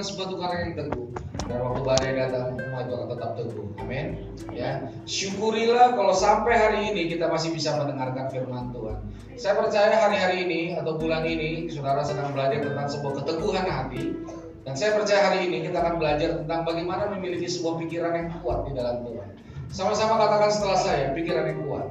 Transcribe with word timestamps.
karena 0.00 0.16
suatu 0.16 0.36
karya 0.40 0.60
yang 0.64 0.74
teguh. 0.80 1.08
Dan 1.44 1.58
waktu 1.60 1.80
badai 1.84 2.12
datang, 2.16 2.46
rumah 2.56 2.80
itu 2.88 2.92
akan 2.96 3.08
tetap 3.12 3.30
teguh. 3.36 3.66
Amin. 3.84 4.06
Ya, 4.48 4.70
syukurilah 5.04 5.92
kalau 5.92 6.16
sampai 6.16 6.56
hari 6.56 6.80
ini 6.88 7.12
kita 7.12 7.28
masih 7.28 7.52
bisa 7.52 7.76
mendengarkan 7.76 8.32
firman 8.32 8.72
Tuhan. 8.72 8.98
Saya 9.36 9.60
percaya 9.60 9.92
hari-hari 9.92 10.48
ini 10.48 10.60
atau 10.80 10.96
bulan 10.96 11.28
ini 11.28 11.68
saudara 11.68 12.00
sedang 12.00 12.32
belajar 12.32 12.64
tentang 12.64 12.88
sebuah 12.88 13.12
keteguhan 13.20 13.66
hati. 13.68 14.16
Dan 14.64 14.72
saya 14.72 14.96
percaya 14.96 15.20
hari 15.32 15.52
ini 15.52 15.68
kita 15.68 15.76
akan 15.84 15.94
belajar 16.00 16.28
tentang 16.44 16.60
bagaimana 16.64 17.12
memiliki 17.12 17.48
sebuah 17.48 17.76
pikiran 17.84 18.12
yang 18.16 18.28
kuat 18.40 18.68
di 18.68 18.72
dalam 18.72 19.04
Tuhan. 19.04 19.28
Sama-sama 19.68 20.16
katakan 20.16 20.50
setelah 20.50 20.78
saya, 20.80 21.04
pikiran 21.12 21.44
yang 21.44 21.60
kuat. 21.68 21.84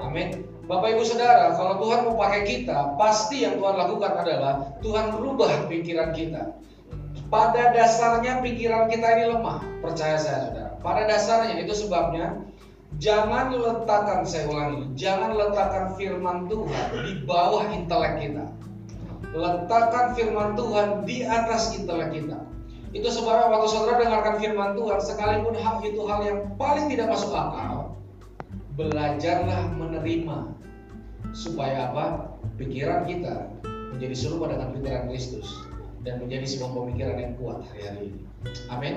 Amin. 0.00 0.51
Bapak 0.72 0.88
Ibu 0.96 1.04
Saudara, 1.04 1.52
kalau 1.52 1.84
Tuhan 1.84 2.00
mau 2.08 2.16
pakai 2.16 2.48
kita, 2.48 2.96
pasti 2.96 3.44
yang 3.44 3.60
Tuhan 3.60 3.76
lakukan 3.76 4.24
adalah 4.24 4.72
Tuhan 4.80 5.12
merubah 5.12 5.68
pikiran 5.68 6.16
kita. 6.16 6.56
Pada 7.28 7.76
dasarnya 7.76 8.40
pikiran 8.40 8.88
kita 8.88 9.04
ini 9.20 9.36
lemah, 9.36 9.60
percaya 9.84 10.16
saya 10.16 10.48
Saudara. 10.48 10.72
Pada 10.80 11.04
dasarnya 11.04 11.60
itu 11.60 11.76
sebabnya 11.76 12.40
jangan 12.96 13.52
letakkan 13.52 14.24
saya 14.24 14.48
ulangi, 14.48 14.88
jangan 14.96 15.36
letakkan 15.36 15.92
firman 15.92 16.48
Tuhan 16.48 16.86
di 17.04 17.12
bawah 17.28 17.68
intelek 17.68 18.14
kita. 18.24 18.44
Letakkan 19.36 20.16
firman 20.16 20.56
Tuhan 20.56 21.04
di 21.04 21.20
atas 21.28 21.76
intelek 21.76 22.16
kita. 22.16 22.40
Itu 22.96 23.12
sebabnya 23.12 23.52
waktu 23.52 23.68
saudara 23.68 24.08
dengarkan 24.08 24.40
firman 24.40 24.72
Tuhan, 24.72 25.04
sekalipun 25.04 25.52
hal 25.52 25.84
itu 25.84 26.00
hal 26.08 26.20
yang 26.24 26.38
paling 26.56 26.88
tidak 26.88 27.12
masuk 27.12 27.32
akal, 27.32 27.81
belajarlah 28.76 29.72
menerima 29.76 30.38
supaya 31.32 31.92
apa? 31.92 32.04
Pikiran 32.58 33.08
kita 33.08 33.48
menjadi 33.92 34.14
serupa 34.16 34.52
dengan 34.52 34.72
pikiran 34.74 35.08
Kristus 35.08 35.48
dan 36.02 36.18
menjadi 36.18 36.46
sebuah 36.46 36.70
pemikiran 36.74 37.16
yang 37.18 37.32
kuat 37.38 37.62
hari-hari 37.70 38.10
ini. 38.10 38.20
Amin. 38.68 38.94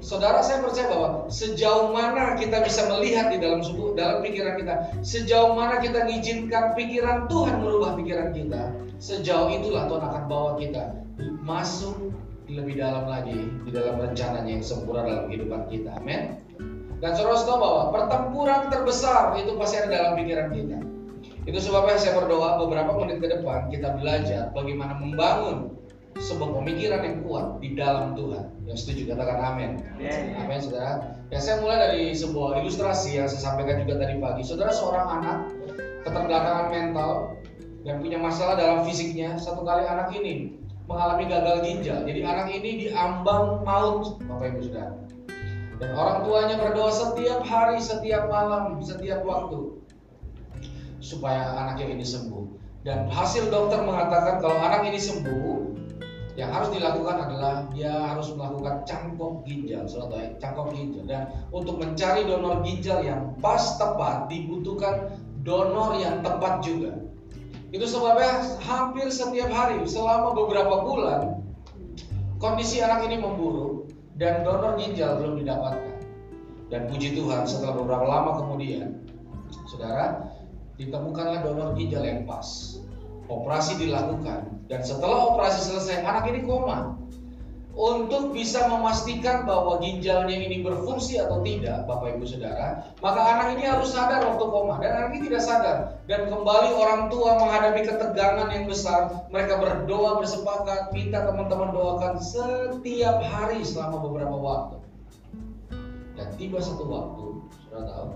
Saudara 0.00 0.40
saya 0.40 0.64
percaya 0.64 0.88
bahwa 0.88 1.08
sejauh 1.28 1.92
mana 1.92 2.34
kita 2.34 2.64
bisa 2.64 2.88
melihat 2.88 3.28
di 3.28 3.38
dalam 3.38 3.60
suku, 3.60 3.92
dalam 3.92 4.24
pikiran 4.24 4.56
kita, 4.56 4.74
sejauh 5.04 5.52
mana 5.52 5.76
kita 5.78 6.08
mengizinkan 6.08 6.72
pikiran 6.72 7.28
Tuhan 7.28 7.60
merubah 7.60 7.94
pikiran 8.00 8.32
kita, 8.32 8.72
sejauh 8.96 9.52
itulah 9.52 9.86
Tuhan 9.92 10.04
akan 10.08 10.24
bawa 10.24 10.50
kita 10.56 11.04
masuk 11.44 12.16
lebih 12.48 12.80
dalam 12.80 13.06
lagi 13.06 13.36
di 13.62 13.70
dalam 13.70 14.00
rencananya 14.00 14.58
yang 14.58 14.64
sempurna 14.64 15.04
dalam 15.04 15.24
kehidupan 15.28 15.68
kita. 15.68 15.92
Amin. 16.00 16.40
Dan 17.00 17.16
saudara 17.16 17.40
tahu 17.40 17.58
bahwa 17.58 17.82
pertempuran 17.96 18.60
terbesar 18.68 19.32
itu 19.40 19.56
pasti 19.56 19.80
ada 19.80 19.88
dalam 19.88 20.12
pikiran 20.20 20.52
kita. 20.52 20.78
Itu 21.48 21.58
sebabnya 21.58 21.96
saya 21.96 22.20
berdoa 22.20 22.60
beberapa 22.60 22.92
menit 23.00 23.24
ke 23.24 23.28
depan 23.32 23.72
kita 23.72 23.96
belajar 23.96 24.52
bagaimana 24.52 25.00
membangun 25.00 25.72
sebuah 26.20 26.52
pemikiran 26.60 27.00
yang 27.00 27.16
kuat 27.24 27.46
di 27.64 27.72
dalam 27.72 28.12
Tuhan. 28.12 28.44
Yang 28.68 28.78
setuju 28.84 29.16
katakan 29.16 29.38
amin. 29.40 29.70
Amin 30.44 30.58
saudara. 30.60 31.16
Ya 31.32 31.38
saya 31.40 31.64
mulai 31.64 31.78
dari 31.80 32.02
sebuah 32.12 32.60
ilustrasi 32.60 33.16
yang 33.16 33.26
saya 33.32 33.40
sampaikan 33.48 33.80
juga 33.86 34.04
tadi 34.04 34.20
pagi. 34.20 34.42
Saudara 34.44 34.68
seorang 34.68 35.06
anak 35.08 35.38
keterbelakangan 36.04 36.66
mental 36.68 37.40
dan 37.88 38.04
punya 38.04 38.18
masalah 38.20 38.60
dalam 38.60 38.84
fisiknya. 38.84 39.40
Satu 39.40 39.64
kali 39.64 39.88
anak 39.88 40.12
ini 40.12 40.60
mengalami 40.84 41.24
gagal 41.30 41.56
ginjal. 41.64 42.04
Jadi 42.04 42.20
anak 42.20 42.46
ini 42.52 42.70
diambang 42.84 43.64
maut, 43.64 44.20
Bapak 44.28 44.52
Ibu 44.52 44.60
Saudara. 44.68 44.92
Dan 45.80 45.96
orang 45.96 46.28
tuanya 46.28 46.60
berdoa 46.60 46.92
setiap 46.92 47.40
hari, 47.40 47.80
setiap 47.80 48.28
malam, 48.28 48.76
setiap 48.84 49.24
waktu 49.24 49.80
supaya 51.00 51.56
anaknya 51.56 51.96
ini 51.96 52.04
sembuh. 52.04 52.44
Dan 52.84 53.08
hasil 53.08 53.48
dokter 53.48 53.80
mengatakan 53.80 54.44
kalau 54.44 54.56
anak 54.60 54.84
ini 54.88 55.00
sembuh, 55.00 55.72
yang 56.36 56.52
harus 56.52 56.72
dilakukan 56.72 57.16
adalah 57.28 57.68
dia 57.72 57.92
harus 57.92 58.32
melakukan 58.32 58.84
cangkok 58.84 59.44
ginjal, 59.44 59.84
suatu 59.84 60.16
cangkok 60.40 60.72
ginjal. 60.72 61.04
Dan 61.08 61.32
untuk 61.52 61.80
mencari 61.80 62.28
donor 62.28 62.60
ginjal 62.64 63.00
yang 63.04 63.36
pas 63.40 63.76
tepat 63.80 64.28
dibutuhkan 64.28 65.16
donor 65.44 65.96
yang 65.96 66.20
tepat 66.20 66.60
juga. 66.64 66.92
Itu 67.72 67.88
sebabnya 67.88 68.60
hampir 68.64 69.08
setiap 69.08 69.48
hari 69.48 69.80
selama 69.86 70.34
beberapa 70.34 70.84
bulan 70.84 71.40
kondisi 72.42 72.82
anak 72.82 73.06
ini 73.06 73.20
memburuk 73.20 73.79
dan 74.20 74.44
donor 74.44 74.76
ginjal 74.76 75.16
belum 75.16 75.40
didapatkan. 75.40 75.96
Dan 76.68 76.86
puji 76.92 77.16
Tuhan 77.16 77.48
setelah 77.48 77.82
beberapa 77.82 78.04
lama 78.06 78.30
kemudian, 78.44 79.00
saudara, 79.66 80.28
ditemukanlah 80.76 81.42
donor 81.42 81.72
ginjal 81.74 82.04
yang 82.04 82.28
pas. 82.28 82.78
Operasi 83.26 83.80
dilakukan 83.80 84.68
dan 84.68 84.80
setelah 84.84 85.34
operasi 85.34 85.72
selesai 85.72 86.04
anak 86.04 86.28
ini 86.30 86.44
koma. 86.44 86.99
Untuk 87.80 88.36
bisa 88.36 88.68
memastikan 88.68 89.48
bahwa 89.48 89.80
ginjalnya 89.80 90.36
ini 90.36 90.60
berfungsi 90.60 91.16
atau 91.16 91.40
tidak, 91.40 91.88
Bapak 91.88 92.12
Ibu 92.20 92.28
Saudara, 92.28 92.92
maka 93.00 93.20
anak 93.24 93.56
ini 93.56 93.64
harus 93.64 93.96
sadar 93.96 94.20
waktu 94.20 94.44
koma 94.52 94.84
dan 94.84 95.00
anak 95.00 95.16
ini 95.16 95.32
tidak 95.32 95.40
sadar 95.48 95.76
dan 96.04 96.28
kembali 96.28 96.76
orang 96.76 97.08
tua 97.08 97.40
menghadapi 97.40 97.88
ketegangan 97.88 98.52
yang 98.52 98.68
besar. 98.68 99.24
Mereka 99.32 99.64
berdoa 99.64 100.20
bersepakat, 100.20 100.92
minta 100.92 101.24
teman-teman 101.24 101.72
doakan 101.72 102.20
setiap 102.20 103.16
hari 103.24 103.64
selama 103.64 103.96
beberapa 104.04 104.36
waktu. 104.36 104.76
Dan 106.20 106.28
tiba 106.36 106.60
satu 106.60 106.84
waktu, 106.84 107.26
saudara 107.64 107.88
tahu, 107.88 108.08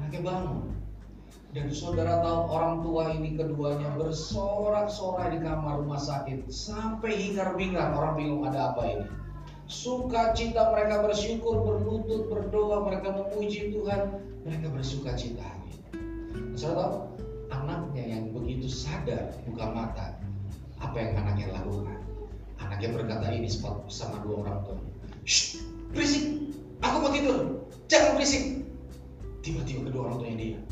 anaknya 0.00 0.20
bangun. 0.24 0.79
Dan 1.50 1.66
saudara 1.74 2.22
tahu 2.22 2.40
orang 2.46 2.74
tua 2.86 3.10
ini 3.10 3.34
keduanya 3.34 3.90
bersorak-sorai 3.98 5.34
di 5.34 5.38
kamar 5.42 5.82
rumah 5.82 5.98
sakit 5.98 6.46
sampai 6.46 7.18
hingar-bingar 7.18 7.90
orang 7.90 8.14
bingung 8.14 8.46
ada 8.46 8.70
apa 8.70 8.82
ini. 8.86 9.06
Sukacita 9.66 10.70
mereka 10.70 11.02
bersyukur, 11.02 11.62
berlutut, 11.66 12.30
berdoa, 12.30 12.86
mereka 12.86 13.18
memuji 13.18 13.74
Tuhan, 13.74 14.22
mereka 14.46 14.66
bersuka 14.70 15.18
cita 15.18 15.42
hari. 15.42 15.74
Saudara 16.54 16.86
tahu, 16.86 16.98
anaknya 17.50 18.04
yang 18.06 18.30
begitu 18.30 18.70
sadar 18.70 19.34
buka 19.42 19.66
mata, 19.74 20.22
apa 20.78 20.96
yang 21.02 21.18
anaknya 21.18 21.50
lakukan? 21.50 21.98
Anaknya 22.62 22.94
berkata 22.94 23.26
ini 23.34 23.50
sama 23.90 24.22
dua 24.22 24.46
orang 24.46 24.58
tua. 24.70 24.78
Shh, 25.26 25.58
berisik, 25.90 26.54
aku 26.78 26.96
mau 27.02 27.10
tidur, 27.10 27.38
jangan 27.90 28.14
berisik. 28.18 28.62
Tiba-tiba 29.42 29.90
kedua 29.90 30.02
orang 30.10 30.18
tuanya 30.22 30.38
diam. 30.38 30.62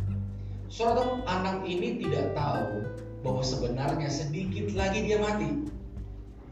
Tahu, 0.68 1.24
anak 1.24 1.64
ini 1.64 2.04
tidak 2.04 2.36
tahu 2.36 2.84
bahwa 3.24 3.42
sebenarnya 3.42 4.08
sedikit 4.12 4.76
lagi 4.76 5.08
dia 5.08 5.16
mati. 5.16 5.64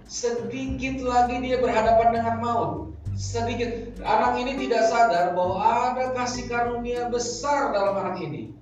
Sedikit 0.09 1.04
lagi 1.04 1.44
dia 1.44 1.60
berhadapan 1.60 2.09
dengan 2.16 2.34
maut. 2.41 2.72
Sedikit 3.16 3.97
anak 4.00 4.41
ini 4.41 4.69
tidak 4.69 4.88
sadar 4.88 5.37
bahwa 5.37 5.56
ada 5.60 6.16
kasih 6.16 6.49
karunia 6.49 7.12
besar 7.12 7.76
dalam 7.76 7.97
anak 7.97 8.25
ini. 8.25 8.53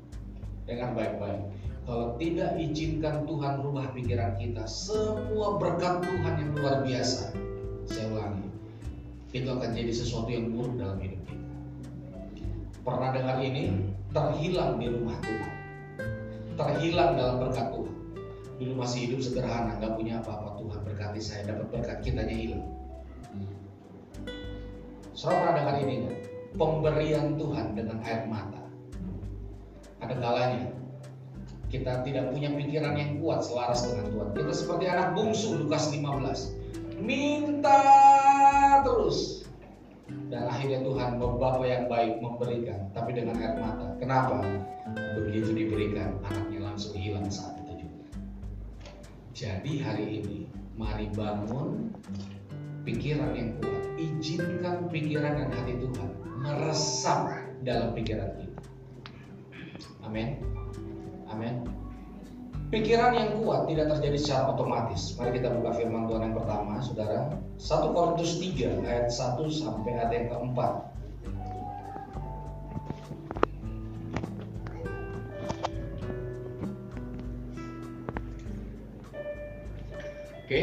Dengan 0.67 0.97
baik-baik. 0.99 1.43
Kalau 1.85 2.17
tidak 2.17 2.57
izinkan 2.57 3.29
Tuhan 3.29 3.61
rubah 3.61 3.93
pikiran 3.93 4.41
kita, 4.41 4.65
semua 4.65 5.61
berkat 5.61 6.01
Tuhan 6.01 6.35
yang 6.41 6.51
luar 6.57 6.81
biasa. 6.81 7.37
Saya 7.85 8.09
ulangi, 8.09 8.49
itu 9.37 9.45
akan 9.45 9.71
jadi 9.77 9.93
sesuatu 9.93 10.33
yang 10.33 10.49
buruk 10.57 10.81
dalam 10.81 10.97
hidup 11.05 11.21
kita. 11.29 11.45
Pernah 12.81 13.11
dengar 13.13 13.37
ini? 13.45 13.93
Terhilang 14.15 14.79
di 14.79 14.87
rumah 14.87 15.19
Tuhan. 15.19 15.53
Terhilang 16.55 17.11
dalam 17.19 17.37
berkat 17.43 17.67
Tuhan. 17.75 17.97
Dulu 18.63 18.73
masih 18.79 19.11
hidup 19.11 19.21
sederhana, 19.27 19.75
nggak 19.83 19.99
punya 19.99 20.23
apa-apa. 20.23 20.55
Tuhan 20.63 20.81
berkati 20.87 21.19
saya, 21.19 21.43
dapat 21.51 21.67
berkat 21.75 21.99
kitanya 22.07 22.31
hilang. 22.31 22.65
Saudara 25.19 25.51
pernah 25.51 25.55
dengar 25.59 25.77
ini 25.83 25.95
nggak? 26.07 26.19
Pemberian 26.55 27.35
Tuhan 27.35 27.67
dengan 27.75 27.99
air 28.07 28.23
mata. 28.31 28.63
Ada 29.99 30.15
kalanya 30.23 30.71
kita 31.75 32.07
tidak 32.07 32.31
punya 32.31 32.55
pikiran 32.55 32.95
yang 32.95 33.19
kuat 33.19 33.43
selaras 33.43 33.83
dengan 33.83 34.07
Tuhan. 34.15 34.29
Kita 34.39 34.53
seperti 34.55 34.85
anak 34.87 35.19
bungsu 35.19 35.59
Lukas 35.59 35.91
15. 35.91 36.55
Minta 37.03 37.83
terus. 38.87 39.43
Dan 40.35 40.51
akhirnya 40.51 40.83
Tuhan 40.83 41.23
Bapa 41.23 41.63
yang 41.63 41.87
baik 41.87 42.19
memberikan, 42.19 42.91
tapi 42.91 43.15
dengan 43.15 43.39
air 43.39 43.55
mata. 43.55 43.95
Kenapa? 44.03 44.43
Begitu 45.15 45.55
diberikan, 45.55 46.19
anaknya 46.27 46.75
langsung 46.75 46.99
hilang 46.99 47.31
saat 47.31 47.55
itu 47.63 47.87
juga. 47.87 48.03
Jadi 49.31 49.79
hari 49.79 50.07
ini, 50.19 50.51
mari 50.75 51.07
bangun 51.15 51.95
pikiran 52.83 53.31
yang 53.39 53.55
kuat. 53.63 53.83
Izinkan 53.95 54.91
pikiran 54.91 55.39
dan 55.39 55.49
hati 55.55 55.79
Tuhan 55.79 56.11
meresap 56.43 57.31
dalam 57.63 57.95
pikiran 57.95 58.35
kita. 58.35 58.59
Amin. 60.03 60.43
Amin. 61.31 61.63
Pikiran 62.75 63.15
yang 63.15 63.39
kuat 63.39 63.71
tidak 63.71 63.87
terjadi 63.95 64.19
secara 64.19 64.51
otomatis. 64.51 65.15
Mari 65.15 65.39
kita 65.39 65.47
buka 65.47 65.79
firman 65.79 66.11
Tuhan 66.11 66.27
yang 66.27 66.35
pertama, 66.35 66.83
Saudara. 66.83 67.31
1 67.55 67.95
Korintus 67.95 68.43
3 68.43 68.83
ayat 68.83 69.07
1 69.15 69.47
sampai 69.47 69.95
ayat 69.95 70.11
yang 70.11 70.27
keempat. 70.27 70.73
Oke. 80.43 80.61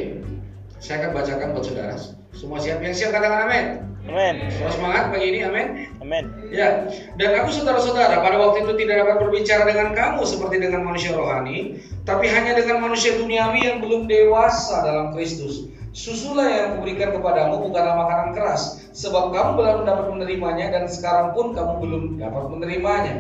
Saya 0.84 1.08
akan 1.08 1.12
bacakan 1.16 1.48
buat 1.56 1.64
saudara. 1.64 1.96
Semua 2.36 2.60
siap? 2.60 2.84
Yang 2.84 3.08
siap 3.08 3.16
katakan 3.16 3.48
amin. 3.48 3.91
Amin. 4.02 4.50
Semangat 4.50 5.14
pagi 5.14 5.26
ini, 5.30 5.40
amin. 5.46 5.68
Amin. 6.02 6.24
Ya, 6.50 6.90
dan 7.22 7.30
aku 7.38 7.54
saudara-saudara 7.54 8.18
pada 8.20 8.42
waktu 8.42 8.66
itu 8.66 8.74
tidak 8.82 9.06
dapat 9.06 9.16
berbicara 9.22 9.64
dengan 9.70 9.94
kamu 9.94 10.22
seperti 10.26 10.58
dengan 10.58 10.82
manusia 10.90 11.14
rohani, 11.14 11.78
tapi 12.02 12.26
hanya 12.26 12.58
dengan 12.58 12.82
manusia 12.82 13.14
duniawi 13.22 13.62
yang 13.62 13.78
belum 13.78 14.10
dewasa 14.10 14.82
dalam 14.82 15.14
Kristus. 15.14 15.70
Susulah 15.92 16.48
yang 16.48 16.70
kuberikan 16.80 17.12
kepadamu 17.14 17.68
bukanlah 17.68 18.00
makanan 18.00 18.30
keras, 18.32 18.90
sebab 18.96 19.36
kamu 19.36 19.50
belum 19.60 19.80
dapat 19.84 20.06
menerimanya 20.10 20.72
dan 20.72 20.88
sekarang 20.88 21.36
pun 21.36 21.52
kamu 21.52 21.74
belum 21.84 22.04
dapat 22.18 22.44
menerimanya. 22.48 23.16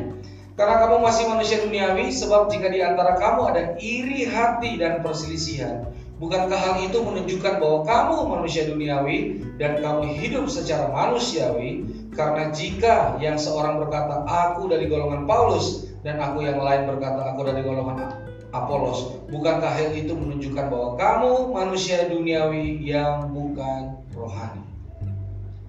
Karena 0.55 0.75
kamu 0.83 0.97
masih 1.03 1.23
manusia 1.31 1.57
duniawi, 1.63 2.11
sebab 2.11 2.47
jika 2.47 2.71
di 2.71 2.79
antara 2.83 3.19
kamu 3.19 3.41
ada 3.53 3.63
iri 3.79 4.27
hati 4.27 4.79
dan 4.79 5.03
perselisihan, 5.03 5.89
Bukankah 6.21 6.53
hal 6.53 6.75
itu 6.85 7.01
menunjukkan 7.01 7.57
bahwa 7.57 7.81
kamu 7.81 8.17
manusia 8.29 8.69
duniawi 8.69 9.41
dan 9.57 9.81
kamu 9.81 10.13
hidup 10.21 10.45
secara 10.45 10.93
manusiawi? 10.93 11.81
Karena 12.13 12.53
jika 12.53 13.17
yang 13.17 13.41
seorang 13.41 13.81
berkata 13.81 14.21
aku 14.29 14.69
dari 14.69 14.85
golongan 14.85 15.25
Paulus 15.25 15.89
dan 16.05 16.21
aku 16.21 16.45
yang 16.45 16.61
lain 16.61 16.85
berkata 16.85 17.33
aku 17.33 17.41
dari 17.49 17.65
golongan 17.65 18.13
Apolos, 18.51 19.23
bukankah 19.31 19.71
hal 19.71 19.95
itu 19.95 20.11
menunjukkan 20.11 20.67
bahwa 20.67 20.99
kamu 20.99 21.55
manusia 21.55 22.11
duniawi 22.11 22.83
yang 22.83 23.31
bukan 23.31 23.95
rohani? 24.11 24.59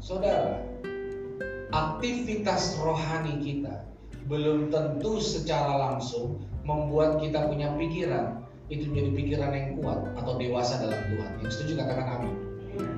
Saudara, 0.02 0.58
aktivitas 1.70 2.74
rohani 2.82 3.38
kita 3.38 3.86
belum 4.26 4.74
tentu 4.74 5.22
secara 5.22 5.78
langsung 5.78 6.42
membuat 6.66 7.22
kita 7.22 7.46
punya 7.46 7.70
pikiran 7.78 8.42
itu 8.70 8.86
menjadi 8.90 9.10
pikiran 9.16 9.50
yang 9.56 9.68
kuat 9.80 9.98
atau 10.18 10.32
dewasa 10.38 10.78
dalam 10.82 11.00
Tuhan. 11.10 11.30
Yang 11.42 11.52
setuju 11.56 11.72
katakan 11.82 12.06
amin. 12.20 12.34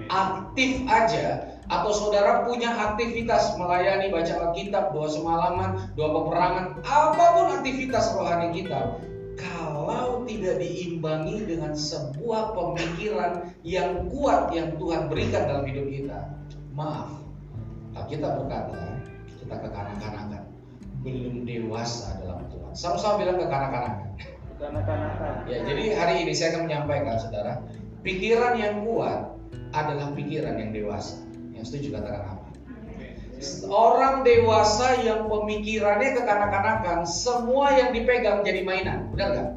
Aktif 0.07 0.85
aja 0.87 1.55
atau 1.67 1.91
saudara 1.97 2.45
punya 2.45 2.69
aktivitas 2.71 3.57
melayani 3.57 4.13
baca 4.13 4.53
Alkitab, 4.53 4.93
doa 4.93 5.09
semalaman, 5.09 5.89
doa 5.97 6.09
peperangan, 6.13 6.65
apa 6.85 7.25
pun 7.35 7.47
aktivitas 7.59 8.13
rohani 8.13 8.53
kita, 8.53 9.01
kalau 9.41 10.23
tidak 10.29 10.61
diimbangi 10.61 11.49
dengan 11.49 11.73
sebuah 11.73 12.53
pemikiran 12.53 13.49
yang 13.65 14.07
kuat 14.13 14.53
yang 14.53 14.77
Tuhan 14.77 15.09
berikan 15.09 15.49
dalam 15.49 15.65
hidup 15.65 15.89
kita, 15.89 16.19
maaf, 16.77 17.17
kita 18.13 18.29
berkata 18.29 19.01
kita 19.41 19.57
kekanak-kanakan, 19.65 20.45
belum 21.01 21.49
dewasa 21.49 22.21
dalam 22.21 22.45
Tuhan. 22.53 22.73
Sama-sama 22.77 23.25
bilang 23.25 23.41
kekanak-kanakan. 23.41 24.09
Ya, 25.51 25.59
jadi 25.67 25.85
hari 25.99 26.15
ini 26.23 26.33
saya 26.33 26.55
akan 26.55 26.63
menyampaikan 26.71 27.19
saudara, 27.19 27.59
pikiran 28.07 28.55
yang 28.55 28.87
kuat 28.87 29.35
adalah 29.75 30.15
pikiran 30.15 30.55
yang 30.57 30.71
dewasa. 30.71 31.19
Yang 31.51 31.65
setuju 31.75 31.99
katakan 31.99 32.23
apa? 32.39 32.47
Orang 33.69 34.23
dewasa 34.23 35.03
yang 35.03 35.27
pemikirannya 35.27 36.17
kekanak-kanakan, 36.17 37.05
semua 37.05 37.75
yang 37.75 37.91
dipegang 37.91 38.47
jadi 38.47 38.63
mainan, 38.63 39.11
benar 39.13 39.29
nggak? 39.35 39.49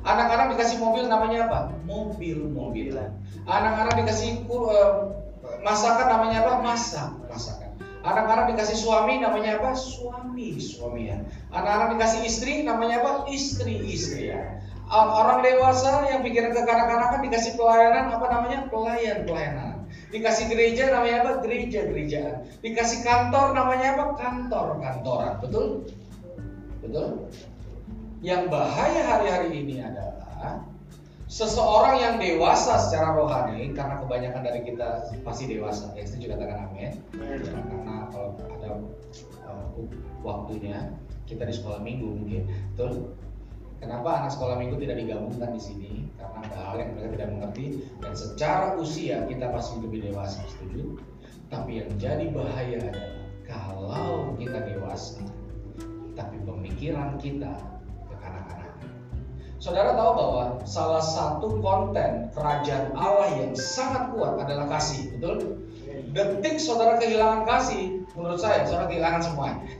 Anak-anak 0.00 0.56
dikasih 0.56 0.76
mobil 0.80 1.04
namanya 1.06 1.46
apa? 1.46 1.58
Mobil-mobilan. 1.84 3.12
Anak-anak 3.44 3.94
dikasih 4.02 4.48
uh, 4.48 5.12
masakan 5.60 6.06
namanya 6.08 6.42
apa? 6.44 6.52
Masak, 6.64 7.10
masakan. 7.28 7.70
Anak-anak 8.00 8.56
dikasih 8.56 8.80
suami 8.80 9.20
namanya 9.20 9.60
apa? 9.60 9.76
Suami, 9.76 10.56
suamian. 10.56 11.28
Anak-anak 11.50 11.98
dikasih 11.98 12.20
istri 12.26 12.52
namanya 12.62 13.02
apa? 13.02 13.12
Istri, 13.26 13.82
istrian. 13.90 14.62
Orang 14.90 15.46
dewasa 15.46 16.10
yang 16.10 16.26
pikiran 16.26 16.50
kekanak-kanakan 16.50 17.20
dikasih 17.26 17.54
pelayanan 17.54 18.10
apa 18.10 18.26
namanya? 18.26 18.58
Pelayan, 18.70 19.18
pelayanan. 19.26 19.74
Dikasih 20.10 20.50
gereja 20.50 20.90
namanya 20.90 21.16
apa? 21.26 21.32
Gereja, 21.42 21.86
gerejaan. 21.86 22.46
Dikasih 22.62 23.06
kantor 23.06 23.54
namanya 23.54 23.98
apa? 23.98 24.04
Kantor, 24.18 24.66
kantoran. 24.82 25.34
Betul? 25.42 25.66
Betul? 26.82 27.30
Yang 28.22 28.42
bahaya 28.50 29.02
hari-hari 29.06 29.50
ini 29.62 29.82
adalah 29.82 30.66
seseorang 31.30 32.02
yang 32.02 32.14
dewasa 32.18 32.74
secara 32.82 33.14
rohani 33.14 33.70
karena 33.70 34.02
kebanyakan 34.02 34.42
dari 34.42 34.60
kita 34.66 35.14
pasti 35.22 35.46
dewasa 35.46 35.94
ya 35.94 36.02
setuju 36.02 36.34
katakan 36.34 36.66
amin 36.66 36.90
karena 37.14 38.10
kalau 38.10 38.34
ada 38.58 38.70
uh, 39.46 39.70
waktunya 40.26 40.90
kita 41.30 41.46
di 41.46 41.54
sekolah 41.54 41.78
minggu 41.78 42.10
mungkin 42.10 42.42
betul 42.74 43.14
Kenapa 43.80 44.20
anak 44.20 44.36
sekolah 44.36 44.60
minggu 44.60 44.76
tidak 44.76 45.00
digabungkan 45.00 45.56
di 45.56 45.62
sini? 45.64 45.92
Karena 46.20 46.44
ada 46.44 46.58
hal 46.68 46.76
yang 46.84 46.90
mereka 46.92 47.08
tidak 47.16 47.28
mengerti 47.32 47.64
dan 48.04 48.12
secara 48.12 48.66
usia 48.76 49.24
kita 49.24 49.48
pasti 49.48 49.80
lebih 49.80 50.04
dewasa, 50.04 50.44
setuju? 50.52 51.00
Tapi 51.48 51.80
yang 51.80 51.90
jadi 51.96 52.28
bahaya 52.28 52.76
adalah 52.76 53.24
kalau 53.48 54.36
kita 54.36 54.68
dewasa, 54.68 55.24
tapi 56.12 56.36
pemikiran 56.44 57.16
kita 57.16 57.56
kekanak-kanakan. 58.12 58.84
Saudara 59.56 59.96
tahu 59.96 60.12
bahwa 60.12 60.44
salah 60.68 61.00
satu 61.00 61.48
konten 61.64 62.28
kerajaan 62.36 62.92
Allah 62.92 63.32
yang 63.32 63.56
sangat 63.56 64.12
kuat 64.12 64.44
adalah 64.44 64.68
kasih, 64.76 65.08
betul? 65.16 65.56
Detik 66.12 66.60
saudara 66.60 67.00
kehilangan 67.00 67.48
kasih, 67.48 68.04
menurut 68.12 68.36
saya 68.36 68.68
saudara 68.68 68.92
kehilangan 68.92 69.24
semuanya. 69.24 69.72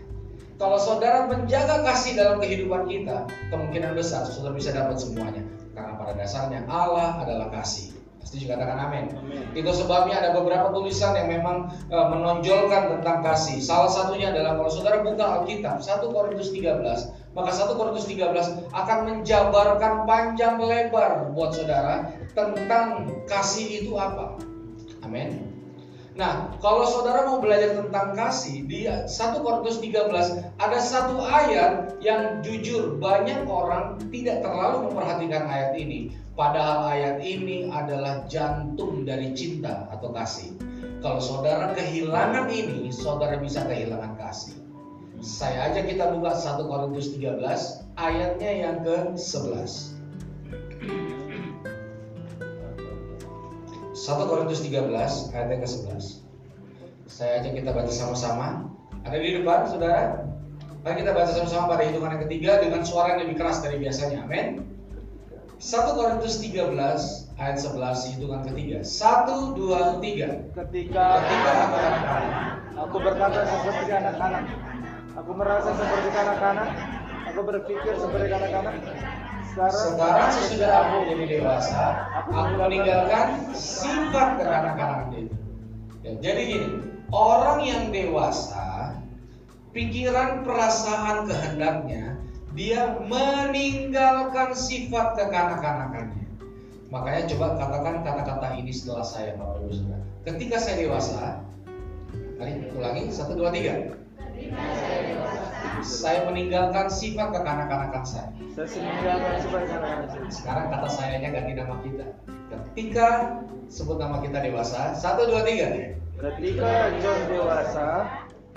Kalau 0.60 0.76
saudara 0.76 1.24
menjaga 1.24 1.80
kasih 1.88 2.20
dalam 2.20 2.36
kehidupan 2.36 2.84
kita, 2.84 3.24
kemungkinan 3.48 3.96
besar 3.96 4.28
saudara 4.28 4.52
bisa 4.52 4.76
dapat 4.76 5.00
semuanya. 5.00 5.40
Karena 5.72 5.96
pada 5.96 6.12
dasarnya 6.12 6.68
Allah 6.68 7.16
adalah 7.24 7.48
kasih. 7.48 7.96
Setuju 8.20 8.52
katakan 8.52 8.76
amin. 8.76 9.08
amin. 9.16 9.42
Itu 9.56 9.72
sebabnya 9.72 10.20
ada 10.20 10.36
beberapa 10.36 10.68
tulisan 10.76 11.16
yang 11.16 11.32
memang 11.32 11.72
e, 11.88 11.96
menonjolkan 11.96 12.92
tentang 12.92 13.24
kasih. 13.24 13.64
Salah 13.64 13.88
satunya 13.88 14.36
adalah 14.36 14.60
kalau 14.60 14.68
saudara 14.68 15.00
buka 15.00 15.40
Alkitab 15.40 15.80
1 15.80 16.12
Korintus 16.12 16.52
13, 16.52 16.76
maka 17.32 17.50
1 17.56 17.80
Korintus 17.80 18.04
13 18.04 18.68
akan 18.76 18.98
menjabarkan 19.08 20.04
panjang 20.04 20.60
lebar 20.60 21.32
buat 21.32 21.56
saudara 21.56 22.12
tentang 22.36 23.08
kasih 23.24 23.80
itu 23.80 23.96
apa. 23.96 24.36
Amin. 25.00 25.59
Nah, 26.20 26.52
kalau 26.60 26.84
saudara 26.84 27.24
mau 27.24 27.40
belajar 27.40 27.80
tentang 27.80 28.12
kasih, 28.12 28.68
di 28.68 28.84
1 28.84 29.08
Korintus 29.40 29.80
13 29.80 30.52
ada 30.60 30.76
satu 30.76 31.16
ayat 31.16 31.96
yang 32.04 32.44
jujur 32.44 33.00
banyak 33.00 33.48
orang 33.48 33.96
tidak 34.12 34.44
terlalu 34.44 34.92
memperhatikan 34.92 35.48
ayat 35.48 35.72
ini. 35.80 36.12
Padahal 36.36 36.92
ayat 36.92 37.24
ini 37.24 37.72
adalah 37.72 38.28
jantung 38.28 39.08
dari 39.08 39.32
cinta 39.32 39.88
atau 39.88 40.12
kasih. 40.12 40.52
Kalau 41.00 41.24
saudara 41.24 41.72
kehilangan 41.72 42.52
ini, 42.52 42.92
saudara 42.92 43.40
bisa 43.40 43.64
kehilangan 43.64 44.20
kasih. 44.20 44.60
Saya 45.24 45.72
aja 45.72 45.80
kita 45.88 46.12
buka 46.12 46.36
1 46.36 46.68
Korintus 46.68 47.16
13 47.16 47.96
ayatnya 47.96 48.50
yang 48.68 48.76
ke-11. 48.84 49.99
1 54.00 54.16
Korintus 54.32 54.64
13 54.64 54.88
ayat 55.36 55.48
yang 55.52 55.60
ke-11. 55.60 56.24
Saya 57.04 57.44
ajak 57.44 57.52
kita 57.52 57.70
baca 57.76 57.92
sama-sama. 57.92 58.72
Ada 59.04 59.20
di 59.20 59.36
depan, 59.36 59.68
saudara? 59.68 60.24
Mari 60.80 61.04
kita 61.04 61.12
baca 61.12 61.28
sama-sama 61.28 61.76
pada 61.76 61.84
hitungan 61.84 62.16
yang 62.16 62.22
ketiga 62.24 62.64
dengan 62.64 62.80
suara 62.80 63.12
yang 63.12 63.28
lebih 63.28 63.36
keras 63.36 63.60
dari 63.60 63.76
biasanya. 63.76 64.24
Amin. 64.24 64.64
1 65.60 66.00
Korintus 66.00 66.40
13 66.40 66.72
ayat 67.36 67.56
11 67.60 68.16
hitungan 68.16 68.40
ketiga. 68.48 68.80
1 68.80 69.60
2 69.60 70.00
3. 70.00 70.56
Ketika 70.56 71.04
ketika 71.20 71.50
anak-anak 71.52 72.24
aku 72.80 72.96
berkata 73.04 73.44
seperti 73.44 73.92
anak-anak. 73.92 74.44
Aku 75.20 75.30
merasa 75.36 75.76
seperti 75.76 76.08
anak-anak. 76.16 76.68
Aku 77.28 77.40
berpikir 77.44 77.92
seperti 78.00 78.32
anak-anak. 78.32 78.74
Sekarang, 79.50 80.30
sesudah 80.30 80.70
aku 80.86 80.96
jadi 81.10 81.24
dewasa, 81.38 81.82
aku 82.22 82.54
meninggalkan 82.54 83.50
sifat 83.50 84.38
kekanak-kanakan 84.38 85.26
itu. 85.26 85.36
Ya, 86.06 86.10
jadi 86.22 86.40
gini, 86.46 86.68
orang 87.10 87.58
yang 87.66 87.82
dewasa, 87.90 88.94
pikiran, 89.74 90.46
perasaan, 90.46 91.26
kehendaknya, 91.26 92.14
dia 92.54 92.94
meninggalkan 93.02 94.54
sifat 94.54 95.18
kekanak-kanakannya. 95.18 96.30
Makanya 96.90 97.22
coba 97.34 97.46
katakan 97.58 97.94
kata-kata 98.02 98.48
ini 98.58 98.70
setelah 98.74 99.06
saya 99.06 99.38
Bapak 99.38 99.62
Ibu 99.62 99.70
Saudara. 99.74 100.02
Ketika 100.26 100.56
saya 100.58 100.76
dewasa, 100.82 101.22
mari 102.38 102.66
ulangi 102.74 103.10
satu 103.14 103.38
dua 103.38 103.54
tiga. 103.54 103.94
Saya 105.80 106.28
meninggalkan 106.28 106.92
sifat 106.92 107.32
kekanak-kanakan 107.32 108.04
saya. 108.04 108.28
Saya 108.52 108.80
meninggalkan 108.84 109.34
sifat 109.40 109.60
kekanak-kanakan 109.66 110.08
saya. 110.08 110.28
Sekarang 110.32 110.66
kata 110.68 110.88
sayanya 110.88 111.28
ganti 111.32 111.52
nama 111.56 111.74
kita. 111.80 112.06
Ketika 112.50 113.08
sebut 113.70 113.96
nama 113.96 114.20
kita 114.20 114.38
dewasa, 114.44 114.92
satu 114.96 115.30
dua 115.30 115.42
tiga. 115.46 115.96
Ketika 116.20 116.92
John 117.00 117.20
dewasa, 117.32 117.88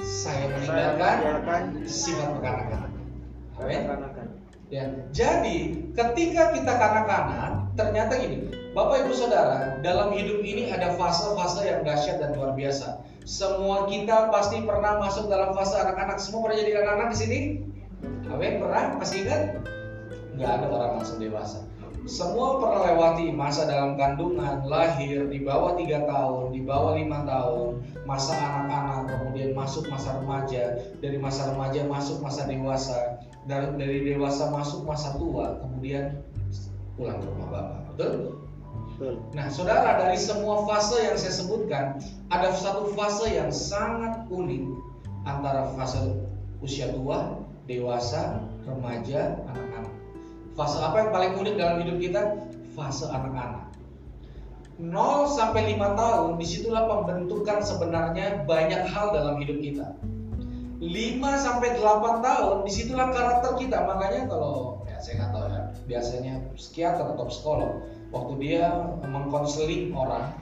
saya 0.03 0.51
meninggalkan, 0.51 0.99
saya 0.99 1.15
meninggalkan 1.23 1.61
sifat 1.87 2.29
kekanak-kanakan. 2.39 3.01
Amin. 3.61 3.81
Ya, 4.73 4.89
jadi 5.13 5.85
ketika 5.93 6.49
kita 6.57 6.73
kanak-kanak, 6.81 7.69
ternyata 7.77 8.17
gini, 8.17 8.49
Bapak 8.73 9.05
Ibu 9.05 9.13
Saudara, 9.13 9.77
dalam 9.85 10.17
hidup 10.17 10.41
ini 10.41 10.73
ada 10.73 10.97
fase-fase 10.97 11.69
yang 11.69 11.85
dahsyat 11.85 12.17
dan 12.17 12.33
luar 12.33 12.57
biasa. 12.57 13.05
Semua 13.23 13.87
kita 13.87 14.27
pasti 14.27 14.59
pernah 14.67 14.99
masuk 14.99 15.31
dalam 15.31 15.55
fase 15.55 15.79
anak-anak. 15.79 16.19
Semua 16.19 16.47
pernah 16.47 16.57
jadi 16.59 16.71
anak-anak 16.83 17.09
di 17.15 17.17
sini? 17.17 17.39
Amin, 18.27 18.59
pernah? 18.59 18.99
Masih 18.99 19.23
ingat? 19.23 19.63
Nggak 20.35 20.51
ada 20.59 20.65
orang 20.67 20.91
langsung 20.99 21.19
dewasa. 21.23 21.63
Semua 22.03 22.59
pernah 22.59 22.83
lewati 22.91 23.31
masa 23.31 23.63
dalam 23.63 23.95
kandungan, 23.95 24.67
lahir 24.67 25.23
di 25.31 25.39
bawah 25.39 25.79
tiga 25.79 26.03
tahun, 26.03 26.51
di 26.51 26.59
bawah 26.59 26.99
lima 26.99 27.23
tahun, 27.23 27.79
masa 28.03 28.35
anak-anak, 28.35 29.07
kemudian 29.07 29.55
masuk 29.55 29.87
masa 29.87 30.19
remaja, 30.19 30.83
dari 30.99 31.15
masa 31.15 31.55
remaja 31.55 31.87
masuk 31.87 32.19
masa 32.19 32.43
dewasa, 32.43 33.23
dari, 33.47 33.71
dari 33.79 33.97
dewasa 34.03 34.51
masuk 34.51 34.83
masa 34.83 35.15
tua, 35.15 35.63
kemudian 35.63 36.19
pulang 36.99 37.23
ke 37.23 37.27
rumah 37.31 37.47
bapak. 37.47 37.79
Betul? 37.95 38.42
Nah, 39.33 39.47
saudara, 39.51 39.99
dari 39.99 40.15
semua 40.15 40.63
fase 40.69 41.01
yang 41.03 41.17
saya 41.19 41.33
sebutkan, 41.33 41.85
ada 42.31 42.53
satu 42.55 42.93
fase 42.95 43.27
yang 43.33 43.51
sangat 43.51 44.23
unik 44.31 44.63
antara 45.27 45.71
fase 45.75 46.23
usia 46.63 46.91
tua, 46.95 47.43
dewasa, 47.67 48.39
remaja, 48.63 49.39
anak-anak. 49.51 49.93
Fase 50.53 50.77
apa 50.79 50.95
yang 51.03 51.11
paling 51.11 51.33
unik 51.35 51.55
dalam 51.59 51.77
hidup 51.83 51.97
kita? 51.99 52.21
Fase 52.77 53.09
anak-anak. 53.09 53.73
0 54.81 55.29
sampai 55.29 55.77
5 55.77 55.99
tahun, 55.99 56.29
di 56.41 56.45
situlah 56.49 56.89
pembentukan 56.89 57.61
sebenarnya 57.61 58.41
banyak 58.49 58.89
hal 58.89 59.13
dalam 59.13 59.37
hidup 59.37 59.61
kita. 59.61 59.87
5 60.81 60.89
sampai 61.45 61.77
8 61.77 62.25
tahun, 62.25 62.57
di 62.65 62.71
situlah 62.73 63.07
karakter 63.13 63.53
kita. 63.61 63.85
Makanya 63.85 64.27
kalau 64.27 64.81
ya 64.89 64.97
saya 64.97 65.23
nggak 65.23 65.31
tahu 65.31 65.45
ya, 65.45 65.61
biasanya 65.87 66.33
psikiater 66.57 67.05
atau 67.15 67.25
psikolog, 67.29 67.71
waktu 68.13 68.33
dia 68.37 68.69
mengkonseling 69.01 69.89
orang, 69.91 70.37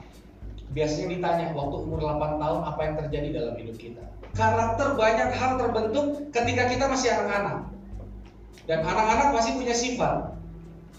biasanya 0.76 1.16
ditanya 1.16 1.46
waktu 1.56 1.76
umur 1.80 1.98
8 2.04 2.36
tahun 2.36 2.60
apa 2.68 2.80
yang 2.84 2.94
terjadi 3.00 3.28
dalam 3.32 3.54
hidup 3.56 3.76
kita. 3.80 4.04
Karakter 4.32 4.96
banyak 4.96 5.28
hal 5.36 5.60
terbentuk 5.60 6.32
ketika 6.32 6.68
kita 6.68 6.84
masih 6.88 7.08
anak-anak. 7.12 7.58
Dan 8.68 8.78
anak-anak 8.86 9.28
pasti 9.34 9.50
punya 9.58 9.74
sifat. 9.74 10.36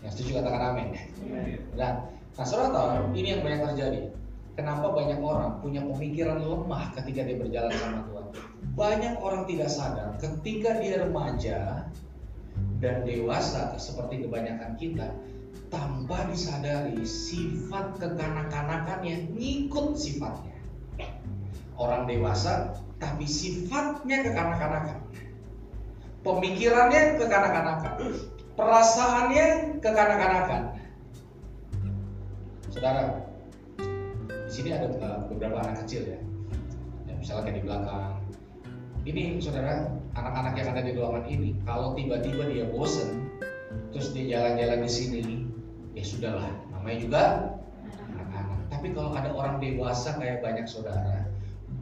Yang 0.03 0.11
setuju 0.19 0.41
katakan 0.41 0.61
amin. 0.75 0.87
Dan 1.77 2.09
nah 2.33 2.45
saudara 2.45 2.73
tahu 2.73 3.13
ini 3.13 3.37
yang 3.37 3.41
banyak 3.45 3.61
terjadi. 3.73 4.01
Kenapa 4.53 4.93
banyak 4.93 5.17
orang 5.17 5.57
punya 5.65 5.81
pemikiran 5.81 6.45
lemah 6.45 6.93
ketika 6.93 7.25
dia 7.25 7.37
berjalan 7.41 7.73
sama 7.73 8.05
Tuhan? 8.05 8.25
Banyak 8.77 9.13
orang 9.17 9.49
tidak 9.49 9.69
sadar 9.73 10.13
ketika 10.21 10.77
dia 10.77 11.01
remaja 11.01 11.89
dan 12.77 13.01
dewasa 13.01 13.73
seperti 13.81 14.21
kebanyakan 14.21 14.77
kita, 14.77 15.09
tanpa 15.73 16.29
disadari 16.29 17.01
sifat 17.01 17.97
kekanak-kanakannya 17.97 19.33
ngikut 19.33 19.97
sifatnya. 19.97 20.53
Orang 21.73 22.05
dewasa 22.05 22.77
tapi 23.01 23.25
sifatnya 23.25 24.21
kekanak-kanakan. 24.21 25.01
Pemikirannya 26.21 27.17
kekanak-kanakan. 27.17 27.93
Perasaannya 28.53 29.47
kekanak-kanakan. 29.81 30.63
Saudara, 32.69 33.25
di 34.29 34.51
sini 34.53 34.69
ada 34.77 34.93
uh, 35.01 35.25
beberapa 35.29 35.57
anak 35.61 35.83
kecil 35.83 36.05
ya. 36.05 36.19
ya 37.09 37.13
misalnya 37.17 37.49
kayak 37.49 37.57
di 37.59 37.63
belakang. 37.65 38.13
Ini 39.03 39.23
saudara, 39.43 39.91
anak-anak 40.15 40.53
yang 40.55 40.67
ada 40.71 40.81
di 40.85 40.91
ruangan 40.95 41.25
ini, 41.27 41.59
kalau 41.67 41.91
tiba-tiba 41.91 42.47
dia 42.47 42.65
bosen, 42.71 43.27
terus 43.91 44.15
dia 44.15 44.39
jalan-jalan 44.39 44.79
di 44.79 44.91
sini, 44.91 45.42
ya 45.93 46.03
sudahlah, 46.03 46.51
namanya 46.73 46.97
juga 46.97 47.21
anak-anak. 48.17 48.59
Tapi 48.73 48.87
kalau 48.97 49.11
ada 49.13 49.29
orang 49.33 49.61
dewasa 49.61 50.17
kayak 50.17 50.41
banyak 50.41 50.65
saudara, 50.65 51.29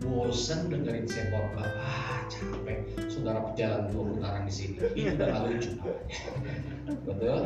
bosen 0.04 0.68
dengerin 0.68 1.08
saya 1.08 1.32
khotbah, 1.32 1.68
ah 1.80 2.20
capek, 2.28 2.80
saudara 3.08 3.40
berjalan 3.44 3.88
dua 3.92 4.04
putaran 4.12 4.44
di 4.48 4.54
sini, 4.54 4.76
itu 4.96 5.16
udah 5.16 5.28
gak 5.28 5.44
lucu 5.48 5.72
betul? 7.08 7.40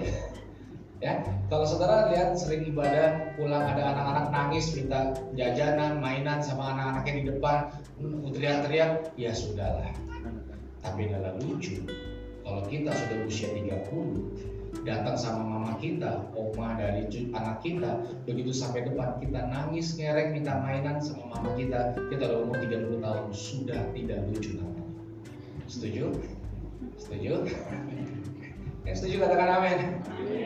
Ya, 1.03 1.21
kalau 1.51 1.67
saudara 1.67 2.09
lihat 2.09 2.39
sering 2.39 2.71
ibadah 2.71 3.35
pulang 3.35 3.67
ada 3.67 3.93
anak-anak 3.93 4.25
nangis 4.31 4.73
minta 4.73 5.11
jajanan, 5.35 5.99
mainan 5.99 6.39
sama 6.39 6.71
anak-anaknya 6.71 7.13
di 7.19 7.23
depan, 7.35 7.57
hmm, 7.99 8.31
teriak-teriak, 8.31 8.91
ya 9.19 9.35
sudahlah. 9.35 9.91
Tapi 10.79 11.11
dalam 11.11 11.35
lucu, 11.43 11.83
kalau 12.47 12.63
kita 12.71 12.95
sudah 12.95 13.17
usia 13.27 13.51
30, 13.51 14.54
datang 14.83 15.15
sama 15.15 15.41
mama 15.45 15.73
kita, 15.79 16.27
oma 16.35 16.75
dari 16.75 17.07
anak 17.31 17.63
kita, 17.63 18.03
begitu 18.27 18.51
sampai 18.51 18.83
depan 18.83 19.15
kita 19.23 19.47
nangis, 19.47 19.95
ngerek, 19.95 20.35
minta 20.35 20.59
mainan 20.59 20.99
sama 20.99 21.31
mama 21.31 21.55
kita, 21.55 21.95
kita 22.11 22.23
udah 22.27 22.39
umur 22.43 22.57
30 22.59 22.99
tahun, 22.99 23.23
sudah 23.31 23.81
tidak 23.95 24.19
lucu 24.27 24.59
namanya. 24.59 24.85
Setuju? 25.71 26.05
Setuju? 26.99 27.33
Yang 28.85 28.95
setuju 29.01 29.15
katakan 29.25 29.49
amin. 29.49 29.77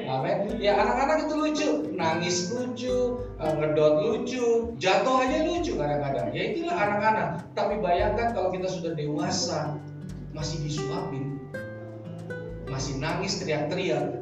Amin. 0.08 0.38
Ya 0.64 0.80
anak-anak 0.80 1.28
itu 1.28 1.34
lucu, 1.36 1.70
nangis 1.92 2.56
lucu, 2.56 3.20
eh, 3.36 3.52
ngedot 3.52 3.94
lucu, 4.00 4.74
jatuh 4.80 5.28
aja 5.28 5.44
lucu 5.44 5.76
kadang-kadang. 5.76 6.32
Ya 6.32 6.56
itulah 6.56 6.76
anak-anak. 6.80 7.30
Tapi 7.52 7.84
bayangkan 7.84 8.32
kalau 8.32 8.56
kita 8.56 8.72
sudah 8.72 8.96
dewasa, 8.96 9.76
masih 10.32 10.64
disuapin, 10.64 11.36
masih 12.72 12.96
nangis 13.04 13.44
teriak-teriak, 13.44 14.19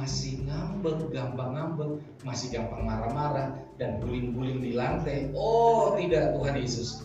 masih 0.00 0.40
ngambek, 0.48 1.12
gampang 1.12 1.52
ngambek, 1.52 2.00
masih 2.24 2.48
gampang 2.48 2.88
marah-marah 2.88 3.52
dan 3.76 4.00
guling-guling 4.00 4.64
di 4.64 4.72
lantai. 4.72 5.28
Oh 5.36 5.92
tidak 6.00 6.32
Tuhan 6.40 6.56
Yesus. 6.56 7.04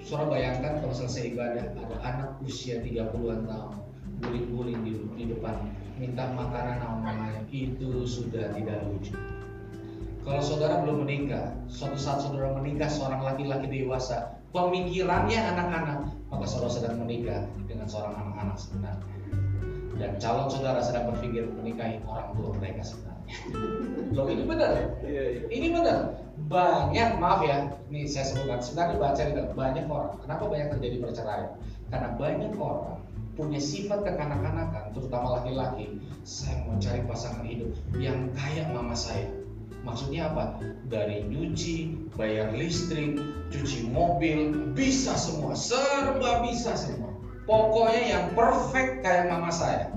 Saudara 0.00 0.32
bayangkan 0.32 0.80
kalau 0.80 0.96
selesai 0.96 1.36
ibadah 1.36 1.68
ada 1.76 1.96
anak 2.00 2.30
usia 2.40 2.80
30-an 2.80 3.44
tahun 3.44 3.76
guling-guling 4.24 4.80
di, 4.88 4.92
di 5.20 5.24
depan 5.36 5.68
minta 6.00 6.32
makanan 6.32 6.80
sama 6.80 6.96
mamanya 7.12 7.42
itu 7.52 8.08
sudah 8.08 8.56
tidak 8.56 8.88
lucu. 8.88 9.12
Kalau 10.22 10.40
saudara 10.40 10.80
belum 10.86 11.04
menikah, 11.04 11.52
suatu 11.68 11.98
saat 11.98 12.24
saudara 12.24 12.56
menikah 12.56 12.88
seorang 12.88 13.20
laki-laki 13.20 13.66
dewasa, 13.68 14.38
pemikirannya 14.54 15.38
anak-anak, 15.38 16.00
maka 16.30 16.44
saudara 16.48 16.72
sedang 16.72 17.04
menikah 17.04 17.44
dengan 17.66 17.84
seorang 17.90 18.14
anak-anak 18.16 18.56
sebenarnya. 18.56 19.21
Dan 20.02 20.18
calon 20.18 20.50
saudara 20.50 20.82
sedang 20.82 21.14
berpikir 21.14 21.46
menikahi 21.54 22.02
orang 22.02 22.34
tua 22.34 22.50
mereka 22.58 22.82
sebenarnya. 22.82 23.34
Loh 24.18 24.26
ini 24.26 24.42
benar. 24.42 24.98
Iya, 25.06 25.22
iya. 25.30 25.42
Ini 25.46 25.66
benar. 25.70 25.98
Banyak, 26.50 27.22
maaf 27.22 27.46
ya, 27.46 27.70
ini 27.86 28.10
saya 28.10 28.26
sebutkan, 28.26 28.58
sebenarnya 28.58 28.98
baca 28.98 29.14
cerita, 29.14 29.42
banyak 29.54 29.86
orang. 29.86 30.18
Kenapa 30.26 30.42
banyak 30.50 30.68
terjadi 30.74 30.96
perceraian? 30.98 31.50
Karena 31.88 32.08
banyak 32.18 32.52
orang 32.58 32.98
punya 33.32 33.60
sifat 33.62 34.04
kekanak-kanakan, 34.04 34.92
terutama 34.92 35.40
laki-laki. 35.40 35.96
Saya 36.26 36.66
mau 36.66 36.76
cari 36.76 37.00
pasangan 37.08 37.46
hidup 37.46 37.72
yang 37.96 38.28
kayak 38.36 38.68
mama 38.74 38.92
saya. 38.92 39.30
Maksudnya 39.82 40.30
apa? 40.30 40.62
Dari 40.86 41.26
nyuci, 41.26 42.10
bayar 42.14 42.54
listrik, 42.54 43.18
cuci 43.50 43.90
mobil, 43.90 44.70
bisa 44.76 45.16
semua, 45.18 45.56
serba 45.58 46.44
bisa 46.46 46.76
semua. 46.78 47.11
Pokoknya 47.42 48.02
yang 48.06 48.24
perfect 48.38 49.02
kayak 49.02 49.26
mama 49.26 49.50
saya. 49.50 49.90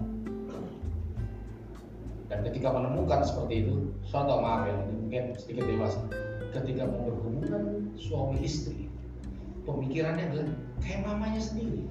Dan 2.26 2.42
ketika 2.42 2.74
menemukan 2.74 3.22
seperti 3.22 3.70
itu, 3.70 3.94
suatu 4.02 4.42
maaf 4.42 4.66
ya, 4.66 4.76
mungkin 4.90 5.38
sedikit 5.38 5.70
dewasa. 5.70 6.02
Ketika 6.50 6.90
mau 6.90 7.06
berhubungan 7.06 7.94
suami 8.00 8.42
istri, 8.42 8.90
pemikirannya 9.70 10.34
adalah 10.34 10.50
kayak 10.82 11.06
mamanya 11.06 11.42
sendiri. 11.42 11.86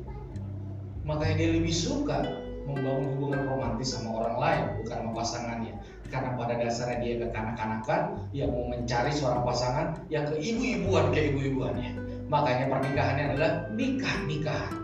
Makanya 1.07 1.35
dia 1.39 1.49
lebih 1.55 1.71
suka 1.71 2.45
membangun 2.65 3.15
hubungan 3.15 3.45
romantis 3.47 3.95
sama 3.95 4.25
orang 4.25 4.37
lain, 4.41 4.65
bukan 4.83 4.97
sama 5.01 5.13
pasangannya. 5.15 5.75
Karena 6.09 6.31
pada 6.35 6.55
dasarnya 6.59 6.99
dia 6.99 7.15
kekanak-kanakan, 7.25 8.01
yang 8.35 8.51
mau 8.51 8.67
mencari 8.73 9.13
seorang 9.15 9.45
pasangan 9.47 9.87
yang 10.11 10.25
ke 10.27 10.35
ibu-ibuan 10.41 11.13
ke 11.15 11.31
ibu-ibuannya. 11.31 11.93
Makanya 12.27 12.73
pernikahannya 12.73 13.25
adalah 13.37 13.51
nikah-nikahan. 13.71 14.84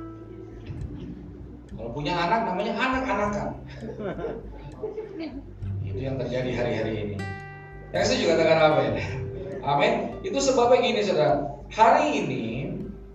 Kalau 1.80 1.96
punya 1.96 2.12
anak 2.12 2.44
namanya 2.44 2.76
anak-anakan. 2.76 3.48
Itu 5.88 5.96
yang 5.96 6.20
terjadi 6.20 6.50
hari-hari 6.52 6.92
ini. 7.00 7.16
Yang 7.96 8.04
saya 8.04 8.18
juga 8.20 8.34
katakan 8.44 8.60
apa 8.68 8.80
ya? 8.84 8.92
Amin. 9.64 9.92
Itu 10.20 10.44
sebabnya 10.44 10.84
gini 10.84 11.00
saudara. 11.00 11.56
Hari 11.72 12.20
ini 12.20 12.44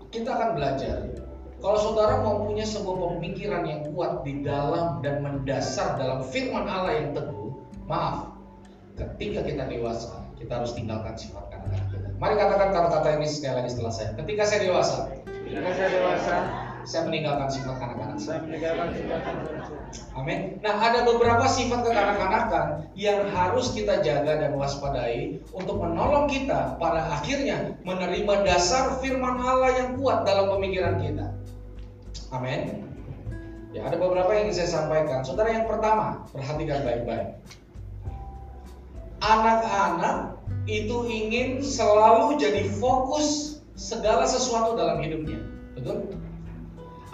kita 0.09 0.33
akan 0.33 0.57
belajar. 0.57 1.13
Kalau 1.61 1.77
saudara 1.77 2.25
mau 2.25 2.41
punya 2.41 2.65
sebuah 2.65 3.21
pemikiran 3.21 3.69
yang 3.69 3.85
kuat 3.93 4.25
di 4.25 4.41
dalam 4.41 5.05
dan 5.05 5.21
mendasar 5.21 6.01
dalam 6.01 6.25
firman 6.25 6.65
Allah 6.65 7.05
yang 7.05 7.09
teguh, 7.13 7.53
maaf, 7.85 8.33
ketika 8.97 9.45
kita 9.45 9.69
dewasa, 9.69 10.25
kita 10.41 10.57
harus 10.57 10.73
tinggalkan 10.73 11.13
sifat 11.13 11.53
kanak-kanak 11.53 11.85
kita. 11.93 12.07
Mari 12.17 12.33
katakan 12.33 12.69
kata-kata 12.73 13.07
ini 13.21 13.29
sekali 13.29 13.61
lagi 13.61 13.69
setelah 13.77 13.93
saya. 13.93 14.09
Ketika 14.17 14.43
saya 14.49 14.59
dewasa, 14.65 14.97
Ketika 15.45 15.71
saya 15.77 15.89
dewasa, 15.93 16.35
saya 16.85 17.09
meninggalkan 17.09 17.49
sifat 17.49 17.75
kanak-kanak 17.81 18.17
Saya 18.21 18.39
meninggalkan 18.45 18.87
sifat 18.93 19.19
kanak-kanak. 19.25 19.65
Amin. 20.15 20.39
Nah, 20.61 20.75
ada 20.77 21.01
beberapa 21.03 21.45
sifat 21.49 21.81
kekanak-kanakan 21.81 22.65
yang 22.93 23.25
harus 23.33 23.73
kita 23.73 24.05
jaga 24.05 24.37
dan 24.37 24.51
waspadai 24.53 25.41
untuk 25.51 25.81
menolong 25.81 26.29
kita 26.29 26.77
pada 26.77 27.09
akhirnya 27.19 27.73
menerima 27.83 28.45
dasar 28.45 29.01
firman 29.01 29.41
Allah 29.41 29.73
yang 29.75 29.89
kuat 29.97 30.23
dalam 30.23 30.53
pemikiran 30.53 31.01
kita. 31.01 31.33
Amin. 32.31 32.85
Ya, 33.75 33.83
ada 33.91 33.99
beberapa 33.99 34.31
yang 34.31 34.47
ingin 34.47 34.63
saya 34.63 34.69
sampaikan. 34.71 35.19
Saudara 35.27 35.51
yang 35.51 35.67
pertama, 35.67 36.23
perhatikan 36.31 36.85
baik-baik. 36.87 37.35
Anak-anak 39.19 40.39
itu 40.69 40.97
ingin 41.11 41.59
selalu 41.59 42.39
jadi 42.39 42.71
fokus 42.79 43.59
segala 43.75 44.23
sesuatu 44.23 44.79
dalam 44.79 45.03
hidupnya. 45.03 45.43
Betul? 45.75 46.07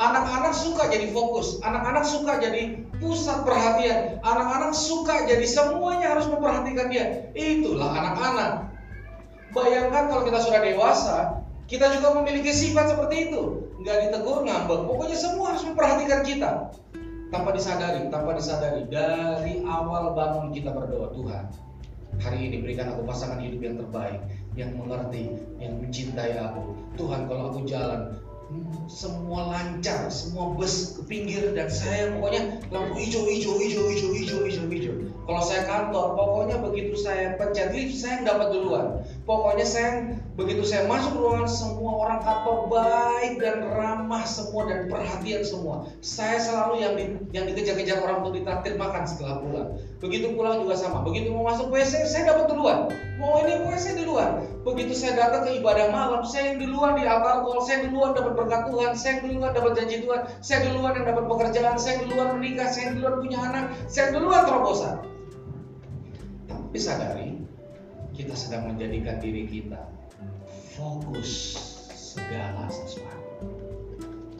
Anak-anak 0.01 0.57
suka 0.57 0.89
jadi 0.89 1.13
fokus, 1.13 1.61
anak-anak 1.61 2.01
suka 2.09 2.41
jadi 2.41 2.89
pusat 2.97 3.45
perhatian, 3.45 4.17
anak-anak 4.25 4.73
suka 4.73 5.29
jadi 5.29 5.45
semuanya 5.45 6.17
harus 6.17 6.25
memperhatikan 6.25 6.89
dia. 6.89 7.29
Itulah 7.37 7.93
anak-anak. 7.93 8.73
Bayangkan 9.53 10.09
kalau 10.09 10.25
kita 10.25 10.41
sudah 10.41 10.57
dewasa, 10.65 11.45
kita 11.69 11.93
juga 11.93 12.17
memiliki 12.17 12.49
sifat 12.49 12.97
seperti 12.97 13.29
itu. 13.29 13.69
Nggak 13.85 14.09
ditegur, 14.09 14.41
ngambek. 14.41 14.89
Pokoknya 14.89 15.17
semua 15.21 15.53
harus 15.53 15.63
memperhatikan 15.69 16.25
kita. 16.25 16.49
Tanpa 17.29 17.53
disadari, 17.53 18.01
tanpa 18.09 18.33
disadari. 18.33 18.81
Dari 18.89 19.61
awal 19.69 20.17
bangun 20.17 20.49
kita 20.49 20.73
berdoa, 20.73 21.13
Tuhan, 21.13 21.45
hari 22.17 22.39
ini 22.49 22.65
berikan 22.65 22.89
aku 22.89 23.05
pasangan 23.05 23.37
hidup 23.37 23.61
yang 23.61 23.75
terbaik, 23.77 24.19
yang 24.57 24.73
mengerti, 24.81 25.29
yang 25.61 25.77
mencintai 25.77 26.41
aku. 26.41 26.73
Tuhan, 26.97 27.29
kalau 27.29 27.53
aku 27.53 27.69
jalan, 27.69 28.17
semua 28.91 29.47
lancar, 29.47 30.11
semua 30.11 30.51
bus 30.51 30.99
ke 30.99 31.01
pinggir 31.07 31.55
dan 31.55 31.71
saya 31.71 32.11
pokoknya 32.11 32.59
lampu 32.67 32.99
hijau, 32.99 33.23
hijau, 33.23 33.55
hijau, 33.55 33.87
hijau, 33.87 34.11
hijau, 34.11 34.39
hijau, 34.43 34.65
hijau. 34.67 34.95
Kalau 35.23 35.41
saya 35.47 35.63
kantor, 35.63 36.17
pokoknya 36.19 36.59
begitu 36.59 36.99
saya 36.99 37.39
pencet 37.39 37.71
lift, 37.71 37.95
saya 37.95 38.25
dapat 38.27 38.51
duluan. 38.51 39.05
Pokoknya 39.23 39.63
saya 39.63 39.91
begitu 40.35 40.67
saya 40.67 40.91
masuk 40.91 41.15
ruangan 41.15 41.47
semua 41.47 41.91
orang 42.03 42.19
kantor 42.19 42.57
baik 42.67 43.39
dan 43.39 43.63
ramah 43.63 44.27
semua 44.27 44.67
dan 44.67 44.91
perhatian 44.91 45.43
semua. 45.47 45.87
Saya 46.03 46.35
selalu 46.41 46.73
yang 46.83 46.93
di, 46.99 47.05
yang 47.31 47.45
dikejar-kejar 47.47 48.03
orang 48.03 48.27
untuk 48.27 48.43
ditraktir 48.43 48.75
makan 48.75 49.07
setelah 49.07 49.39
pulang. 49.39 49.69
Begitu 50.03 50.35
pulang 50.35 50.59
juga 50.67 50.75
sama. 50.75 51.05
Begitu 51.07 51.31
mau 51.31 51.47
masuk 51.47 51.71
WC, 51.71 52.11
saya 52.11 52.27
dapat 52.27 52.51
duluan. 52.51 52.91
Mau 53.21 53.37
ini 53.45 53.61
WC 53.61 54.01
duluan. 54.01 54.41
Begitu 54.65 54.97
saya 54.97 55.13
datang 55.13 55.45
ke 55.45 55.61
ibadah 55.61 55.93
malam, 55.93 56.25
saya 56.25 56.57
yang 56.57 56.57
di 56.57 57.05
altar 57.05 57.45
call, 57.45 57.61
saya 57.61 57.85
yang 57.85 57.93
duluan 57.93 58.17
dapat 58.17 58.33
berkat 58.33 58.61
Tuhan, 58.65 58.91
saya 58.97 59.11
yang 59.13 59.21
duluan 59.29 59.51
dapat 59.53 59.71
janji 59.77 59.95
Tuhan, 60.01 60.21
saya 60.41 60.57
yang 60.57 60.65
duluan 60.73 60.93
yang 60.97 61.05
dapat 61.05 61.25
pekerjaan, 61.29 61.75
saya 61.77 61.93
yang 62.01 62.05
duluan 62.09 62.29
menikah, 62.41 62.67
saya 62.73 62.83
yang 62.89 62.93
duluan 62.97 63.15
punya 63.21 63.39
anak, 63.45 63.65
saya 63.85 64.03
yang 64.09 64.13
duluan 64.17 64.41
terobosan. 64.49 64.95
Tapi 66.49 66.77
sadari, 66.81 67.29
kita 68.17 68.33
sedang 68.33 68.73
menjadikan 68.73 69.21
diri 69.21 69.45
kita 69.45 69.85
fokus 70.73 71.29
segala 71.93 72.73
sesuatu. 72.73 73.45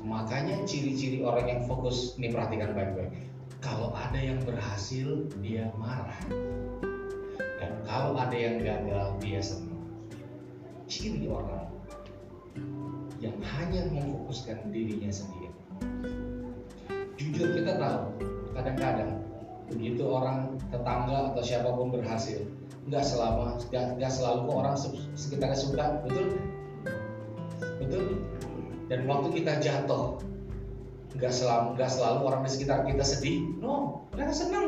Makanya 0.02 0.66
ciri-ciri 0.66 1.22
orang 1.22 1.46
yang 1.46 1.62
fokus, 1.70 2.18
ini 2.18 2.34
perhatikan 2.34 2.74
baik-baik. 2.74 3.14
Kalau 3.62 3.94
ada 3.94 4.18
yang 4.18 4.42
berhasil, 4.42 5.30
dia 5.38 5.70
marah. 5.78 6.18
Kalau 7.86 8.14
ada 8.14 8.38
yang 8.38 8.62
gagal, 8.62 9.08
dia 9.22 9.42
senang. 9.42 9.82
Ciri 10.86 11.26
orang 11.26 11.72
yang 13.22 13.38
hanya 13.42 13.86
memfokuskan 13.94 14.74
dirinya 14.74 15.14
sendiri. 15.14 15.54
Jujur 17.22 17.54
kita 17.54 17.78
tahu, 17.78 18.18
kadang-kadang 18.58 19.22
begitu 19.70 20.04
orang 20.04 20.58
tetangga 20.74 21.32
atau 21.32 21.42
siapa 21.46 21.70
pun 21.70 21.94
berhasil, 21.94 22.44
nggak 22.90 23.06
selama, 23.06 23.62
nggak, 23.70 23.86
nggak 24.02 24.12
selalu 24.12 24.42
orang 24.50 24.76
se- 24.76 25.06
sekitarnya 25.14 25.56
suka, 25.56 26.02
betul? 26.02 26.34
Betul? 27.78 28.04
Dan 28.90 29.06
waktu 29.06 29.28
kita 29.38 29.62
jatuh, 29.62 30.18
nggak 31.16 31.32
selalu 31.32 31.78
nggak 31.78 31.92
selalu 31.94 32.20
orang 32.26 32.42
di 32.44 32.50
sekitar 32.52 32.84
kita 32.90 33.06
sedih, 33.06 33.38
no, 33.62 34.04
mereka 34.12 34.34
senang. 34.34 34.66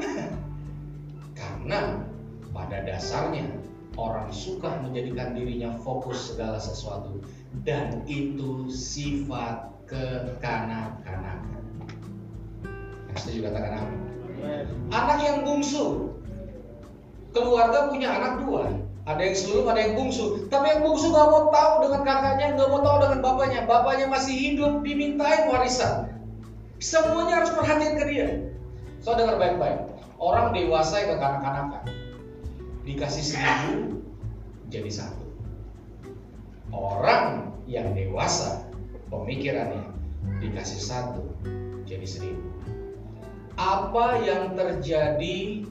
Karena 1.40 2.06
pada 2.54 2.86
dasarnya 2.86 3.50
orang 3.98 4.30
suka 4.34 4.82
menjadikan 4.82 5.38
dirinya 5.38 5.74
fokus 5.82 6.34
segala 6.34 6.58
sesuatu 6.58 7.22
dan 7.66 8.02
itu 8.10 8.70
sifat 8.70 9.70
kekanak-kanakan. 9.86 11.62
Yang 13.10 13.18
setuju 13.22 13.40
katakan 13.50 13.74
amin. 13.86 14.02
Anak 14.90 15.20
yang 15.22 15.38
bungsu, 15.46 16.18
keluarga 17.34 17.90
punya 17.90 18.10
anak 18.10 18.42
dua. 18.46 18.70
Ada 19.04 19.20
yang 19.20 19.36
sulung, 19.36 19.68
ada 19.68 19.84
yang 19.84 20.00
bungsu. 20.00 20.48
Tapi 20.48 20.66
yang 20.72 20.82
bungsu 20.88 21.12
nggak 21.12 21.28
mau 21.28 21.52
tahu 21.52 21.74
dengan 21.84 22.02
kakaknya, 22.08 22.56
nggak 22.56 22.70
mau 22.72 22.82
tahu 22.82 22.98
dengan 23.04 23.20
bapaknya. 23.20 23.60
Bapaknya 23.68 24.08
masih 24.08 24.32
hidup, 24.32 24.80
dimintain 24.80 25.52
warisan. 25.52 26.08
Semuanya 26.80 27.44
harus 27.44 27.52
perhatian 27.52 28.00
ke 28.00 28.06
dia. 28.08 28.28
So 29.04 29.20
dengar 29.20 29.36
baik-baik. 29.36 29.92
Orang 30.24 30.56
dewasa 30.56 31.04
yang 31.04 31.20
kekanak-kanakan 31.20 32.03
dikasih 32.84 33.24
seribu 33.24 34.04
jadi 34.68 34.92
satu. 34.92 35.26
Orang 36.74 37.56
yang 37.70 37.96
dewasa 37.96 38.68
pemikirannya 39.08 39.88
dikasih 40.44 40.80
satu 40.80 41.24
jadi 41.88 42.04
seribu. 42.08 42.44
Apa 43.56 44.20
yang 44.26 44.58
terjadi 44.58 45.70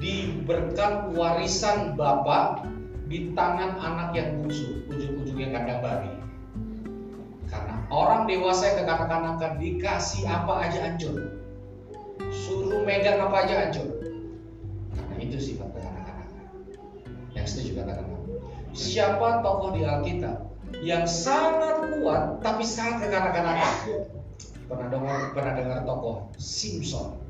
di 0.00 0.16
berkat 0.48 1.12
warisan 1.14 1.94
bapak 1.94 2.66
di 3.06 3.30
tangan 3.36 3.76
anak 3.78 4.16
yang 4.16 4.40
bungsu, 4.40 4.82
ujung-ujungnya 4.88 5.52
kandang 5.52 5.80
babi. 5.84 6.12
Karena 7.52 7.76
orang 7.92 8.24
dewasa 8.24 8.72
yang 8.72 8.76
kekanak-kanakan 8.82 9.52
dikasih 9.60 10.24
apa 10.24 10.52
aja 10.64 10.78
hancur. 10.88 11.16
Suruh 12.32 12.82
megang 12.82 13.20
apa 13.20 13.44
aja 13.44 13.54
hancur. 13.68 13.88
Karena 14.96 15.14
itu 15.20 15.36
sifat. 15.36 15.73
Yang 17.44 17.60
setuju 17.60 17.84
amin. 17.84 18.16
Siapa 18.72 19.44
tokoh 19.44 19.76
di 19.76 19.84
Alkitab 19.84 20.48
yang 20.80 21.04
sangat 21.04 21.92
kuat 21.92 22.40
tapi 22.40 22.64
sangat 22.64 23.04
kekanak-kanakan? 23.04 23.70
Pernah 24.64 24.88
dengar 24.88 25.18
pernah 25.36 25.52
dengar 25.52 25.78
tokoh 25.84 26.32
Simpson 26.40 27.20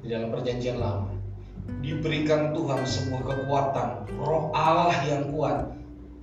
di 0.00 0.08
dalam 0.08 0.32
perjanjian 0.32 0.80
lama 0.80 1.12
diberikan 1.84 2.56
Tuhan 2.56 2.80
semua 2.88 3.20
kekuatan 3.28 4.08
roh 4.16 4.48
Allah 4.56 4.96
yang 5.04 5.36
kuat 5.36 5.68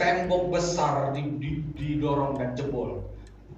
tembok 0.02 0.50
besar 0.50 1.14
di- 1.14 1.38
di- 1.38 1.62
didorong 1.78 2.42
dan 2.42 2.58
jebol 2.58 3.06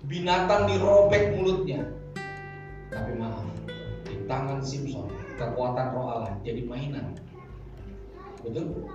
binatang 0.04 0.68
dirobek 0.68 1.32
mulutnya 1.32 1.88
tapi 2.92 3.16
maaf 3.16 3.40
di 4.04 4.20
tangan 4.28 4.60
Simpson 4.60 5.08
kekuatan 5.40 5.96
roh 5.96 6.12
Allah 6.12 6.36
jadi 6.44 6.68
mainan 6.68 7.16
betul 8.44 8.88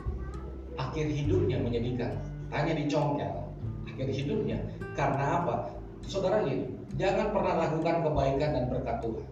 akhir 0.89 1.07
hidupnya 1.07 1.63
menyedihkan. 1.63 2.19
Hanya 2.51 2.75
dicongkel 2.77 3.43
akhir 3.93 4.09
hidupnya. 4.09 4.59
Karena 4.99 5.45
apa? 5.45 5.55
Saudara 6.03 6.43
gini 6.43 6.67
jangan 6.99 7.31
pernah 7.31 7.55
lakukan 7.69 7.97
kebaikan 8.05 8.51
dan 8.57 8.65
berkat 8.69 8.97
Tuhan. 9.01 9.29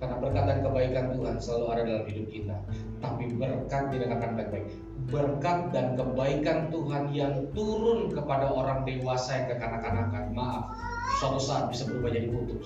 Karena 0.00 0.16
berkat 0.16 0.44
dan 0.48 0.58
kebaikan 0.64 1.06
Tuhan 1.12 1.34
selalu 1.36 1.66
ada 1.68 1.82
dalam 1.84 2.04
hidup 2.08 2.26
kita. 2.32 2.56
Tapi 3.04 3.24
berkat 3.36 3.84
didengarkan 3.92 4.30
baik-baik. 4.32 4.66
Berkat 5.12 5.58
dan 5.76 5.86
kebaikan 5.92 6.58
Tuhan 6.72 7.04
yang 7.12 7.34
turun 7.52 8.08
kepada 8.08 8.48
orang 8.48 8.88
dewasa 8.88 9.44
yang 9.44 9.46
kekanak-kanakan, 9.52 10.24
maaf, 10.32 10.72
suatu 11.20 11.40
saat 11.40 11.68
bisa 11.68 11.84
berubah 11.84 12.16
jadi 12.16 12.32
kutub. 12.32 12.64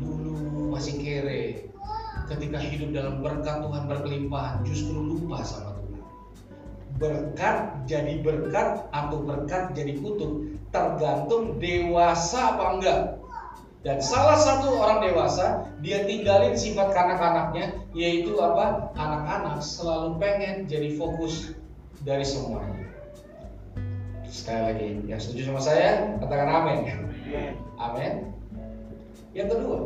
Dulu 0.00 0.72
masih 0.72 0.96
kere, 0.96 1.68
ketika 2.26 2.58
hidup 2.60 2.90
dalam 2.94 3.20
berkat 3.20 3.60
Tuhan 3.60 3.84
berkelimpahan, 3.88 4.64
justru 4.64 4.96
lupa 4.96 5.44
sama 5.44 5.76
Tuhan. 5.78 6.02
Berkat 6.94 7.56
jadi 7.90 8.22
berkat 8.22 8.86
atau 8.94 9.18
berkat 9.26 9.74
jadi 9.74 9.98
kutub 9.98 10.46
tergantung 10.70 11.58
dewasa 11.58 12.56
apa 12.56 12.64
enggak. 12.78 13.00
Dan 13.84 14.00
salah 14.00 14.40
satu 14.40 14.80
orang 14.80 15.04
dewasa 15.04 15.68
dia 15.84 16.08
tinggalin 16.08 16.56
sifat 16.56 16.96
kanak-kanaknya 16.96 17.84
yaitu 17.92 18.32
apa? 18.40 18.88
Anak-anak 18.96 19.60
selalu 19.60 20.16
pengen 20.16 20.64
jadi 20.64 20.96
fokus 20.96 21.52
dari 22.00 22.24
semuanya. 22.24 22.88
Sekali 24.24 24.62
lagi, 24.66 24.88
yang 25.06 25.20
setuju 25.20 25.52
sama 25.52 25.60
saya 25.62 26.16
katakan 26.18 26.48
amin. 26.48 26.78
Amin. 27.76 28.12
Yang 29.36 29.48
kedua, 29.52 29.78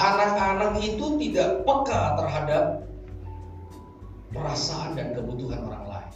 anak-anak 0.00 0.80
itu 0.80 1.06
tidak 1.20 1.60
peka 1.68 2.02
terhadap 2.16 2.64
perasaan 4.32 4.96
dan 4.96 5.12
kebutuhan 5.12 5.60
orang 5.68 5.84
lain. 5.86 6.10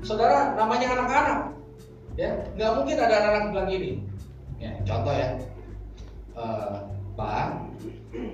Saudara, 0.00 0.56
namanya 0.56 0.96
anak-anak. 0.96 1.38
Ya, 2.16 2.34
nggak 2.56 2.72
mungkin 2.80 2.96
ada 2.98 3.14
anak-anak 3.20 3.48
bilang 3.52 3.68
gini. 3.68 3.90
Ya, 4.58 4.72
contoh 4.82 5.14
ya. 5.14 5.28
Eh, 6.38 6.76
Pak, 7.18 7.46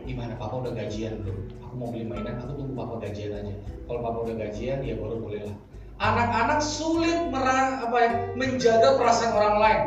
gimana 0.05 0.37
Papa 0.37 0.61
udah 0.61 0.73
gajian 0.77 1.25
belum? 1.25 1.39
Aku 1.65 1.75
mau 1.81 1.89
beli 1.89 2.05
mainan, 2.05 2.37
aku 2.41 2.53
tunggu 2.55 2.77
Papa 2.77 2.95
gajian 3.01 3.33
aja. 3.33 3.55
Kalau 3.89 4.01
Papa 4.05 4.19
udah 4.29 4.37
gajian, 4.37 4.79
ya 4.85 4.95
baru 4.97 5.21
boleh 5.21 5.43
lah. 5.49 5.57
Anak-anak 6.05 6.61
sulit 6.61 7.33
merah, 7.33 7.81
apa 7.81 7.97
ya, 7.97 8.11
menjaga 8.37 9.01
perasaan 9.01 9.33
orang 9.33 9.57
lain. 9.57 9.81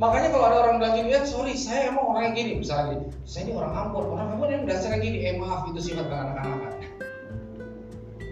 Makanya 0.00 0.28
kalau 0.32 0.44
ada 0.48 0.56
orang 0.66 0.76
bilang 0.80 0.94
gini, 0.96 1.08
ya 1.12 1.20
sorry 1.28 1.52
saya 1.52 1.92
emang 1.92 2.04
orang 2.08 2.32
yang 2.32 2.36
gini, 2.36 2.52
misalnya 2.64 2.84
gini, 2.96 3.06
saya 3.28 3.42
ini 3.44 3.52
orang 3.54 3.72
Ambon, 3.76 4.04
orang 4.16 4.28
Ambon 4.34 4.48
yang 4.48 4.64
dasarnya 4.64 4.98
gini, 5.04 5.18
eh 5.20 5.34
maaf 5.36 5.68
itu 5.68 5.80
sifat 5.92 6.08
anak-anak. 6.08 6.72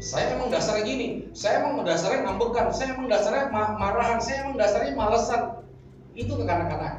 Saya 0.01 0.33
emang 0.33 0.49
dasarnya 0.49 0.83
gini, 0.89 1.07
saya 1.37 1.61
emang 1.61 1.85
dasarnya 1.85 2.25
ngambekan, 2.25 2.73
saya 2.73 2.97
emang 2.97 3.13
dasarnya 3.13 3.53
ma- 3.53 3.77
marahan, 3.77 4.19
saya 4.19 4.49
emang 4.49 4.57
dasarnya 4.57 4.97
malesan. 4.97 5.43
Itu 6.17 6.41
ke 6.41 6.45
kanak-kanak. 6.49 6.95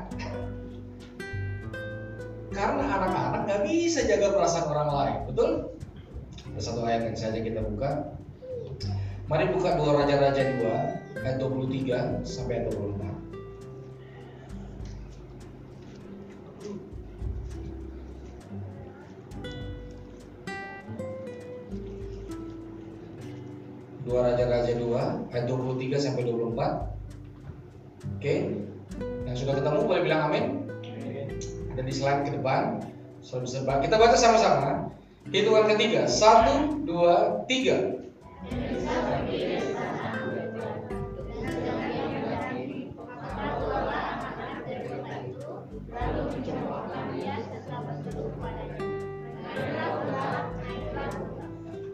Karena 2.54 2.84
anak-anak 2.86 3.42
nggak 3.50 3.62
bisa 3.66 4.06
jaga 4.06 4.38
perasaan 4.38 4.70
orang 4.70 4.90
lain, 4.94 5.18
betul? 5.34 5.50
Ada 6.54 6.62
satu 6.62 6.86
ayat 6.86 7.10
yang 7.10 7.18
saja 7.18 7.40
kita 7.42 7.60
buka. 7.66 8.14
Mari 9.32 9.48
buka 9.56 9.80
dua 9.80 10.04
Raja-Raja 10.04 10.44
2 10.60 11.24
ayat 11.24 11.36
23 11.40 12.28
sampai 12.28 12.60
ayat 12.60 12.76
24. 12.76 13.21
Dua 24.12 24.28
Raja-Raja 24.28 24.76
2 24.76 25.32
ayat 25.32 25.46
23 25.48 25.96
sampai 25.96 26.28
24. 26.28 26.84
Oke. 28.20 28.36
Yang 29.24 29.36
sudah 29.40 29.56
ketemu 29.56 29.88
boleh 29.88 30.04
bilang 30.04 30.28
amin. 30.28 30.68
Ada 31.72 31.80
di 31.80 31.94
slide 31.96 32.28
ke 32.28 32.36
depan. 32.36 32.84
Bisa 33.24 33.64
ba- 33.64 33.80
Kita 33.80 33.96
baca 33.96 34.18
sama-sama. 34.20 34.92
Hitungan 35.32 35.64
ketiga. 35.72 36.12
Satu, 36.12 36.84
dua, 36.84 37.48
tiga. 37.48 38.04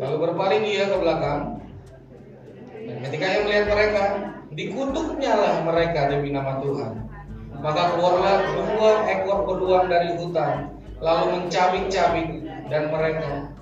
Lalu 0.01 0.15
berpaling 0.17 0.63
ia 0.65 0.89
ke 0.89 0.97
belakang. 0.97 1.57
Dan 2.87 2.97
ketika 3.03 3.25
ia 3.27 3.39
melihat 3.43 3.65
mereka, 3.67 4.03
dikutuknya 4.57 5.37
lah 5.37 5.53
mereka 5.61 6.09
demi 6.09 6.33
nama 6.33 6.57
Tuhan. 6.59 7.05
Maka 7.61 7.93
keluarlah 7.93 8.35
dua 8.53 8.91
ekor 9.09 9.45
beruang 9.45 9.85
dari 9.89 10.17
hutan, 10.17 10.77
lalu 11.01 11.45
mencabik-cabik 11.45 12.27
dan 12.69 12.89
mereka 12.93 13.53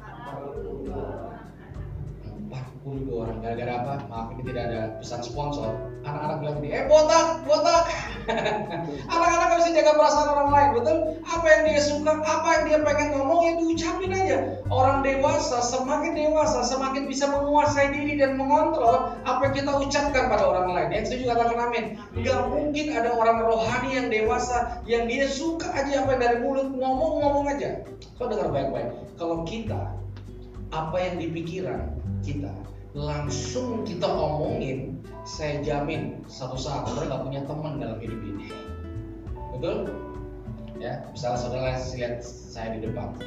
42 2.86 3.12
orang 3.18 3.38
gara-gara 3.42 3.74
apa? 3.82 3.94
Maaf 4.08 4.28
ini 4.36 4.42
tidak 4.52 4.64
ada 4.72 4.82
pesan 5.02 5.22
sponsor. 5.26 5.74
Anak-anak 6.06 6.38
bilang 6.44 6.56
gini, 6.62 6.70
eh 6.76 6.84
botak, 6.86 7.42
botak. 7.44 7.84
Anak-anak 9.14 9.50
bisa 9.62 9.70
jaga 9.74 9.92
perasaan 9.98 10.30
orang 10.34 10.50
lain, 10.50 10.70
betul? 10.82 10.98
Apa 11.26 11.46
yang 11.46 11.62
dia 11.70 11.82
suka, 11.82 12.12
apa 12.22 12.48
yang 12.58 12.64
dia 12.66 12.80
pengen 12.82 13.08
ngomong 13.18 13.40
ya 13.46 13.54
diucapin 13.62 14.12
aja. 14.14 14.38
Orang 14.70 15.06
dewasa 15.06 15.62
semakin 15.62 16.18
dewasa 16.18 16.66
semakin 16.66 17.06
bisa 17.06 17.30
menguasai 17.30 17.94
diri 17.94 18.18
dan 18.18 18.38
mengontrol 18.38 19.14
apa 19.24 19.40
yang 19.50 19.54
kita 19.54 19.72
ucapkan 19.78 20.24
pada 20.30 20.44
orang 20.44 20.68
lain. 20.74 20.90
Yang 20.94 21.06
setuju 21.14 21.24
katakan 21.38 21.60
amin. 21.70 21.86
Gak 22.26 22.40
mungkin 22.50 22.86
ada 22.94 23.10
orang 23.14 23.38
rohani 23.46 23.90
yang 23.94 24.08
dewasa 24.10 24.82
yang 24.90 25.06
dia 25.06 25.30
suka 25.30 25.70
aja 25.70 26.06
apa 26.06 26.18
yang 26.18 26.22
dari 26.22 26.38
mulut 26.42 26.70
ngomong-ngomong 26.74 27.46
aja. 27.54 27.86
Kau 28.18 28.26
dengar 28.26 28.50
baik-baik. 28.50 28.90
Kalau 29.16 29.46
kita 29.46 29.94
apa 30.74 30.98
yang 30.98 31.16
di 31.22 31.28
pikiran 31.32 31.94
kita 32.26 32.52
langsung 32.96 33.84
kita 33.84 34.08
omongin, 34.08 35.04
saya 35.28 35.60
jamin 35.60 36.24
satu 36.32 36.56
saat 36.56 36.88
saudara 36.88 37.12
nggak 37.12 37.24
punya 37.28 37.42
teman 37.44 37.74
dalam 37.78 38.00
hidup 38.00 38.20
ini. 38.24 38.48
Betul? 39.52 39.92
Ya, 40.80 41.04
misalnya 41.12 41.40
saudara 41.44 41.76
lihat 41.76 42.24
saya 42.24 42.80
di 42.80 42.88
depan, 42.88 43.20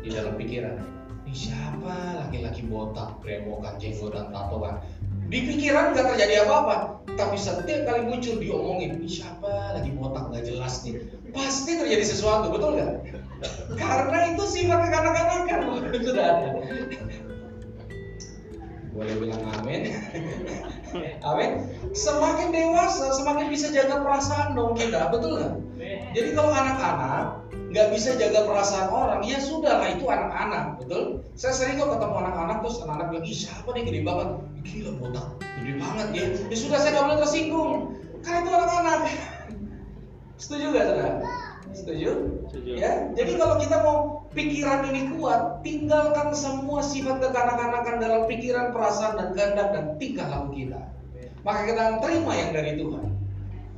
di 0.00 0.08
dalam 0.08 0.40
pikiran, 0.40 0.80
ini 1.28 1.34
siapa 1.36 2.24
laki-laki 2.24 2.64
botak, 2.64 3.20
brewokan, 3.20 3.76
jenggot 3.76 4.16
dan 4.16 4.32
tatoan. 4.32 4.80
Di 5.28 5.38
pikiran 5.48 5.92
nggak 5.92 6.16
terjadi 6.16 6.44
apa-apa, 6.48 7.04
tapi 7.16 7.36
setiap 7.36 7.88
kali 7.88 8.08
muncul 8.08 8.36
diomongin, 8.40 9.00
ini 9.00 9.08
siapa 9.08 9.76
lagi 9.76 9.92
botak 9.92 10.32
nggak 10.32 10.44
jelas 10.48 10.84
nih. 10.88 11.04
Pasti 11.32 11.76
terjadi 11.76 12.04
sesuatu, 12.04 12.52
betul 12.52 12.80
nggak? 12.80 12.92
Karena 13.76 14.36
itu 14.36 14.44
sifat 14.44 14.80
kekanak-kanakan, 14.88 15.60
sudah 16.00 16.24
ada. 16.32 16.48
Boleh 18.92 19.14
bilang 19.16 19.42
amin. 19.56 19.88
amin. 21.24 21.50
Semakin 21.96 22.52
dewasa, 22.52 23.08
semakin 23.16 23.48
bisa 23.48 23.72
jaga 23.72 24.04
perasaan 24.04 24.52
dong 24.52 24.76
kita, 24.76 25.08
betul 25.08 25.40
nggak? 25.40 25.52
Jadi 26.12 26.28
kalau 26.36 26.52
anak-anak 26.52 27.40
nggak 27.72 27.88
bisa 27.96 28.20
jaga 28.20 28.44
perasaan 28.44 28.92
orang, 28.92 29.20
ya 29.24 29.40
sudah 29.40 29.80
lah 29.80 29.88
itu 29.96 30.04
anak-anak, 30.04 30.76
betul? 30.76 31.24
Saya 31.40 31.56
sering 31.56 31.80
kok 31.80 31.96
ketemu 31.96 32.16
anak-anak 32.20 32.56
terus 32.60 32.76
anak-anak 32.84 33.06
bilang, 33.08 33.24
ih 33.24 33.36
siapa 33.36 33.68
nih 33.72 33.82
gede 33.88 34.00
banget? 34.04 34.28
Gila 34.60 34.90
botak, 35.00 35.26
gede 35.40 35.72
banget 35.80 36.06
ya. 36.12 36.24
Ya 36.52 36.56
sudah 36.60 36.78
saya 36.78 36.90
nggak 36.92 37.04
boleh 37.08 37.18
tersinggung, 37.24 37.72
karena 38.20 38.38
itu 38.44 38.50
anak-anak. 38.52 39.00
Setuju 40.36 40.64
nggak 40.68 40.84
saudara? 40.84 41.12
Setuju? 41.72 42.10
Setuju. 42.52 42.70
Ya, 42.76 43.08
jadi 43.16 43.40
kalau 43.40 43.56
kita 43.56 43.76
mau 43.80 43.96
pikiran 44.36 44.88
ini 44.92 45.16
kuat, 45.16 45.64
tinggalkan 45.64 46.36
semua 46.36 46.84
sifat 46.84 47.20
kekanak-kanakan 47.24 47.96
dalam 48.00 48.22
pikiran, 48.28 48.76
perasaan, 48.76 49.16
dan 49.16 49.28
kehendak 49.32 49.68
dan 49.72 49.84
tingkah 49.96 50.28
laku 50.28 50.64
kita. 50.64 50.80
Maka 51.42 51.60
kita 51.66 51.80
akan 51.80 51.96
terima 52.04 52.32
yang 52.38 52.50
dari 52.54 52.72
Tuhan. 52.78 53.06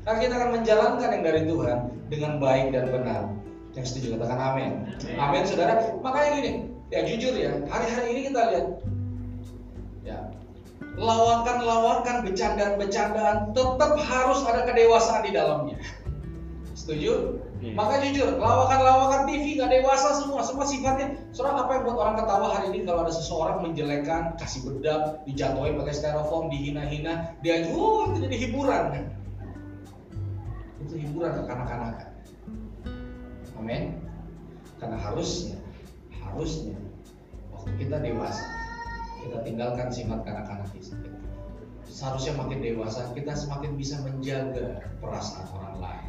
Maka 0.04 0.16
kita 0.20 0.34
akan 0.36 0.50
menjalankan 0.60 1.08
yang 1.16 1.24
dari 1.24 1.42
Tuhan 1.48 1.78
dengan 2.12 2.32
baik 2.42 2.66
dan 2.76 2.84
benar. 2.92 3.22
Yang 3.72 3.86
setuju 3.90 4.20
katakan 4.20 4.38
amin. 4.38 4.72
Amin, 5.16 5.42
saudara. 5.48 5.96
Makanya 6.04 6.30
gini, 6.38 6.52
ya 6.92 7.00
jujur 7.08 7.34
ya, 7.34 7.58
hari-hari 7.72 8.06
ini 8.12 8.20
kita 8.30 8.40
lihat, 8.52 8.66
ya 10.04 10.18
lawakan-lawakan, 10.94 12.22
bercandaan-bercandaan 12.22 13.50
tetap 13.50 13.92
harus 13.98 14.40
ada 14.46 14.62
kedewasaan 14.62 15.22
di 15.26 15.32
dalamnya. 15.34 15.78
Setuju? 16.74 17.40
Hmm. 17.64 17.80
Maka 17.80 18.04
jujur, 18.04 18.36
lawakan-lawakan 18.36 19.24
TV 19.24 19.56
nggak 19.56 19.72
dewasa 19.72 20.20
semua, 20.20 20.44
semua 20.44 20.68
sifatnya. 20.68 21.16
Soalnya 21.32 21.64
apa 21.64 21.80
yang 21.80 21.82
buat 21.88 21.96
orang 21.96 22.16
ketawa 22.20 22.46
hari 22.52 22.66
ini 22.76 22.84
kalau 22.84 23.08
ada 23.08 23.12
seseorang 23.16 23.64
menjelekan, 23.64 24.36
kasih 24.36 24.68
bedak, 24.68 25.24
dijatuhin 25.24 25.80
pakai 25.80 25.94
styrofoam, 25.96 26.52
dihina-hina, 26.52 27.32
dia 27.40 27.64
oh 27.72 28.12
itu 28.12 28.28
jadi 28.28 28.36
hiburan. 28.36 28.84
Itu 30.84 30.94
hiburan 31.00 31.30
ke 31.40 31.42
kanak-kanakan. 31.48 32.10
Amin. 33.56 33.96
Karena 34.76 35.00
harusnya, 35.00 35.56
harusnya 36.20 36.76
waktu 37.48 37.80
kita 37.80 37.96
dewasa, 37.96 38.44
kita 39.24 39.40
tinggalkan 39.40 39.88
sifat 39.88 40.20
kanak-kanak 40.20 40.68
kita. 40.76 41.00
Seharusnya 41.88 42.36
makin 42.36 42.60
dewasa, 42.60 43.08
kita 43.16 43.32
semakin 43.32 43.72
bisa 43.80 44.04
menjaga 44.04 44.84
perasaan 45.00 45.48
orang 45.56 45.76
lain. 45.80 46.03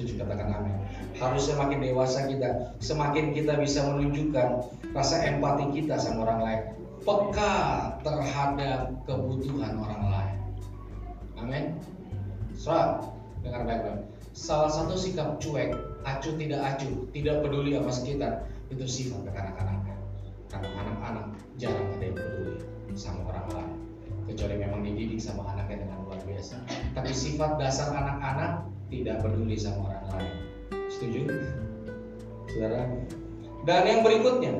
Setuju 0.00 0.24
katakan 0.24 0.48
amin. 0.56 0.80
Harusnya 1.20 1.60
makin 1.60 1.84
dewasa 1.84 2.24
kita, 2.24 2.72
semakin 2.80 3.36
kita 3.36 3.60
bisa 3.60 3.84
menunjukkan 3.84 4.48
rasa 4.96 5.28
empati 5.28 5.76
kita 5.76 6.00
sama 6.00 6.24
orang 6.24 6.40
lain, 6.40 6.60
peka 7.04 7.56
terhadap 8.00 8.96
kebutuhan 9.04 9.76
orang 9.76 10.02
lain. 10.08 10.36
Amin. 11.36 11.64
Soal, 12.56 13.12
dengar 13.44 13.68
baik-baik. 13.68 14.08
Salah 14.32 14.72
satu 14.72 14.96
sikap 14.96 15.36
cuek, 15.36 15.76
acuh 16.08 16.32
tidak 16.40 16.64
acuh, 16.64 17.04
tidak 17.12 17.44
peduli 17.44 17.76
sama 17.76 17.92
sekitar, 17.92 18.32
itu 18.72 18.84
sifat 18.88 19.20
kekanak-kanakan. 19.28 20.00
Karena 20.48 20.68
anak-anak 20.80 21.26
jarang 21.60 21.92
ada 21.92 22.04
yang 22.08 22.16
peduli 22.16 22.52
sama 22.96 23.20
orang 23.28 23.46
lain. 23.52 23.72
Kecuali 24.32 24.56
memang 24.64 24.80
dididik 24.80 25.20
sama 25.20 25.44
anaknya 25.52 25.84
dengan 25.84 26.08
luar 26.08 26.24
biasa. 26.24 26.56
Tapi 26.96 27.12
sifat 27.12 27.60
dasar 27.60 27.92
anak-anak 27.92 28.64
tidak 28.90 29.22
peduli 29.22 29.56
sama 29.56 29.94
orang 29.94 30.04
lain. 30.12 30.34
Setuju? 30.90 31.20
Saudara? 32.50 32.90
Dan 33.62 33.82
yang 33.86 34.00
berikutnya, 34.02 34.52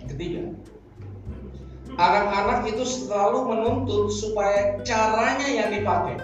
yang 0.00 0.08
ketiga, 0.08 0.42
anak-anak 2.00 2.72
itu 2.72 2.82
selalu 2.82 3.38
menuntut 3.52 4.08
supaya 4.08 4.80
caranya 4.82 5.46
yang 5.46 5.68
dipakai. 5.70 6.16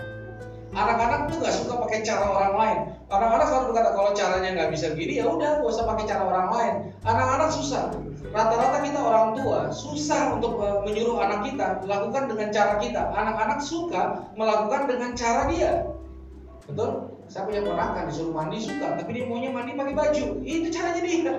Anak-anak 0.73 1.29
tuh 1.29 1.37
nggak 1.45 1.53
suka 1.53 1.75
pakai 1.85 2.01
cara 2.01 2.25
orang 2.33 2.55
lain. 2.57 2.79
Anak-anak 3.13 3.45
selalu 3.45 3.65
berkata 3.77 3.91
kalau 3.93 4.11
caranya 4.17 4.49
nggak 4.57 4.71
bisa 4.73 4.97
gini 4.97 5.21
ya 5.21 5.29
udah 5.29 5.61
gak 5.61 5.69
usah 5.69 5.85
pakai 5.85 6.05
cara 6.09 6.23
orang 6.25 6.49
lain. 6.49 6.75
Anak-anak 7.05 7.53
susah. 7.53 7.93
Rata-rata 8.33 8.81
kita 8.81 8.97
orang 8.97 9.37
tua 9.37 9.69
susah 9.69 10.41
untuk 10.41 10.57
menyuruh 10.89 11.21
anak 11.21 11.45
kita 11.53 11.85
lakukan 11.85 12.25
dengan 12.33 12.49
cara 12.49 12.81
kita. 12.81 13.03
Anak-anak 13.13 13.61
suka 13.61 14.33
melakukan 14.33 14.89
dengan 14.89 15.11
cara 15.13 15.45
dia. 15.53 15.73
Betul? 16.65 17.12
Saya 17.31 17.49
punya 17.49 17.63
ponakan 17.65 18.11
disuruh 18.11 18.35
mandi 18.35 18.59
suka, 18.61 18.99
tapi 18.99 19.11
dia 19.17 19.25
maunya 19.25 19.51
mandi 19.55 19.73
pakai 19.79 19.95
baju. 19.95 20.25
Itu 20.43 20.69
caranya 20.75 21.03
dia. 21.03 21.33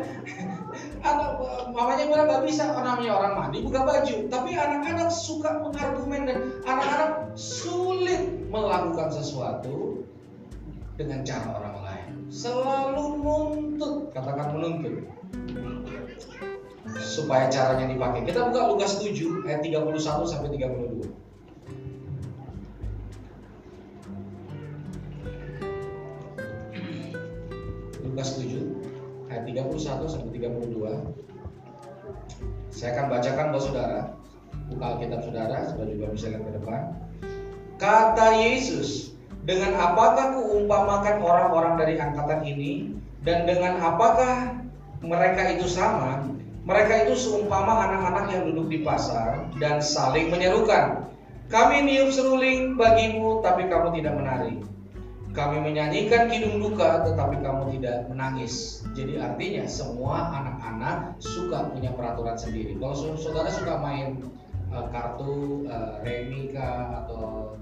Anak 1.08 1.30
mamanya 1.70 2.04
bilang 2.10 2.28
nggak 2.32 2.44
bisa, 2.48 2.72
namanya 2.72 3.12
orang 3.14 3.34
mandi 3.38 3.58
buka 3.62 3.82
baju. 3.84 4.16
Tapi 4.32 4.50
anak-anak 4.56 5.10
suka 5.12 5.62
mengargumen 5.62 6.26
dan 6.26 6.38
anak-anak 6.66 7.12
sulit 7.38 8.32
melakukan 8.50 9.10
sesuatu 9.12 10.02
dengan 10.98 11.26
cara 11.26 11.58
orang 11.58 11.78
lain. 11.84 12.12
Selalu 12.30 13.06
nuntut, 13.22 13.96
katakan 14.14 14.58
menuntut. 14.58 15.06
Supaya 17.02 17.50
caranya 17.50 17.90
dipakai. 17.90 18.26
Kita 18.26 18.50
buka 18.50 18.70
Lukas 18.70 19.02
7 19.02 19.46
ayat 19.46 19.62
31 19.66 20.30
sampai 20.30 20.50
32. 20.58 21.33
31 29.54 30.10
sampai 30.10 30.42
32. 30.42 30.74
Saya 32.74 32.90
akan 32.98 33.06
bacakan 33.14 33.46
buat 33.54 33.64
saudara. 33.64 34.02
Buka 34.74 34.86
Alkitab 34.98 35.22
saudara, 35.22 35.58
saudara 35.70 35.90
juga 35.94 36.08
bisa 36.10 36.34
lihat 36.34 36.42
ke 36.42 36.52
depan. 36.58 36.82
Kata 37.78 38.42
Yesus, 38.42 39.14
dengan 39.46 39.78
apakah 39.78 40.42
kuumpamakan 40.42 41.22
orang-orang 41.22 41.74
dari 41.78 41.96
angkatan 42.02 42.42
ini 42.48 42.98
dan 43.22 43.46
dengan 43.46 43.78
apakah 43.78 44.58
mereka 45.06 45.54
itu 45.54 45.70
sama? 45.70 46.26
Mereka 46.64 47.06
itu 47.06 47.14
seumpama 47.20 47.92
anak-anak 47.92 48.26
yang 48.32 48.44
duduk 48.48 48.72
di 48.72 48.80
pasar 48.88 49.52
dan 49.60 49.84
saling 49.84 50.32
menyerukan. 50.32 51.12
Kami 51.52 51.84
niup 51.84 52.10
seruling 52.10 52.80
bagimu, 52.80 53.44
tapi 53.44 53.68
kamu 53.68 54.00
tidak 54.00 54.16
menari. 54.16 54.64
Kami 55.34 55.66
menyanyikan 55.66 56.30
kidung 56.30 56.62
duka, 56.62 57.02
tetapi 57.10 57.42
kamu 57.42 57.74
tidak 57.74 58.06
menangis. 58.06 58.86
Jadi 58.94 59.18
artinya 59.18 59.66
semua 59.66 60.30
anak-anak 60.30 61.18
suka 61.18 61.74
punya 61.74 61.90
peraturan 61.98 62.38
sendiri. 62.38 62.78
Kalau 62.78 63.18
saudara 63.18 63.50
suka 63.50 63.82
main 63.82 64.30
uh, 64.70 64.86
kartu 64.94 65.66
uh, 65.66 65.98
remika 66.06 67.02
atau 67.02 67.58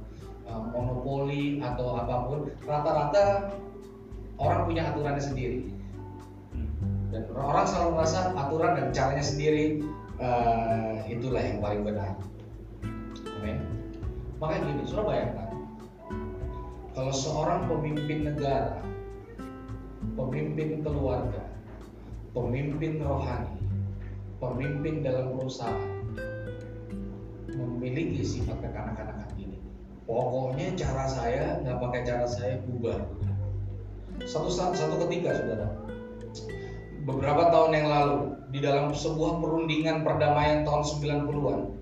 uh, 0.51 0.61
monopoli 0.75 1.63
atau 1.63 1.95
apa 1.95 2.15
pun, 2.27 2.39
rata-rata 2.67 3.55
orang 4.35 4.67
punya 4.67 4.91
aturannya 4.91 5.23
sendiri. 5.23 5.71
Dan 7.15 7.23
orang 7.39 7.63
selalu 7.71 7.89
merasa 7.95 8.35
aturan 8.35 8.71
dan 8.75 8.87
caranya 8.91 9.23
sendiri 9.23 9.83
itulah 11.09 11.41
yang 11.41 11.63
paling 11.63 11.81
benar. 11.87 12.13
Amin. 13.39 13.57
Makanya 14.37 14.69
gini, 14.69 14.83
bayangkan 14.85 15.40
kalau 16.91 17.13
seorang 17.15 17.71
pemimpin 17.71 18.27
negara, 18.27 18.83
pemimpin 20.19 20.83
keluarga, 20.83 21.43
pemimpin 22.35 22.99
rohani, 22.99 23.63
pemimpin 24.43 24.99
dalam 24.99 25.31
perusahaan 25.31 25.91
memiliki 27.51 28.23
sifat 28.23 28.59
kekanak-kanakan 28.59 29.31
ini. 29.39 29.59
Pokoknya 30.03 30.75
cara 30.75 31.07
saya 31.07 31.63
nggak 31.63 31.79
pakai 31.79 32.01
cara 32.03 32.25
saya 32.27 32.59
bubar. 32.67 33.07
Satu 34.27 34.51
satu 34.51 34.99
ketika, 35.07 35.39
saudara, 35.39 35.67
beberapa 37.07 37.49
tahun 37.49 37.71
yang 37.71 37.87
lalu 37.87 38.17
di 38.51 38.59
dalam 38.59 38.91
sebuah 38.91 39.39
perundingan 39.39 40.03
perdamaian 40.03 40.67
tahun 40.67 40.83
90-an 40.83 41.80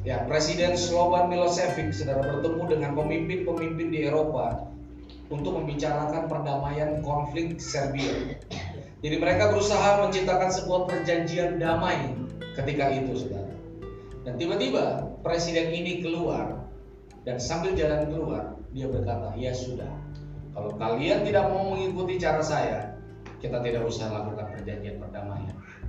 Ya, 0.00 0.24
Presiden 0.24 0.80
Slobodan 0.80 1.28
Milosevic 1.28 1.92
saudara 1.92 2.24
bertemu 2.24 2.72
dengan 2.72 2.96
pemimpin-pemimpin 2.96 3.92
di 3.92 4.08
Eropa 4.08 4.64
untuk 5.28 5.60
membicarakan 5.60 6.24
perdamaian 6.24 7.04
konflik 7.04 7.60
Serbia. 7.60 8.40
Jadi 9.04 9.16
mereka 9.20 9.52
berusaha 9.52 10.00
menciptakan 10.00 10.48
sebuah 10.48 10.88
perjanjian 10.88 11.60
damai 11.60 12.16
ketika 12.56 12.96
itu, 12.96 13.12
saudara. 13.12 13.52
Dan 14.24 14.40
tiba-tiba 14.40 15.04
presiden 15.20 15.68
ini 15.68 16.00
keluar 16.00 16.64
dan 17.28 17.36
sambil 17.36 17.76
jalan 17.76 18.08
keluar 18.08 18.56
dia 18.72 18.88
berkata, 18.88 19.36
ya 19.36 19.52
sudah, 19.52 19.92
kalau 20.56 20.72
kalian 20.80 21.28
tidak 21.28 21.44
mau 21.52 21.76
mengikuti 21.76 22.16
cara 22.16 22.40
saya, 22.40 22.96
kita 23.44 23.60
tidak 23.60 23.84
usah 23.84 24.08
lakukan 24.08 24.48
perjanjian 24.48 24.96
perdamaian 24.96 25.39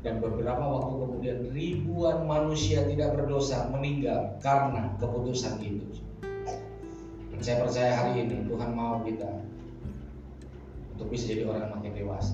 dan 0.02 0.18
beberapa 0.18 0.62
waktu 0.62 0.94
kemudian 0.98 1.38
ribuan 1.54 2.26
manusia 2.26 2.82
tidak 2.90 3.14
berdosa 3.14 3.70
meninggal 3.70 4.38
karena 4.42 4.94
keputusan 4.98 5.62
itu. 5.62 5.86
Dan 7.32 7.40
saya 7.42 7.58
percaya 7.62 7.92
hari 7.94 8.26
ini 8.26 8.50
Tuhan 8.50 8.70
mau 8.74 9.02
kita 9.06 9.30
untuk 10.98 11.08
bisa 11.14 11.30
jadi 11.30 11.46
orang 11.46 11.70
yang 11.70 11.74
makin 11.78 11.94
dewasa. 11.94 12.34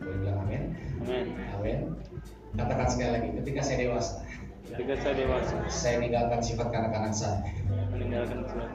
Boleh 0.00 0.16
bilang 0.20 0.38
amin? 0.48 0.62
Amin. 1.04 1.26
Amin. 1.56 1.78
Katakan 2.54 2.88
sekali 2.88 3.10
lagi, 3.18 3.28
ketika 3.40 3.60
saya 3.66 3.78
dewasa, 3.88 4.24
Ketika 4.64 4.96
saya 4.96 5.14
dewasa, 5.20 5.54
saya 5.68 5.94
meninggalkan 6.00 6.40
sifat 6.40 6.72
kanak-kanak 6.72 7.12
saya. 7.12 7.44
meninggalkan 7.92 8.42
surat 8.48 8.72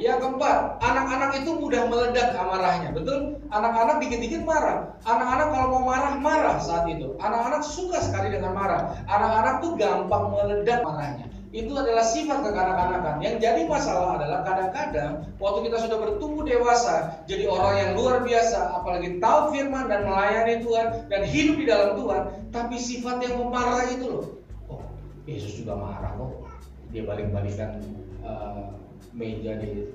Yang 0.00 0.18
keempat, 0.24 0.80
anak-anak 0.80 1.44
itu 1.44 1.50
mudah 1.60 1.84
meledak 1.92 2.32
amarahnya, 2.32 2.88
betul? 2.96 3.36
Anak-anak 3.52 4.00
dikit-dikit 4.00 4.48
marah. 4.48 4.96
Anak-anak 5.04 5.52
kalau 5.52 5.66
mau 5.76 5.84
marah, 5.92 6.16
marah 6.16 6.56
saat 6.56 6.88
itu. 6.88 7.20
Anak-anak 7.20 7.60
suka 7.60 8.00
sekali 8.00 8.32
dengan 8.32 8.56
marah. 8.56 8.96
Anak-anak 9.04 9.60
tuh 9.60 9.76
gampang 9.76 10.32
meledak 10.32 10.80
marahnya. 10.80 11.28
Itu 11.52 11.76
adalah 11.76 12.00
sifat 12.00 12.46
kekanak-kanakan. 12.48 13.20
Yang 13.20 13.44
jadi 13.44 13.60
masalah 13.68 14.16
adalah 14.16 14.40
kadang-kadang 14.40 15.28
waktu 15.36 15.68
kita 15.68 15.76
sudah 15.84 15.98
bertumbuh 16.00 16.48
dewasa, 16.48 17.20
jadi 17.28 17.50
orang 17.50 17.74
yang 17.76 17.90
luar 17.98 18.16
biasa, 18.24 18.80
apalagi 18.80 19.20
tahu 19.20 19.52
firman 19.52 19.90
dan 19.90 20.08
melayani 20.08 20.64
Tuhan 20.64 21.10
dan 21.12 21.22
hidup 21.28 21.56
di 21.60 21.66
dalam 21.68 21.98
Tuhan, 21.98 22.22
tapi 22.54 22.76
sifat 22.78 23.20
yang 23.20 23.34
pemarah 23.36 23.82
itu 23.90 24.06
loh. 24.08 24.24
Oh, 24.70 24.80
Yesus 25.26 25.60
juga 25.60 25.74
marah 25.74 26.14
kok. 26.14 26.46
Dia 26.94 27.02
balik-balikan 27.02 27.82
uh, 28.22 28.79
meja 29.16 29.58
di 29.58 29.90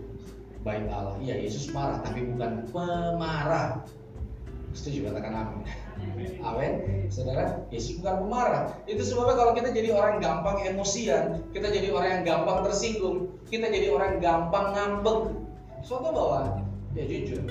bait 0.66 0.90
Allah. 0.90 1.16
Iya, 1.22 1.46
Yesus 1.46 1.70
marah 1.72 2.02
tapi 2.02 2.26
bukan 2.26 2.66
pemarah. 2.74 3.86
Setuju 4.76 5.08
katakan 5.08 5.32
amin. 5.32 5.64
Amin. 6.44 6.74
Saudara, 7.08 7.64
Yesus 7.72 8.02
bukan 8.02 8.28
pemarah. 8.28 8.76
Itu 8.90 9.06
sebabnya 9.08 9.36
kalau 9.40 9.52
kita 9.56 9.70
jadi 9.72 9.96
orang 9.96 10.20
yang 10.20 10.24
gampang 10.24 10.58
emosian, 10.68 11.46
kita 11.56 11.72
jadi 11.72 11.96
orang 11.96 12.10
yang 12.20 12.24
gampang 12.28 12.60
tersinggung, 12.68 13.32
kita 13.48 13.72
jadi 13.72 13.94
orang 13.96 14.20
yang 14.20 14.22
gampang 14.22 14.66
ngambek. 14.76 15.20
Soalnya 15.86 16.12
bahwa 16.12 16.40
ya 16.98 17.04
jujur, 17.08 17.46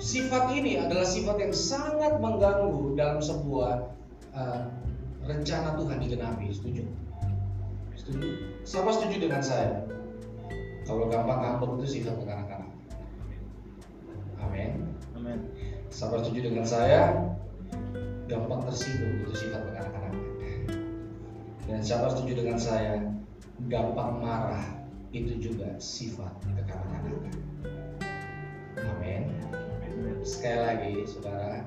sifat 0.00 0.44
ini 0.54 0.80
adalah 0.80 1.04
sifat 1.04 1.36
yang 1.42 1.52
sangat 1.52 2.16
mengganggu 2.22 2.96
dalam 2.96 3.18
sebuah 3.20 3.92
uh, 4.32 4.60
rencana 5.28 5.76
Tuhan 5.76 5.98
digenapi. 6.00 6.46
Setuju? 6.50 6.82
Setuju? 8.00 8.28
Siapa 8.64 8.90
setuju 8.96 9.28
dengan 9.28 9.42
saya? 9.44 9.91
Kalau 10.82 11.06
gampang 11.06 11.38
ngambek 11.38 11.70
itu 11.78 11.86
sifat 11.98 12.14
kekanak-kanak. 12.18 12.70
Amin. 14.42 14.70
Amin. 15.14 15.38
Sabar 15.94 16.26
setuju 16.26 16.50
dengan 16.50 16.66
saya, 16.66 17.14
gampang 18.26 18.66
tersinggung 18.66 19.22
itu 19.22 19.46
sifat 19.46 19.62
kekanak-kanak. 19.62 20.14
Dan 21.70 21.80
sabar 21.86 22.10
setuju 22.10 22.42
dengan 22.42 22.58
saya, 22.58 22.98
gampang 23.70 24.18
marah 24.18 24.66
itu 25.14 25.38
juga 25.38 25.70
sifat 25.78 26.34
kekanak-kanakan. 26.50 27.34
Amin. 28.82 29.30
Sekali 30.26 30.58
lagi, 30.58 30.92
saudara, 31.06 31.62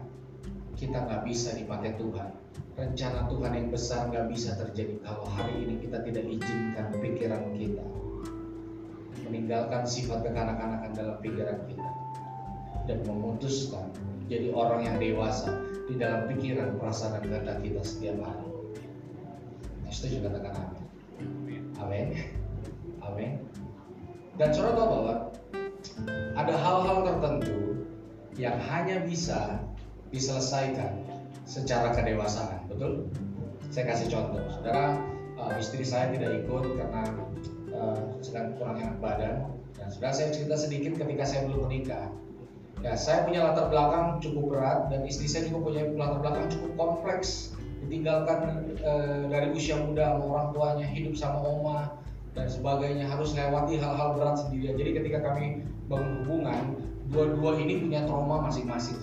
kita 0.76 1.08
nggak 1.08 1.24
bisa 1.24 1.56
dipakai 1.56 1.96
Tuhan. 1.96 2.36
Rencana 2.76 3.32
Tuhan 3.32 3.52
yang 3.56 3.68
besar 3.72 4.12
nggak 4.12 4.28
bisa 4.28 4.60
terjadi 4.60 5.00
kalau 5.00 5.24
hari 5.32 5.64
ini 5.64 5.80
kita 5.80 6.04
tidak 6.04 6.28
izinkan 6.28 6.92
pikiran 7.00 7.56
kita 7.56 7.84
meninggalkan 9.28 9.84
sifat 9.84 10.22
kekanak-kanakan 10.24 10.92
dalam 10.94 11.18
pikiran 11.20 11.58
kita 11.66 11.90
dan 12.86 12.98
memutuskan 13.06 13.90
jadi 14.26 14.50
orang 14.54 14.82
yang 14.86 14.98
dewasa 14.98 15.54
di 15.86 16.02
dalam 16.02 16.26
pikiran, 16.26 16.82
perasaan, 16.82 17.22
dan 17.22 17.30
kehendak 17.30 17.58
kita 17.62 17.82
setiap 17.86 18.18
hari. 18.26 18.48
Setuju 19.94 20.26
katakan 20.26 20.54
amin. 20.58 21.62
Amin. 21.78 22.08
Amin. 23.06 23.32
Dan 24.36 24.50
saudara 24.52 24.76
tahu 24.76 24.88
bahwa 24.90 25.14
ada 26.36 26.54
hal-hal 26.58 26.98
tertentu 27.06 27.86
yang 28.36 28.58
hanya 28.68 29.06
bisa 29.06 29.62
diselesaikan 30.10 31.06
secara 31.46 31.94
kedewasaan, 31.94 32.66
betul? 32.68 33.08
Saya 33.70 33.94
kasih 33.94 34.12
contoh, 34.12 34.44
saudara, 34.52 35.00
uh, 35.40 35.54
istri 35.56 35.86
saya 35.86 36.12
tidak 36.12 36.44
ikut 36.44 36.66
karena 36.76 37.04
uh, 37.76 38.00
sedang 38.24 38.56
kurang 38.58 38.80
enak 38.80 38.98
badan. 39.04 39.36
Dan 39.76 39.88
sudah 39.92 40.12
saya 40.16 40.32
cerita 40.32 40.56
sedikit 40.56 40.96
ketika 40.96 41.24
saya 41.28 41.52
belum 41.52 41.68
menikah. 41.68 42.08
Ya, 42.84 42.94
saya 42.96 43.24
punya 43.26 43.44
latar 43.44 43.72
belakang 43.72 44.20
cukup 44.20 44.56
berat 44.56 44.80
dan 44.94 45.08
istri 45.08 45.26
saya 45.26 45.48
juga 45.48 45.72
punya 45.72 45.84
latar 45.96 46.20
belakang 46.24 46.46
cukup 46.52 46.72
kompleks. 46.76 47.56
Ditinggalkan 47.86 48.74
uh, 48.82 49.30
dari 49.30 49.54
usia 49.54 49.78
muda 49.78 50.16
sama 50.16 50.26
orang 50.26 50.48
tuanya, 50.56 50.88
hidup 50.90 51.14
sama 51.14 51.40
oma, 51.44 51.80
dan 52.36 52.52
sebagainya 52.52 53.06
harus 53.08 53.32
lewati 53.38 53.80
hal-hal 53.80 54.18
berat 54.20 54.36
sendirian. 54.42 54.76
Jadi 54.76 54.92
ketika 55.02 55.20
kami 55.32 55.64
bangun 55.88 56.26
hubungan, 56.26 56.64
dua-dua 57.14 57.62
ini 57.62 57.80
punya 57.86 58.04
trauma 58.04 58.50
masing-masing. 58.50 58.98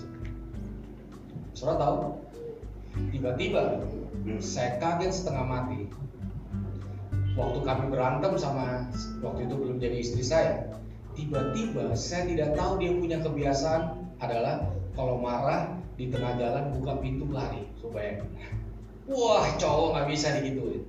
Saudara 1.54 1.78
tahu? 1.78 1.96
Tiba-tiba 3.08 3.80
saya 4.42 4.76
kaget 4.76 5.12
setengah 5.16 5.44
mati. 5.48 5.88
Waktu 7.33 7.59
kami 7.64 7.85
berantem 7.88 8.33
sama 8.37 8.92
waktu 9.25 9.49
itu 9.49 9.55
belum 9.57 9.77
jadi 9.81 9.97
istri 9.97 10.21
saya, 10.21 10.68
tiba-tiba 11.16 11.97
saya 11.97 12.29
tidak 12.29 12.53
tahu 12.53 12.77
dia 12.77 12.92
punya 12.92 13.18
kebiasaan 13.25 13.97
adalah 14.21 14.68
kalau 14.92 15.16
marah 15.16 15.73
di 15.97 16.12
tengah 16.12 16.37
jalan 16.37 16.77
buka 16.77 16.92
pintu 17.01 17.25
lari. 17.33 17.64
Coba 17.81 18.21
Wah, 19.11 19.45
cowok 19.59 19.88
nggak 19.97 20.07
bisa 20.14 20.27
digituin. 20.38 20.83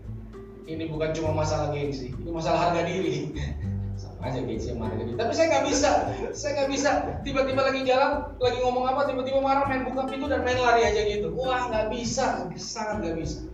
Ini 0.64 0.88
bukan 0.88 1.12
cuma 1.18 1.44
masalah 1.44 1.76
gengsi, 1.76 2.14
ini 2.14 2.30
masalah 2.30 2.72
harga 2.72 2.88
diri. 2.88 3.34
Sama 4.02 4.26
aja 4.26 4.40
gengsi 4.42 4.74
sama 4.74 4.90
harga 4.90 5.04
diri. 5.06 5.18
Tapi 5.20 5.32
saya 5.38 5.48
nggak 5.54 5.66
bisa, 5.70 5.92
saya 6.34 6.52
nggak 6.60 6.70
bisa. 6.72 6.90
Tiba-tiba 7.22 7.62
lagi 7.62 7.82
jalan, 7.86 8.12
lagi 8.42 8.58
ngomong 8.64 8.86
apa, 8.90 9.06
tiba-tiba 9.06 9.40
marah, 9.44 9.70
main 9.70 9.86
buka 9.86 10.10
pintu 10.10 10.26
dan 10.32 10.42
main 10.42 10.58
lari 10.58 10.82
aja 10.88 11.02
gitu. 11.08 11.30
Wah, 11.36 11.70
nggak 11.70 11.88
bisa, 11.94 12.48
sangat 12.58 13.06
nggak 13.06 13.18
bisa. 13.22 13.53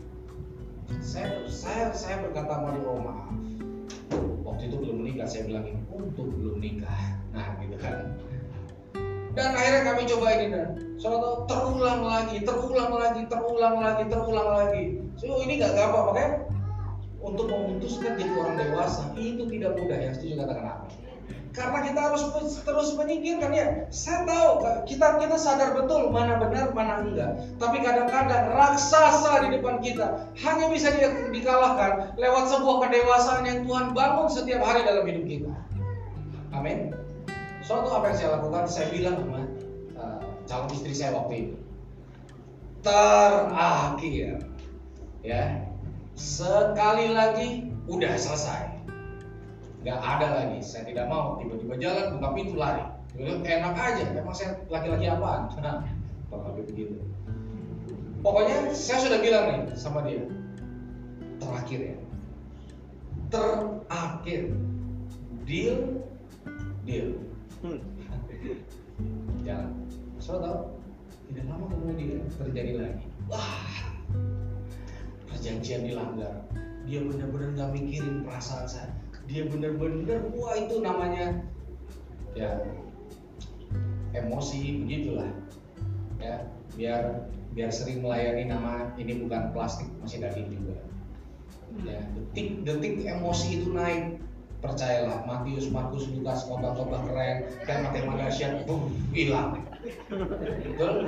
Saya, 0.98 1.46
saya, 1.46 1.94
saya 1.94 2.26
berkata 2.26 2.58
oh 2.58 2.98
maaf. 2.98 3.30
Waktu 4.42 4.74
itu 4.74 4.76
belum 4.82 5.06
menikah, 5.06 5.30
saya 5.30 5.46
bilang 5.46 5.70
ini 5.70 5.82
untuk 5.94 6.26
belum 6.26 6.58
nikah. 6.58 7.22
Nah, 7.30 7.54
gitu 7.62 7.78
kan 7.78 8.18
dan 9.40 9.54
akhirnya 9.56 9.82
kami 9.88 10.02
coba 10.10 10.26
ini 10.36 10.46
dan 10.52 10.68
soalnya 10.98 11.46
terulang 11.46 12.02
lagi, 12.02 12.38
terulang 12.42 12.92
lagi, 12.92 13.22
terulang 13.30 13.76
lagi, 13.78 14.04
terulang 14.10 14.50
lagi. 14.58 14.84
So 15.16 15.40
ini 15.46 15.62
nggak 15.62 15.80
gampang 15.80 16.06
makanya 16.12 16.32
untuk 17.22 17.48
memutuskan 17.48 18.18
jadi 18.18 18.32
orang 18.36 18.56
dewasa 18.58 19.14
itu 19.16 19.48
tidak 19.48 19.72
mudah 19.78 20.00
ya. 20.02 20.12
Setuju 20.18 20.34
katakan 20.44 20.66
apa? 20.66 20.86
Karena 21.56 21.80
kita 21.88 22.00
harus 22.04 22.24
terus 22.68 22.90
menyingkirkan 22.98 23.52
ya. 23.54 23.68
Saya 23.94 24.26
tahu 24.26 24.50
kita 24.90 25.08
kita 25.22 25.38
sadar 25.38 25.78
betul 25.78 26.10
mana 26.10 26.42
enggak. 27.02 27.32
Tapi 27.58 27.78
kadang-kadang 27.80 28.52
raksasa 28.52 29.48
di 29.48 29.58
depan 29.58 29.80
kita 29.80 30.28
hanya 30.44 30.66
bisa 30.68 30.92
di, 30.92 31.02
dikalahkan 31.34 32.16
lewat 32.20 32.46
sebuah 32.52 32.78
kedewasaan 32.88 33.44
yang 33.48 33.60
Tuhan 33.64 33.96
bangun 33.96 34.28
setiap 34.28 34.62
hari 34.64 34.84
dalam 34.84 35.08
hidup 35.08 35.26
kita. 35.26 35.54
Amin. 36.52 36.92
Suatu 37.62 37.88
apa 37.94 38.10
yang 38.10 38.18
saya 38.18 38.30
lakukan, 38.40 38.64
saya 38.66 38.88
bilang 38.90 39.16
sama 39.22 39.42
uh, 40.00 40.20
calon 40.50 40.70
istri 40.74 40.94
saya 40.98 41.14
waktu 41.14 41.34
itu. 41.46 41.56
Terakhir, 42.80 44.42
ya, 45.22 45.44
sekali 46.16 47.12
lagi 47.12 47.70
udah 47.92 48.16
selesai. 48.16 48.72
Gak 49.84 50.00
ada 50.00 50.28
lagi, 50.44 50.60
saya 50.64 50.88
tidak 50.88 51.08
mau 51.12 51.40
tiba-tiba 51.40 51.76
jalan 51.80 52.20
buka 52.20 52.30
pintu 52.36 52.56
lari. 52.56 52.84
Enak 53.20 53.76
aja, 53.76 54.06
emang 54.16 54.36
saya 54.36 54.56
laki-laki 54.72 55.12
apaan? 55.12 55.52
Kalau 56.30 56.56
begitu. 56.62 56.98
Pokoknya 58.22 58.72
saya 58.76 59.00
sudah 59.06 59.20
bilang 59.24 59.46
nih 59.50 59.60
sama 59.80 60.04
dia, 60.06 60.24
terakhir 61.40 61.80
ya, 61.80 61.98
terakhir, 63.32 64.42
deal, 65.48 66.04
deal 66.84 67.16
Hmm. 67.60 67.80
Jalan. 69.44 69.72
So 70.20 70.40
tau, 70.40 70.80
tidak 71.28 71.46
lama 71.52 71.68
kemudian 71.68 72.24
terjadi 72.40 72.72
lagi. 72.80 73.06
Wah, 73.28 73.92
perjanjian 75.28 75.84
dilanggar. 75.84 76.48
Dia 76.88 77.04
benar-benar 77.04 77.50
nggak 77.60 77.72
mikirin 77.76 78.24
perasaan 78.24 78.66
saya. 78.68 78.92
Dia 79.28 79.46
benar-benar, 79.52 80.24
wah 80.40 80.56
itu 80.56 80.80
namanya 80.80 81.44
ya 82.32 82.64
emosi 84.16 84.88
begitulah. 84.88 85.28
Ya, 86.20 86.36
biar 86.76 87.32
biar 87.56 87.72
sering 87.74 88.06
melayani 88.06 88.52
nama 88.52 88.94
ini 89.00 89.24
bukan 89.26 89.56
plastik 89.56 89.88
masih 90.04 90.22
daging 90.22 90.52
juga. 90.52 90.76
Ya, 91.86 92.02
detik-detik 92.14 93.08
emosi 93.08 93.62
itu 93.62 93.72
naik 93.72 94.20
percayalah 94.60 95.24
Matius, 95.24 95.72
Markus, 95.72 96.12
Lukas, 96.12 96.44
kota-kota 96.44 97.00
keren, 97.08 97.48
tema-tema 97.64 98.20
dahsyat, 98.20 98.68
boom, 98.68 98.92
hilang. 99.16 99.64
Betul? 100.12 101.08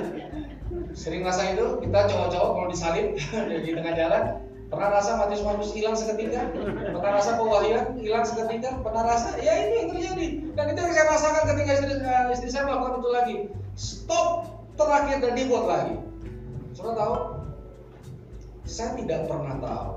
Sering 0.96 1.20
rasa 1.20 1.52
itu 1.52 1.76
kita 1.84 2.08
cowok-cowok 2.08 2.50
kalau 2.56 2.68
disalib 2.72 3.12
di 3.64 3.70
tengah 3.76 3.92
jalan, 3.92 4.24
pernah 4.72 4.88
rasa 4.96 5.20
Matius, 5.20 5.44
Markus 5.44 5.76
hilang 5.76 5.92
seketika? 5.92 6.48
Pernah 6.96 7.12
rasa 7.20 7.36
pewahyuan 7.36 8.00
hilang 8.00 8.24
seketika? 8.24 8.80
Pernah 8.80 9.04
rasa? 9.04 9.36
Ya 9.36 9.68
itu 9.68 9.74
yang 9.76 9.88
terjadi. 9.92 10.26
Dan 10.56 10.64
itu 10.72 10.80
yang 10.80 10.94
saya 10.96 11.06
rasakan 11.12 11.44
ketika 11.52 11.70
istri, 11.76 11.92
uh, 12.00 12.26
istri 12.32 12.48
saya 12.48 12.64
melakukan 12.64 13.04
itu 13.04 13.10
lagi. 13.12 13.36
Stop 13.76 14.51
terakhir 14.78 15.16
dan 15.20 15.32
dibuat 15.36 15.64
lagi. 15.68 15.96
Saudara 16.72 16.94
tahu? 16.98 17.16
Saya 18.64 18.90
tidak 18.96 19.20
pernah 19.28 19.56
tahu. 19.60 19.92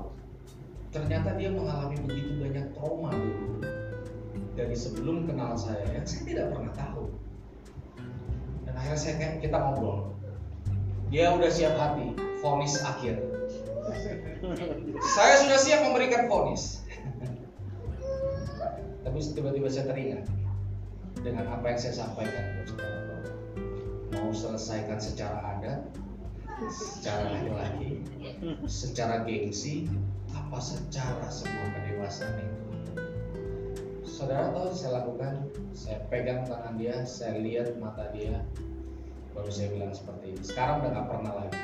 Ternyata 0.92 1.36
dia 1.36 1.50
mengalami 1.52 1.96
begitu 2.04 2.30
banyak 2.40 2.66
trauma 2.76 3.10
dulu. 3.12 3.62
Dari 4.56 4.76
sebelum 4.76 5.28
kenal 5.28 5.56
saya 5.56 5.84
yang 5.92 6.06
saya 6.08 6.22
tidak 6.24 6.46
pernah 6.52 6.72
tahu. 6.72 7.04
Dan 8.64 8.72
akhirnya 8.76 9.00
saya 9.00 9.14
kayak 9.20 9.34
kita 9.44 9.56
ngobrol. 9.56 10.12
Dia 11.12 11.32
udah 11.36 11.50
siap 11.52 11.74
hati 11.76 12.16
vonis 12.40 12.80
akhir. 12.82 13.20
Saya 15.14 15.34
sudah 15.44 15.58
siap 15.60 15.80
memberikan 15.86 16.26
vonis 16.26 16.86
tapi 19.06 19.22
tiba-tiba 19.32 19.70
saya 19.70 19.86
teringat 19.88 20.26
dengan 21.22 21.46
apa 21.48 21.72
yang 21.72 21.78
saya 21.78 21.94
sampaikan 22.04 22.44
mau 24.16 24.32
selesaikan 24.32 24.96
secara 24.96 25.38
adat 25.56 25.80
secara 26.72 27.36
laki-laki 27.36 28.00
secara 28.64 29.28
gengsi 29.28 29.86
apa 30.32 30.56
secara 30.56 31.28
semua 31.28 31.68
kedewasaan 31.76 32.40
itu? 32.40 32.56
Saudara 34.08 34.48
tahu 34.56 34.72
saya 34.72 35.04
lakukan 35.04 35.34
saya 35.76 36.00
pegang 36.08 36.48
tangan 36.48 36.80
dia 36.80 37.04
saya 37.04 37.36
lihat 37.44 37.76
mata 37.76 38.08
dia 38.16 38.40
baru 39.36 39.52
saya 39.52 39.68
bilang 39.76 39.92
seperti 39.92 40.32
ini. 40.32 40.40
Sekarang 40.40 40.80
udah 40.80 40.90
gak 40.96 41.08
pernah 41.12 41.32
lagi. 41.44 41.60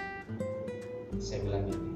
Saya 1.16 1.40
bilang 1.48 1.64
gini 1.64 1.92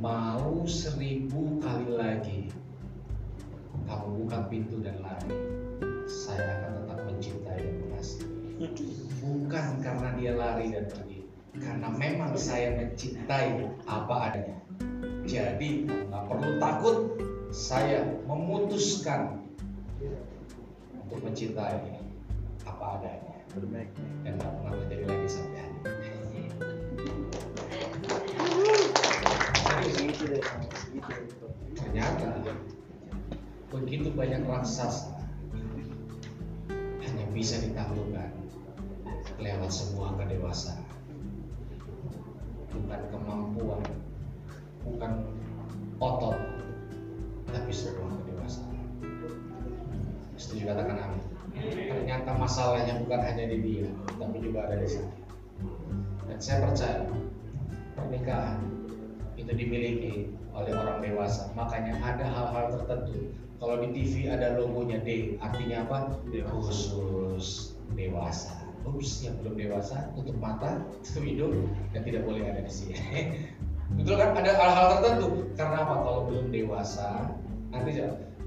mau 0.00 0.64
seribu 0.64 1.60
kali 1.60 1.92
lagi 1.92 2.40
kamu 3.84 4.24
buka 4.24 4.48
pintu 4.48 4.80
dan 4.80 4.96
lari 5.04 5.36
saya 6.08 6.56
akan 6.56 6.70
tetap 6.80 6.98
mencintai 7.04 7.60
dan 7.60 7.76
mengasihi 7.84 9.09
bukan 9.20 9.84
karena 9.84 10.08
dia 10.16 10.32
lari 10.34 10.72
dan 10.72 10.88
pergi 10.88 11.20
karena 11.60 11.88
memang 11.92 12.32
saya 12.38 12.78
mencintai 12.78 13.68
apa 13.84 14.14
adanya. 14.30 14.58
Jadi 15.26 15.84
nggak 15.86 16.24
perlu 16.30 16.50
takut, 16.62 16.96
saya 17.50 18.06
memutuskan 18.24 19.44
untuk 21.04 21.20
mencintai 21.26 22.00
apa 22.64 22.84
adanya. 22.98 23.36
Dan 24.22 24.38
tak 24.38 24.50
pernah 24.62 24.74
terjadi 24.86 25.04
lagi 25.10 25.26
sampai 25.26 25.58
hari 29.66 30.14
Ternyata 31.74 32.28
begitu 33.70 34.08
banyak 34.14 34.46
raksasa 34.46 35.18
hanya 37.02 37.24
bisa 37.34 37.58
ditaklukkan 37.58 38.39
lewat 39.40 39.70
sebuah 39.72 40.20
kedewasaan, 40.20 40.84
bukan 42.70 43.00
kemampuan 43.10 43.82
bukan 44.80 45.12
otot 46.00 46.36
tapi 47.50 47.72
sebuah 47.72 48.10
kedewasaan 48.24 48.78
setuju 50.40 50.72
katakan 50.72 50.96
amin. 50.96 51.24
Ternyata 51.60 52.30
masalahnya 52.40 52.96
bukan 53.04 53.20
hanya 53.20 53.44
di 53.52 53.58
dia 53.60 53.88
tapi 54.16 54.40
juga 54.40 54.64
ada 54.70 54.80
di 54.80 54.88
saya. 54.88 55.12
Dan 56.24 56.38
saya 56.40 56.56
percaya 56.64 56.98
pernikahan 57.98 58.64
itu 59.36 59.52
dimiliki 59.52 60.14
oleh 60.56 60.72
orang 60.72 61.04
dewasa. 61.04 61.52
Makanya 61.52 62.00
ada 62.00 62.24
hal-hal 62.24 62.64
tertentu. 62.80 63.34
Kalau 63.60 63.76
di 63.84 63.92
TV 63.92 64.32
ada 64.32 64.56
logonya 64.56 65.04
D 65.04 65.36
artinya 65.36 65.84
apa? 65.84 65.98
Khusus 66.48 67.76
dewasa 67.92 68.69
Yang 69.00 69.36
belum 69.40 69.54
dewasa 69.56 70.12
tutup 70.12 70.36
mata, 70.36 70.82
tutup 71.00 71.24
hidung, 71.24 71.68
dan 71.96 72.04
tidak 72.04 72.26
boleh 72.28 72.44
ada 72.44 72.60
di 72.60 72.72
sini. 72.72 72.96
Betul 73.96 74.20
kan? 74.20 74.36
Ada 74.36 74.50
hal-hal 74.54 74.86
tertentu. 74.98 75.28
Karena 75.56 75.76
apa? 75.82 75.94
Kalau 76.04 76.20
belum 76.28 76.46
dewasa, 76.52 77.32
nanti 77.72 77.96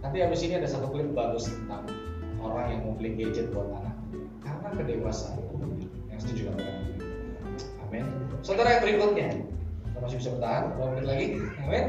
nanti 0.04 0.18
habis 0.22 0.40
ini 0.46 0.60
ada 0.62 0.70
satu 0.70 0.94
klip 0.94 1.12
bagus 1.16 1.50
tentang 1.50 1.90
orang 2.44 2.66
yang 2.76 2.80
mau 2.86 2.94
beli 2.96 3.18
gadget 3.18 3.50
buat 3.50 3.68
anak. 3.72 3.96
Karena 4.44 4.70
kedewasaan 4.76 5.40
yang 6.12 6.20
setuju 6.20 6.42
kan? 6.52 6.56
Amin. 7.88 8.06
Saudara 8.46 8.78
yang 8.78 8.84
berikutnya, 8.84 9.30
kita 9.90 9.98
masih 10.04 10.18
bisa 10.20 10.30
bertahan, 10.38 10.64
dua 10.76 10.86
menit 10.94 11.06
lagi. 11.08 11.28
Amin. 11.66 11.86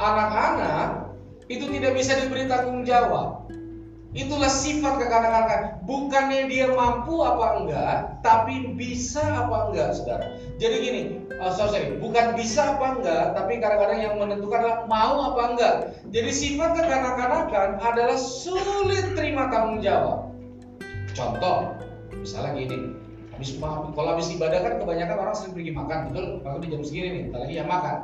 Anak-anak 0.00 0.88
itu 1.50 1.64
tidak 1.68 1.92
bisa 1.98 2.12
diberi 2.16 2.48
tanggung 2.48 2.82
jawab. 2.86 3.50
Itulah 4.12 4.52
sifat 4.52 5.00
kekanak-kanakan. 5.00 5.60
Bukannya 5.88 6.44
dia 6.52 6.68
mampu 6.68 7.24
apa 7.24 7.64
enggak, 7.64 7.96
tapi 8.20 8.76
bisa 8.76 9.24
apa 9.24 9.72
enggak, 9.72 9.96
saudara. 9.96 10.36
Jadi 10.60 10.76
gini, 10.84 11.02
oh, 11.40 11.48
sorry, 11.48 11.96
bukan 11.96 12.36
bisa 12.36 12.76
apa 12.76 13.00
enggak, 13.00 13.32
tapi 13.32 13.56
kadang-kadang 13.56 14.00
yang 14.04 14.14
menentukan 14.20 14.60
adalah 14.60 14.80
mau 14.84 15.32
apa 15.32 15.42
enggak. 15.56 15.74
Jadi 16.12 16.28
sifat 16.28 16.76
kekanak-kanakan 16.76 17.80
adalah 17.80 18.16
sulit 18.20 19.16
terima 19.16 19.48
tanggung 19.48 19.80
jawab. 19.80 20.28
Contoh, 21.16 21.72
misalnya 22.12 22.52
gini, 22.52 22.92
habis 23.32 23.56
kalau 23.56 24.08
habis 24.12 24.28
ibadah 24.28 24.60
kan 24.60 24.74
kebanyakan 24.76 25.16
orang 25.24 25.34
sering 25.36 25.56
pergi 25.56 25.72
makan, 25.72 25.98
betul? 26.12 26.26
Kalau 26.44 26.58
di 26.60 26.68
jam 26.68 26.82
segini 26.84 27.08
nih, 27.08 27.24
lagi 27.32 27.54
ya 27.56 27.64
makan. 27.64 27.96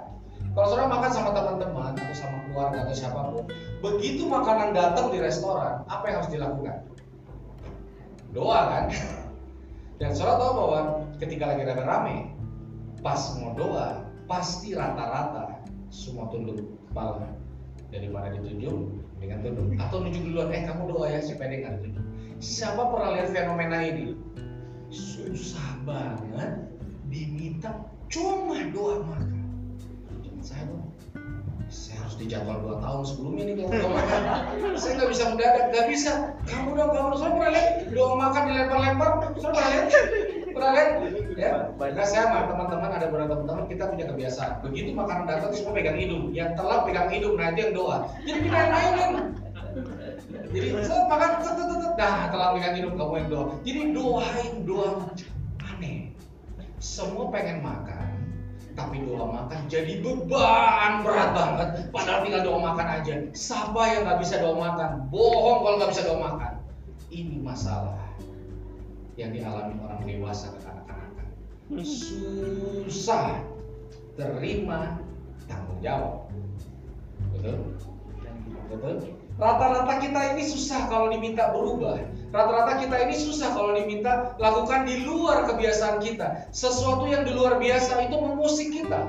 Kalau 0.59 0.75
saudara 0.75 0.91
makan 0.91 1.13
sama 1.15 1.31
teman-teman 1.31 1.95
atau 1.95 2.15
sama 2.19 2.43
keluarga 2.51 2.83
atau 2.83 2.91
siapa 2.99 3.31
pun, 3.31 3.47
begitu 3.79 4.27
makanan 4.27 4.75
datang 4.75 5.15
di 5.15 5.23
restoran, 5.23 5.87
apa 5.87 6.03
yang 6.11 6.17
harus 6.19 6.35
dilakukan? 6.35 6.77
Doa 8.35 8.61
kan? 8.67 8.85
Dan 10.03 10.19
saudara 10.19 10.43
tahu 10.43 10.53
bahwa 10.59 10.81
ketika 11.23 11.55
lagi 11.55 11.63
rame-rame, 11.63 12.35
pas 13.07 13.39
mau 13.39 13.55
doa, 13.55 14.03
pasti 14.27 14.75
rata-rata 14.75 15.63
semua 15.95 16.27
tunduk 16.27 16.59
kepala 16.91 17.31
daripada 17.95 18.35
ditunjuk 18.35 18.99
dengan 19.23 19.47
tunduk. 19.47 19.79
Atau 19.79 20.03
nunjuk 20.03 20.27
duluan 20.27 20.51
eh 20.51 20.67
kamu 20.67 20.91
doa 20.91 21.07
ya 21.07 21.23
si 21.23 21.39
pendek 21.39 21.71
kan 21.71 21.79
ditunjuk. 21.79 22.03
Siapa 22.43 22.83
pernah 22.83 23.15
lihat 23.15 23.31
fenomena 23.31 23.79
ini? 23.79 24.19
Susah 24.91 25.79
banget 25.87 26.67
diminta 27.07 27.71
cuma 28.11 28.59
doa 28.75 29.07
makan 29.07 29.38
saya 30.49 30.64
saya 31.68 32.01
harus 32.01 32.16
dijadwal 32.16 32.57
dua 32.64 32.76
tahun 32.80 33.03
sebelumnya 33.05 33.42
nih 33.53 33.55
kalau 33.68 33.92
makan 33.92 34.20
saya 34.80 34.92
nggak 34.96 35.11
bisa 35.12 35.24
mendadak 35.28 35.64
nggak 35.68 35.86
bisa. 35.92 36.12
Kamu 36.49 36.72
dong 36.72 36.90
kamu 36.96 37.12
saya 37.20 37.30
pernah 37.36 37.51
lihat 37.53 37.68
doa 37.92 38.12
makan 38.16 38.42
dilempar-lempar. 38.49 39.11
Saya 39.36 39.53
pernah 39.53 39.68
lihat 39.68 39.88
pernah 40.49 40.70
lihat 40.72 40.88
ya. 41.36 41.53
Nah, 41.76 42.07
saya 42.09 42.22
sama 42.24 42.49
teman-teman 42.49 42.90
ada 42.96 43.07
beberapa 43.12 43.32
teman-teman 43.36 43.64
kita 43.68 43.84
punya 43.92 44.05
kebiasaan. 44.09 44.53
Begitu 44.64 44.90
makanan 44.96 45.24
datang 45.28 45.53
semua 45.53 45.72
pegang 45.76 45.99
hidung. 46.01 46.32
Yang 46.32 46.51
telat 46.57 46.80
pegang 46.88 47.09
hidung. 47.12 47.34
Nah 47.36 47.46
itu 47.53 47.61
yang 47.61 47.74
doa. 47.76 47.96
Jadi 48.24 48.38
kita 48.49 48.57
yang 48.57 48.72
mainin. 48.72 49.12
Jadi 50.49 50.66
saya 50.80 51.03
makan 51.12 51.30
nah 52.01 52.18
telat 52.32 52.51
pegang 52.57 52.74
hidung 52.80 52.94
kamu 52.96 53.12
yang 53.20 53.28
doa. 53.28 53.46
Jadi 53.68 53.80
doain 53.92 54.53
doa 54.64 54.90
aneh. 55.68 55.99
Semua 56.80 57.28
pengen 57.28 57.61
makan 57.61 57.97
tapi 58.79 59.03
doa 59.03 59.26
makan 59.26 59.66
jadi 59.66 59.99
beban 59.99 61.03
berat 61.03 61.35
banget. 61.35 61.68
Padahal 61.91 62.22
tinggal 62.22 62.43
doa 62.47 62.59
makan 62.62 62.87
aja. 63.03 63.14
Siapa 63.35 63.83
yang 63.91 64.07
nggak 64.07 64.18
bisa 64.22 64.39
doa 64.39 64.55
makan? 64.55 65.11
Bohong 65.11 65.59
kalau 65.66 65.76
nggak 65.83 65.91
bisa 65.91 66.07
doa 66.07 66.18
makan. 66.22 66.53
Ini 67.11 67.43
masalah 67.43 67.99
yang 69.18 69.35
dialami 69.35 69.74
orang 69.83 70.07
dewasa 70.07 70.55
ke 70.55 70.59
kanak-kanakan. 70.62 71.26
Susah 72.87 73.43
terima 74.14 75.03
tanggung 75.51 75.83
jawab. 75.83 76.31
Betul? 77.35 77.74
Betul 78.70 79.18
rata-rata 79.39 80.03
kita 80.03 80.20
ini 80.34 80.43
susah 80.45 80.91
kalau 80.91 81.09
diminta 81.14 81.55
berubah 81.55 82.03
Rata-rata 82.28 82.84
kita 82.84 82.97
ini 83.09 83.16
susah 83.16 83.57
kalau 83.57 83.72
diminta 83.72 84.36
lakukan 84.36 84.84
di 84.84 85.01
luar 85.01 85.49
kebiasaan 85.49 86.05
kita. 86.05 86.53
Sesuatu 86.53 87.09
yang 87.09 87.24
di 87.24 87.32
luar 87.32 87.57
biasa 87.57 88.05
itu 88.05 88.16
memusik 88.20 88.68
kita. 88.68 89.09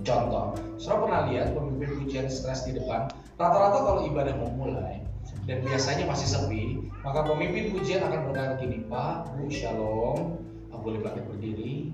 Contoh, 0.00 0.56
saudara 0.80 1.02
pernah 1.02 1.20
lihat 1.28 1.52
pemimpin 1.52 1.92
pujian 2.00 2.26
stres 2.32 2.64
di 2.64 2.72
depan? 2.72 3.12
Rata-rata 3.36 3.84
kalau 3.84 4.00
ibadah 4.08 4.32
mau 4.40 4.48
mulai 4.56 5.04
dan 5.44 5.60
biasanya 5.60 6.08
masih 6.08 6.24
sepi, 6.24 6.64
maka 7.04 7.20
pemimpin 7.28 7.68
pujian 7.76 8.00
akan 8.00 8.32
berkata 8.32 8.64
gini, 8.64 8.80
Pak, 8.88 9.36
Bu, 9.36 9.52
Shalom, 9.52 10.40
boleh 10.86 11.02
bangkit 11.02 11.26
berdiri, 11.26 11.90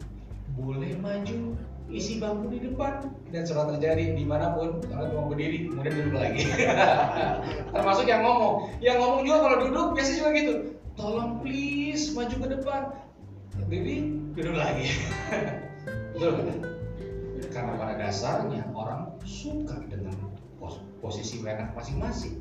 boleh 0.55 0.93
maju, 1.01 1.57
isi 1.93 2.19
bangku 2.19 2.49
di 2.49 2.59
depan. 2.65 3.13
Dan 3.29 3.45
surat 3.45 3.77
terjadi 3.77 4.17
di 4.17 4.25
mana 4.25 4.57
pun 4.57 4.81
kalau 4.89 5.07
cuma 5.13 5.23
berdiri 5.31 5.69
kemudian 5.69 5.95
duduk 5.95 6.17
lagi. 6.17 6.43
Termasuk 7.77 8.09
yang 8.09 8.25
ngomong. 8.25 8.73
Yang 8.81 8.97
ngomong 8.99 9.21
juga 9.29 9.39
kalau 9.45 9.57
duduk 9.69 9.87
biasa 9.95 10.11
juga 10.17 10.31
gitu. 10.35 10.55
Tolong 10.97 11.31
please 11.45 12.13
maju 12.17 12.37
ke 12.37 12.49
depan. 12.59 12.83
Berdiri 13.61 13.97
duduk 14.33 14.57
lagi. 14.57 14.89
Betul 16.17 16.33
kan? 16.41 16.59
karena 17.53 17.77
pada 17.77 17.95
dasarnya 18.01 18.65
orang 18.73 19.13
suka 19.29 19.77
dengan 19.93 20.17
posisi 21.05 21.45
enak 21.45 21.77
masing-masing. 21.77 22.41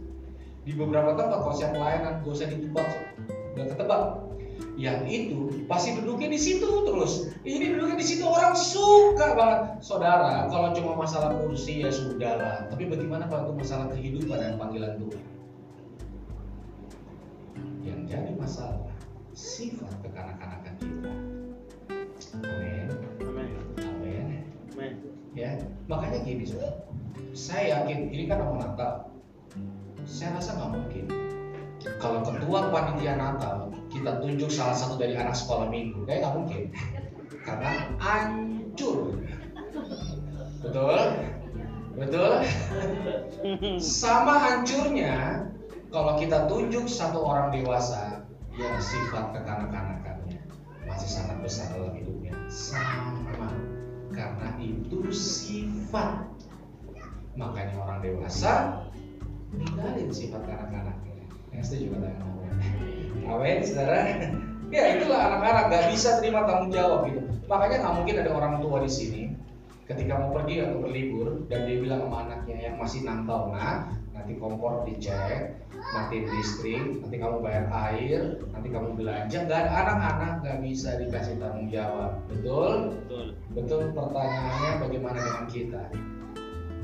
Di 0.63 0.71
beberapa 0.77 1.17
tempat 1.19 1.51
siap 1.57 1.75
pelayanan 1.75 2.23
gak 2.23 2.31
usah 2.31 2.47
ditebak 2.47 2.87
udah 3.51 3.65
ketebak 3.67 4.03
yang 4.80 5.05
itu 5.05 5.66
pasti 5.70 5.93
duduknya 5.99 6.32
di 6.34 6.39
situ 6.39 6.66
terus. 6.66 7.30
Ini 7.45 7.76
duduknya 7.76 7.97
di 7.99 8.07
situ 8.07 8.24
orang 8.26 8.57
suka 8.57 9.38
banget. 9.38 9.62
Saudara, 9.84 10.49
kalau 10.49 10.74
cuma 10.74 10.97
masalah 10.97 11.38
kursi 11.38 11.86
ya 11.86 11.91
sudahlah. 11.93 12.70
Tapi 12.72 12.89
bagaimana 12.89 13.30
kalau 13.30 13.51
itu 13.51 13.53
masalah 13.62 13.88
kehidupan 13.93 14.38
dan 14.41 14.57
panggilan 14.57 14.97
Tuhan? 14.97 15.24
Yang 17.86 17.99
jadi 18.09 18.32
masalah 18.38 18.89
sifat 19.38 19.93
kekanak-kanakan 20.01 20.74
kita. 20.82 21.12
Amin. 22.41 22.88
Amin. 23.22 23.49
Amin. 24.74 24.93
Ya, 25.38 25.62
makanya 25.88 26.20
gini, 26.26 26.43
saudara. 26.43 26.84
Saya 27.32 27.82
yakin 27.82 28.12
ini 28.12 28.24
kan 28.28 28.43
mau 28.43 28.59
Natal. 28.59 29.07
Saya 30.03 30.36
rasa 30.36 30.57
nggak 30.57 30.72
mungkin 30.74 31.05
kalau 32.01 32.22
ketua 32.26 32.70
panitia 32.70 33.14
Natal 33.18 33.72
kita 33.91 34.23
tunjuk 34.23 34.49
salah 34.49 34.73
satu 34.73 34.95
dari 34.95 35.19
anak 35.19 35.35
sekolah 35.35 35.67
minggu. 35.67 36.07
Kayak 36.07 36.19
nggak 36.23 36.35
mungkin. 36.39 36.61
Karena 37.43 37.71
hancur. 37.99 39.19
Betul? 40.63 40.99
Betul? 41.99 42.33
Sama 43.83 44.39
hancurnya 44.39 45.45
kalau 45.91 46.15
kita 46.15 46.47
tunjuk 46.47 46.87
satu 46.87 47.19
orang 47.19 47.51
dewasa 47.51 48.23
yang 48.55 48.79
sifat 48.79 49.35
kekanak-kanakannya 49.35 50.39
masih 50.87 51.09
sangat 51.11 51.37
besar 51.43 51.67
dalam 51.75 51.91
hidupnya. 51.93 52.31
Sama. 52.47 53.51
Karena 54.15 54.55
itu 54.63 55.11
sifat. 55.11 56.31
Makanya 57.35 57.75
orang 57.79 57.99
dewasa 58.03 58.83
ninggalin 59.51 60.11
sifat 60.11 60.47
kanak-kanaknya 60.47 61.27
yang 61.51 61.63
setuju 61.63 61.99
kata 61.99 62.07
yang 62.07 62.31
Amin, 63.28 63.59
saudara. 63.65 63.99
Ya 64.72 64.95
itulah 64.95 65.19
anak-anak 65.28 65.67
gak 65.67 65.86
bisa 65.91 66.24
terima 66.24 66.47
tanggung 66.47 66.72
jawab 66.72 67.03
gitu. 67.11 67.19
Makanya 67.51 67.84
nggak 67.84 67.95
mungkin 67.99 68.15
ada 68.24 68.32
orang 68.32 68.63
tua 68.63 68.80
di 68.80 68.88
sini 68.88 69.36
ketika 69.84 70.15
mau 70.15 70.32
pergi 70.32 70.63
atau 70.63 70.80
berlibur 70.80 71.43
dan 71.51 71.67
dia 71.67 71.84
bilang 71.84 72.07
sama 72.07 72.17
anaknya 72.24 72.72
yang 72.72 72.76
masih 72.80 73.03
enam 73.03 73.28
tahun, 73.28 73.59
nah 73.59 73.91
nanti 74.15 74.39
kompor 74.39 74.88
dicek, 74.88 75.59
matiin 75.91 76.24
listrik, 76.32 77.03
nanti 77.03 77.15
kamu 77.19 77.43
bayar 77.43 77.67
air, 77.91 78.39
nanti 78.55 78.67
kamu 78.72 78.95
belanja. 78.95 79.38
Ada 79.43 79.59
anak-anak 79.59 80.34
nggak 80.39 80.59
bisa 80.63 80.95
dikasih 81.03 81.36
tanggung 81.43 81.67
jawab, 81.67 82.24
betul? 82.32 82.95
Betul. 83.03 83.26
Betul. 83.51 83.82
Pertanyaannya 83.91 84.72
bagaimana 84.88 85.17
dengan 85.19 85.45
kita? 85.51 85.84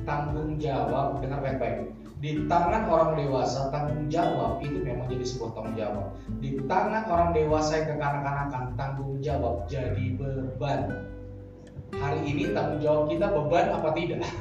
Tanggung 0.04 0.60
jawab 0.60 1.24
dengan 1.24 1.40
baik-baik 1.40 1.88
di 2.18 2.50
tangan 2.50 2.90
orang 2.90 3.14
dewasa 3.14 3.70
tanggung 3.70 4.10
jawab 4.10 4.58
itu 4.66 4.82
memang 4.82 5.06
jadi 5.06 5.26
sebuah 5.26 5.52
tanggung 5.54 5.78
jawab. 5.78 6.08
Di 6.42 6.50
tangan 6.66 7.04
orang 7.10 7.30
dewasa 7.38 7.72
yang 7.78 7.88
kekanak-kanakan 7.94 8.64
tanggung 8.74 9.14
jawab 9.22 9.70
jadi 9.70 10.06
beban. 10.18 11.06
Hari 11.94 12.20
ini 12.26 12.52
tanggung 12.58 12.82
jawab 12.82 13.04
kita 13.14 13.28
beban 13.30 13.66
apa 13.74 13.90
tidak? 13.94 14.22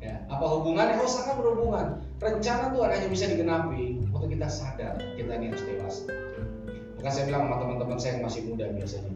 Ya, 0.00 0.16
apa 0.32 0.48
hubungannya? 0.48 0.96
Oh 0.96 1.04
sangat 1.04 1.36
berhubungan. 1.36 2.00
Rencana 2.24 2.72
Tuhan 2.72 2.88
hanya 2.88 3.08
bisa 3.12 3.28
digenapi 3.28 4.00
waktu 4.08 4.32
kita 4.32 4.48
sadar 4.48 4.96
kita 4.96 5.36
ini 5.36 5.52
harus 5.52 5.60
dewasa. 5.60 6.08
Maka 6.96 7.08
saya 7.12 7.28
bilang 7.28 7.52
sama 7.52 7.56
teman-teman 7.60 7.98
saya 8.00 8.16
yang 8.16 8.24
masih 8.24 8.48
muda 8.48 8.64
biasanya 8.72 9.12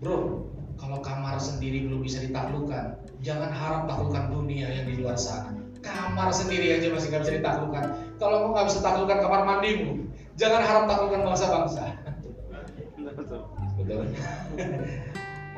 bro 0.00 0.44
kalau 0.76 1.00
kamar 1.00 1.40
sendiri 1.40 1.88
belum 1.88 2.04
bisa 2.04 2.20
ditaklukkan 2.20 3.00
jangan 3.24 3.48
harap 3.48 3.88
taklukkan 3.88 4.28
dunia 4.28 4.68
yang 4.68 4.84
di 4.84 5.00
luar 5.00 5.16
sana 5.16 5.56
kamar 5.86 6.34
sendiri 6.34 6.74
aja 6.74 6.90
masih 6.90 7.14
nggak 7.14 7.22
bisa 7.22 7.38
ditaklukkan. 7.38 7.84
Kalau 8.18 8.36
kamu 8.42 8.52
nggak 8.58 8.68
bisa 8.68 8.80
taklukkan 8.82 9.18
kamar 9.22 9.42
mandimu, 9.46 10.02
jangan 10.34 10.66
harap 10.66 10.84
taklukkan 10.90 11.22
bangsa-bangsa. 11.22 11.84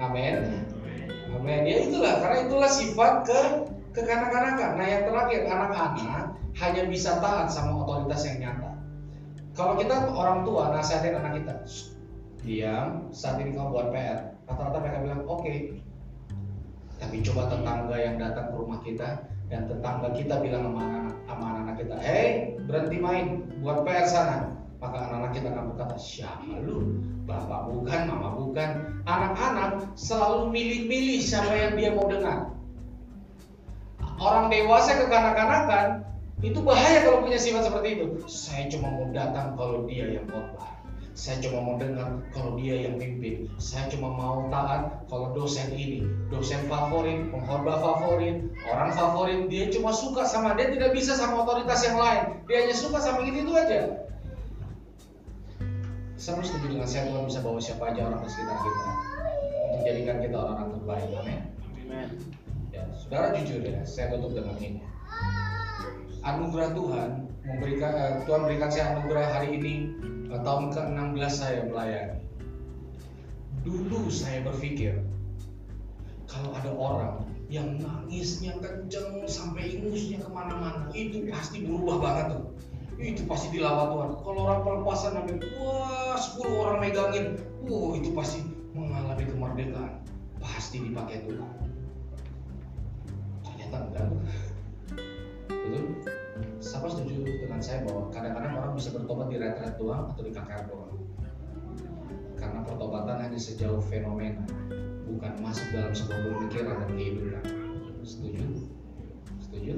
Amin. 0.05 0.35
Amin. 1.35 1.61
Ya 1.66 1.76
itulah, 1.89 2.22
karena 2.22 2.39
itulah 2.47 2.70
sifat 2.70 3.26
ke 3.26 3.41
kekanak-kanakan. 3.97 4.79
Nah 4.79 4.87
yang 4.87 5.03
terakhir, 5.09 5.41
anak-anak 5.49 6.37
hanya 6.59 6.83
bisa 6.87 7.18
taat 7.18 7.51
sama 7.51 7.83
otoritas 7.83 8.22
yang 8.26 8.39
nyata. 8.43 8.70
Kalau 9.59 9.74
kita 9.74 10.14
orang 10.14 10.47
tua 10.47 10.70
nasihatin 10.70 11.18
anak 11.18 11.43
kita, 11.43 11.55
diam, 12.47 13.11
saat 13.11 13.43
ini 13.43 13.51
kamu 13.55 13.74
buat 13.74 13.91
PR. 13.91 14.39
Rata-rata 14.47 14.79
mereka 14.79 14.99
bilang, 15.03 15.22
oke. 15.26 15.43
Okay. 15.43 15.59
Tapi 16.99 17.22
coba 17.22 17.47
tetangga 17.51 17.97
yang 17.99 18.18
datang 18.18 18.51
ke 18.51 18.55
rumah 18.59 18.83
kita, 18.83 19.22
dan 19.49 19.64
tetangga 19.68 20.12
kita 20.12 20.40
bilang 20.44 20.72
sama 20.72 20.82
anak 20.84 21.16
sama 21.28 21.46
anak 21.64 21.74
kita, 21.80 21.96
hei 22.01 22.57
berhenti 22.68 22.99
main, 23.01 23.26
buat 23.64 23.84
PR 23.84 24.07
sana. 24.09 24.38
Maka 24.78 25.11
anak-anak 25.11 25.32
kita 25.34 25.49
akan 25.51 25.64
berkata, 25.74 25.96
siapa 25.99 26.55
lu? 26.62 27.03
Bapak 27.26 27.66
bukan, 27.66 28.01
mama 28.07 28.30
bukan. 28.38 29.03
Anak-anak 29.11 29.99
selalu 29.99 30.55
milih-milih 30.55 31.18
siapa 31.18 31.51
yang 31.51 31.74
dia 31.74 31.90
mau 31.99 32.07
dengar. 32.07 32.55
Orang 34.22 34.55
dewasa 34.55 35.03
kekanak-kanakan 35.03 36.07
itu 36.46 36.62
bahaya 36.62 37.03
kalau 37.03 37.26
punya 37.26 37.38
sifat 37.42 37.66
seperti 37.66 37.99
itu. 37.99 38.07
Saya 38.30 38.70
cuma 38.70 38.94
mau 38.94 39.11
datang 39.11 39.59
kalau 39.59 39.82
dia 39.90 40.14
yang 40.14 40.26
khotbah. 40.30 40.78
Saya 41.19 41.43
cuma 41.43 41.59
mau 41.66 41.75
dengar 41.75 42.14
kalau 42.31 42.55
dia 42.55 42.87
yang 42.87 42.95
mimpin. 42.95 43.51
Saya 43.59 43.91
cuma 43.91 44.14
mau 44.14 44.47
taat 44.55 45.03
kalau 45.11 45.35
dosen 45.35 45.75
ini, 45.75 46.07
dosen 46.31 46.62
favorit, 46.71 47.27
pengkhotbah 47.35 47.75
favorit, 47.83 48.47
orang 48.71 48.95
favorit. 48.95 49.51
Dia 49.51 49.66
cuma 49.75 49.91
suka 49.91 50.23
sama 50.23 50.55
dia 50.55 50.71
tidak 50.71 50.95
bisa 50.95 51.19
sama 51.19 51.43
otoritas 51.43 51.83
yang 51.83 51.99
lain. 51.99 52.39
Dia 52.47 52.62
hanya 52.62 52.77
suka 52.79 53.03
sama 53.03 53.27
gitu 53.27 53.51
itu 53.51 53.51
aja. 53.51 54.07
Saya 56.14 56.39
setuju 56.39 56.79
dengan 56.79 56.87
saya 56.87 57.11
Tuhan 57.11 57.27
bisa 57.27 57.43
bawa 57.43 57.59
siapa 57.59 57.91
aja 57.91 58.01
orang 58.07 58.23
di 58.23 58.31
sekitar 58.31 58.59
kita 58.62 58.83
untuk 59.59 59.81
jadikan 59.91 60.16
kita 60.23 60.37
orang-orang 60.39 60.71
terbaik. 60.79 61.09
Amin. 61.19 61.41
Amen. 61.83 62.09
Ya, 62.71 62.83
saudara 62.95 63.35
jujur 63.35 63.66
ya, 63.66 63.83
saya 63.83 64.14
tutup 64.14 64.39
dengan 64.39 64.55
ini. 64.62 64.83
Anugerah 66.29 66.76
Tuhan 66.76 67.11
memberikan 67.41 67.93
eh, 67.97 68.12
Tuhan 68.29 68.41
berikan 68.45 68.68
saya 68.68 68.85
anugerah 68.93 69.26
hari 69.33 69.49
ini 69.57 69.74
eh, 70.29 70.41
tahun 70.45 70.76
ke-16 70.76 71.33
saya 71.33 71.64
melayani. 71.64 72.20
Dulu 73.64 74.12
saya 74.12 74.45
berpikir 74.45 75.01
kalau 76.29 76.53
ada 76.53 76.70
orang 76.76 77.24
yang 77.49 77.81
nangisnya 77.81 78.53
kenceng 78.61 79.24
sampai 79.24 79.81
ingusnya 79.81 80.20
ke 80.20 80.29
mana-mana 80.29 80.93
itu 80.93 81.24
pasti 81.33 81.64
berubah 81.64 81.97
banget 81.97 82.26
tuh. 82.37 82.45
Itu 83.01 83.24
pasti 83.24 83.49
dilawat 83.57 83.89
Tuhan. 83.89 84.11
Kalau 84.20 84.41
orang 84.45 84.61
pelepasan 84.68 85.12
sampai 85.16 85.41
wah 85.57 86.18
10 86.20 86.45
orang 86.45 86.79
megangin. 86.85 87.26
Wah 87.64 87.97
itu 87.97 88.12
pasti 88.12 88.45
mengalami 88.76 89.24
kemerdekaan. 89.24 90.05
Pasti 90.45 90.76
dipakai 90.85 91.24
Tuhan. 91.24 91.57
Ternyata 93.49 93.76
enggak. 93.89 94.07
Betul 95.49 96.18
siapa 96.79 96.95
setuju 96.95 97.26
dengan 97.43 97.59
saya 97.59 97.83
bahwa 97.91 98.07
kadang-kadang 98.14 98.55
orang 98.55 98.72
bisa 98.79 98.95
bertobat 98.95 99.26
di 99.35 99.37
retret 99.43 99.74
doang 99.83 100.14
atau 100.14 100.22
di 100.22 100.31
KKR 100.31 100.62
doang. 100.70 100.95
Karena 102.39 102.62
pertobatan 102.62 103.18
hanya 103.18 103.35
sejauh 103.35 103.83
fenomena 103.83 104.47
bukan 105.11 105.35
masuk 105.43 105.66
dalam 105.74 105.91
sebuah 105.91 106.22
pemikiran 106.22 106.79
dan 106.79 106.91
kehidupan. 106.95 107.43
Setuju? 108.07 108.45
Setuju? 109.43 109.72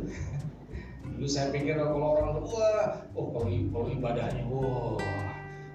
Dulu 1.16 1.24
saya 1.24 1.48
pikir 1.56 1.80
kalau 1.80 2.20
orang 2.20 2.36
tuh 2.36 2.44
wah 2.52 3.00
oh 3.16 3.26
kalau, 3.32 3.48
kalau 3.48 3.88
ibadahnya 3.88 4.44
wah 4.52 5.00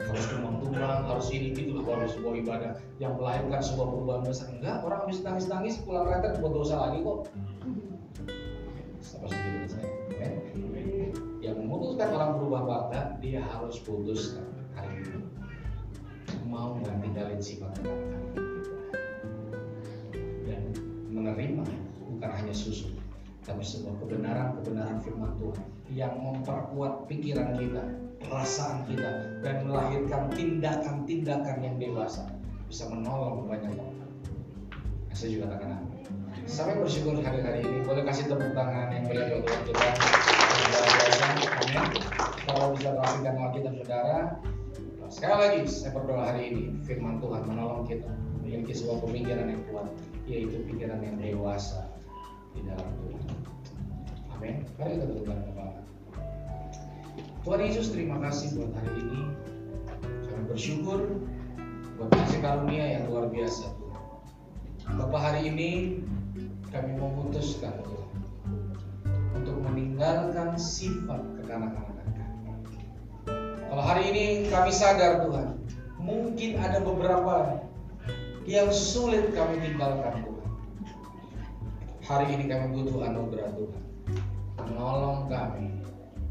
harus 0.05 0.25
tumbang-tumbang 0.29 1.09
harus 1.09 1.27
ini 1.33 1.57
gitu 1.57 1.73
loh 1.73 1.89
harus 1.89 2.13
sebuah 2.13 2.37
ibadah 2.37 2.71
yang 3.01 3.17
melahirkan 3.17 3.65
sebuah 3.65 3.87
perubahan 3.89 4.21
besar. 4.29 4.53
Enggak 4.53 4.77
orang 4.85 5.09
habis 5.09 5.25
nangis-nangis 5.25 5.81
pulang 5.81 6.05
retret 6.05 6.37
buat 6.37 6.53
dosa 6.53 6.85
lagi 6.85 7.01
kok. 7.01 7.33
Siapa 9.01 9.25
setuju 9.25 9.49
dengan 9.49 9.69
saya. 9.73 10.04
Yang 11.95 12.11
memutuskan 12.11 12.19
orang 12.19 12.31
berubah 12.35 12.63
warga 12.67 13.01
dia 13.23 13.39
harus 13.39 13.79
putuskan 13.79 14.43
hari 14.75 14.99
ini 14.99 15.23
mau 16.43 16.75
nggak 16.83 16.99
tinggalin 16.99 17.39
sifat 17.39 17.71
kekanak 17.79 18.23
dan 20.43 20.61
menerima 21.07 21.63
bukan 22.03 22.31
hanya 22.35 22.51
susu 22.51 22.91
tapi 23.47 23.63
sebuah 23.63 23.95
kebenaran-kebenaran 24.03 24.99
firman 25.05 25.31
Tuhan 25.39 25.65
yang 25.93 26.17
memperkuat 26.17 27.05
pikiran 27.05 27.53
kita, 27.61 27.83
perasaan 28.25 28.89
kita 28.89 29.37
dan 29.45 29.69
melahirkan 29.69 30.33
tindakan-tindakan 30.33 31.61
yang 31.61 31.77
dewasa 31.77 32.25
bisa 32.65 32.89
menolong 32.89 33.45
banyak 33.45 33.69
orang. 33.77 34.09
Saya 35.13 35.37
juga 35.37 35.53
katakan 35.53 35.77
amin. 35.77 36.01
Sampai 36.49 36.81
bersyukur 36.81 37.21
hari-hari 37.21 37.61
ini 37.63 37.85
boleh 37.85 38.01
kasih 38.01 38.25
tepuk 38.33 38.51
tangan 38.57 38.89
yang 38.89 39.05
buat 39.05 39.45
Tuhan 39.45 39.61
kita. 39.69 41.04
Kalau 42.45 42.77
bisa 42.77 42.95
perhatikan 42.95 43.35
Alkitab 43.35 43.73
saudara, 43.83 44.19
Sekali 45.05 45.37
lagi 45.37 45.59
saya 45.69 45.93
berdoa 45.93 46.33
hari 46.33 46.49
ini 46.49 46.63
firman 46.81 47.21
Tuhan 47.21 47.45
menolong 47.45 47.85
kita 47.85 48.09
memiliki 48.41 48.73
sebuah 48.73 49.05
pemikiran 49.05 49.53
yang 49.53 49.61
kuat 49.69 49.87
yaitu 50.25 50.65
pikiran 50.65 50.97
yang 50.97 51.21
dewasa 51.21 51.85
di 52.57 52.65
dalam 52.65 52.89
Tuhan. 52.99 53.23
Amin. 54.33 54.55
Mari 54.81 54.97
kita 54.97 55.05
tundukkan 55.05 55.37
kepala. 55.45 55.81
Tuhan 57.45 57.59
Yesus 57.61 57.93
terima 57.93 58.17
kasih 58.17 58.57
buat 58.57 58.73
hari 58.73 58.91
ini. 58.97 59.21
Kami 60.03 60.43
bersyukur 60.49 60.99
buat 62.01 62.09
kasih 62.09 62.41
karunia 62.41 62.85
yang 62.97 63.03
luar 63.05 63.29
biasa. 63.29 63.69
Bapak 64.89 65.21
hari 65.21 65.53
ini 65.53 66.01
kami 66.73 66.97
memutuskan 66.97 67.77
Tuhan 67.85 68.04
meninggalkan 69.65 70.53
sifat 70.55 71.21
kekanak-kanakan 71.41 71.95
kalau 73.75 73.91
hari 73.91 74.07
ini 74.07 74.23
kami 74.47 74.71
sadar 74.71 75.27
Tuhan, 75.27 75.59
mungkin 75.99 76.55
ada 76.63 76.79
beberapa 76.79 77.59
yang 78.47 78.71
sulit 78.71 79.35
kami 79.35 79.59
tinggalkan 79.59 80.23
Tuhan. 80.23 80.49
Hari 82.07 82.39
ini 82.39 82.47
kami 82.47 82.71
butuh 82.71 83.03
anugerah 83.03 83.51
Tuhan. 83.51 83.83
Menolong 84.63 85.27
kami 85.27 85.75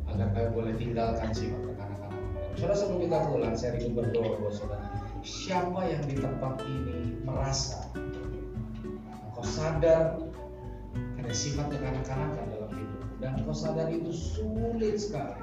agar 0.08 0.32
kami 0.32 0.48
boleh 0.56 0.72
tinggalkan 0.80 1.36
sifat 1.36 1.60
kekanak-kanakan. 1.68 2.22
Saudara 2.56 2.80
sebelum 2.80 3.00
kita 3.04 3.18
pulang, 3.28 3.54
saya 3.60 3.76
ingin 3.76 3.92
berdoa 3.92 4.40
buat 4.40 4.54
saudara. 4.56 4.88
Siapa 5.20 5.80
yang 5.84 6.00
di 6.08 6.16
tempat 6.16 6.64
ini 6.64 7.20
merasa 7.28 7.92
engkau 9.20 9.44
sadar 9.44 10.16
ada 11.20 11.32
sifat 11.36 11.68
kekanak-kanakan 11.76 12.53
dan 13.24 13.40
engkau 13.40 13.56
sadar 13.56 13.88
itu 13.88 14.12
sulit 14.12 15.00
sekali 15.00 15.40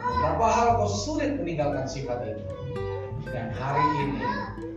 Beberapa 0.00 0.46
hal 0.48 0.68
kau 0.80 0.88
sulit 0.88 1.36
meninggalkan 1.36 1.84
sifat 1.84 2.24
itu. 2.24 2.44
Dan 3.28 3.52
hari 3.52 3.84
ini 4.00 4.24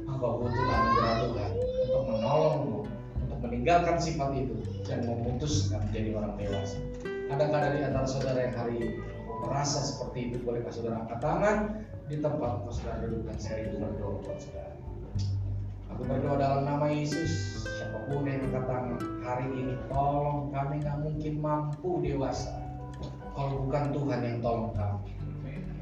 engkau 0.08 0.44
butuh 0.44 0.66
anugerah 0.68 1.14
Tuhan 1.24 1.52
untuk 1.88 2.04
menolongmu 2.12 2.80
untuk 3.24 3.40
meninggalkan 3.40 3.98
sifat 3.98 4.36
itu 4.36 4.56
dan 4.84 5.08
memutuskan 5.08 5.80
menjadi 5.90 6.10
orang 6.20 6.34
dewasa. 6.36 6.78
Adakah 7.32 7.60
dari 7.66 7.80
antara 7.88 8.08
saudara 8.08 8.40
yang 8.46 8.56
hari 8.56 8.74
ini 8.78 8.90
merasa 9.48 9.80
seperti 9.80 10.20
itu? 10.32 10.38
Bolehkah 10.44 10.76
saudara 10.76 11.08
angkat 11.08 11.20
tangan 11.24 11.58
di 12.12 12.16
tempat 12.20 12.52
saudara 12.70 13.08
duduk 13.08 13.24
dan 13.26 13.38
saya 13.40 13.60
itu 13.72 13.76
berdoa 13.80 14.22
buat 14.22 14.38
saudara. 14.38 14.73
Berdoa 16.02 16.36
dalam 16.42 16.62
nama 16.66 16.90
Yesus, 16.90 17.62
siapa 17.68 18.10
pun 18.10 18.26
yang 18.26 18.50
tangan 18.50 18.98
hari 19.22 19.48
ini, 19.54 19.78
tolong 19.92 20.50
kami 20.50 20.82
nggak 20.82 20.98
mungkin 21.06 21.34
mampu 21.38 22.02
dewasa 22.02 22.64
kalau 23.34 23.66
bukan 23.66 23.90
Tuhan 23.90 24.20
yang 24.22 24.38
tolong 24.46 24.74
kami 24.78 25.14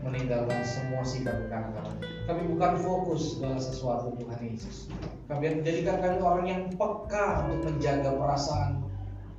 meninggalkan 0.02 0.66
semua 0.66 1.06
sifat 1.06 1.46
kekanak-kanak. 1.46 1.94
Kami 2.26 2.42
bukan 2.56 2.74
fokus 2.82 3.38
dalam 3.38 3.62
sesuatu 3.62 4.18
Tuhan 4.18 4.40
Yesus. 4.42 4.90
Kami 5.30 5.62
menjadikan 5.62 6.02
kami 6.02 6.18
orang 6.18 6.46
yang 6.50 6.64
peka 6.74 7.46
untuk 7.46 7.70
menjaga 7.70 8.10
perasaan 8.18 8.82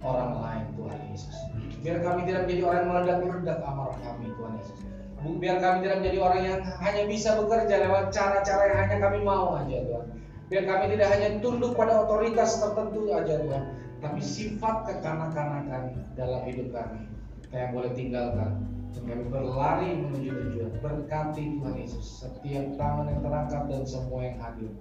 orang 0.06 0.32
lain 0.38 0.66
Tuhan 0.78 1.00
Yesus. 1.10 1.36
Biar 1.82 1.98
kami 1.98 2.30
tidak 2.30 2.46
menjadi 2.46 2.62
orang 2.62 2.78
yang 2.78 2.90
meledak-ledak 2.94 3.58
amarah 3.66 3.98
kami 4.06 4.30
Tuhan 4.38 4.52
Yesus. 4.62 4.78
Biar 5.22 5.56
kami 5.58 5.76
tidak 5.82 5.96
menjadi 6.02 6.18
orang 6.22 6.42
yang 6.46 6.58
hanya 6.62 7.02
bisa 7.10 7.28
bekerja 7.38 7.74
lewat 7.86 8.04
cara-cara 8.14 8.62
yang 8.70 8.78
hanya 8.86 8.96
kami 9.02 9.18
mau 9.22 9.58
aja 9.58 9.78
Tuhan. 9.82 10.06
Biar 10.52 10.68
kami 10.68 10.84
tidak 10.92 11.08
hanya 11.16 11.28
tunduk 11.40 11.72
pada 11.72 12.04
otoritas 12.04 12.60
tertentu 12.60 13.08
aja 13.08 13.40
Tuhan. 13.40 13.64
Tapi 14.04 14.20
sifat 14.20 14.84
kekanak-kanakan 14.84 15.96
dalam 16.12 16.44
hidup 16.44 16.76
kami. 16.76 17.08
Yang 17.56 17.72
boleh 17.72 17.92
tinggalkan 17.96 18.60
kami 18.92 19.24
berlari 19.32 19.96
menuju 19.96 20.28
tujuan. 20.28 20.70
Berkati 20.84 21.56
Tuhan 21.56 21.74
Yesus 21.80 22.20
setiap 22.20 22.68
tangan 22.76 23.08
yang 23.08 23.24
terangkat 23.24 23.62
dan 23.72 23.82
semua 23.88 24.20
yang 24.28 24.36
hadir. 24.44 24.72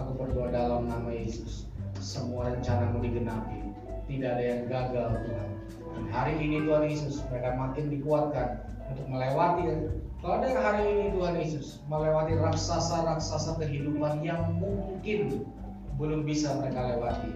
Aku 0.00 0.16
berdoa 0.16 0.48
dalam 0.48 0.88
nama 0.88 1.12
Yesus 1.12 1.68
semua 2.00 2.48
rencanamu 2.48 3.04
digenapi. 3.04 3.68
Tidak 4.08 4.30
ada 4.32 4.40
yang 4.40 4.62
gagal 4.64 5.28
Tuhan. 5.28 5.48
Dan 5.92 6.04
hari 6.08 6.40
ini 6.40 6.64
Tuhan 6.64 6.88
Yesus 6.88 7.20
mereka 7.28 7.52
makin 7.52 7.92
dikuatkan 7.92 8.48
untuk 8.88 9.04
melewati 9.12 9.62
kalau 10.18 10.42
ada 10.42 10.50
hari 10.58 10.82
ini 10.90 11.04
Tuhan 11.14 11.34
Yesus 11.38 11.78
melewati 11.86 12.34
raksasa-raksasa 12.34 13.54
kehidupan 13.62 14.26
yang 14.26 14.58
mungkin 14.58 15.46
belum 15.94 16.26
bisa 16.26 16.58
mereka 16.58 16.94
lewati 16.94 17.30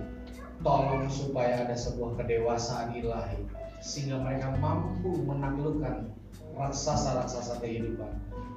tolong 0.67 1.07
supaya 1.07 1.63
ada 1.63 1.75
sebuah 1.79 2.19
kedewasaan 2.19 2.95
ilahi 2.99 3.39
sehingga 3.83 4.19
mereka 4.23 4.55
mampu 4.59 5.15
menaklukkan 5.27 6.11
raksasa-raksasa 6.59 7.63
kehidupan 7.63 8.11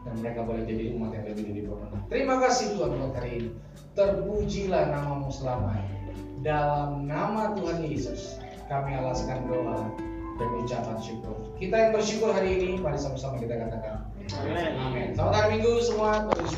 dan 0.05 0.13
mereka 0.21 0.45
boleh 0.45 0.65
jadi 0.69 0.93
umat 0.93 1.17
yang 1.17 1.25
lebih 1.25 1.43
dari 1.49 1.61
pemenang. 1.65 2.03
Terima 2.13 2.35
kasih 2.37 2.77
Tuhan 2.77 2.93
buat 2.93 3.13
hari 3.17 3.31
ini. 3.41 3.49
Terpujilah 3.97 4.93
namamu 4.93 5.33
selamanya. 5.33 5.97
Dalam 6.45 7.09
nama 7.09 7.57
Tuhan 7.57 7.81
Yesus 7.81 8.37
kami 8.69 8.93
alaskan 8.93 9.49
doa. 9.49 9.89
dan 10.35 10.51
ucapan 10.59 10.99
syukur. 10.99 11.35
Kita 11.55 11.75
yang 11.79 11.91
bersyukur 11.95 12.35
hari 12.35 12.59
ini, 12.59 12.75
mari 12.83 12.99
sama-sama 12.99 13.39
kita 13.39 13.55
katakan. 13.55 14.03
Amin. 14.33 15.13
Selamat 15.13 15.33
hari 15.37 15.61
Minggu 15.61 15.77
semua. 15.85 16.25
Terus 16.33 16.57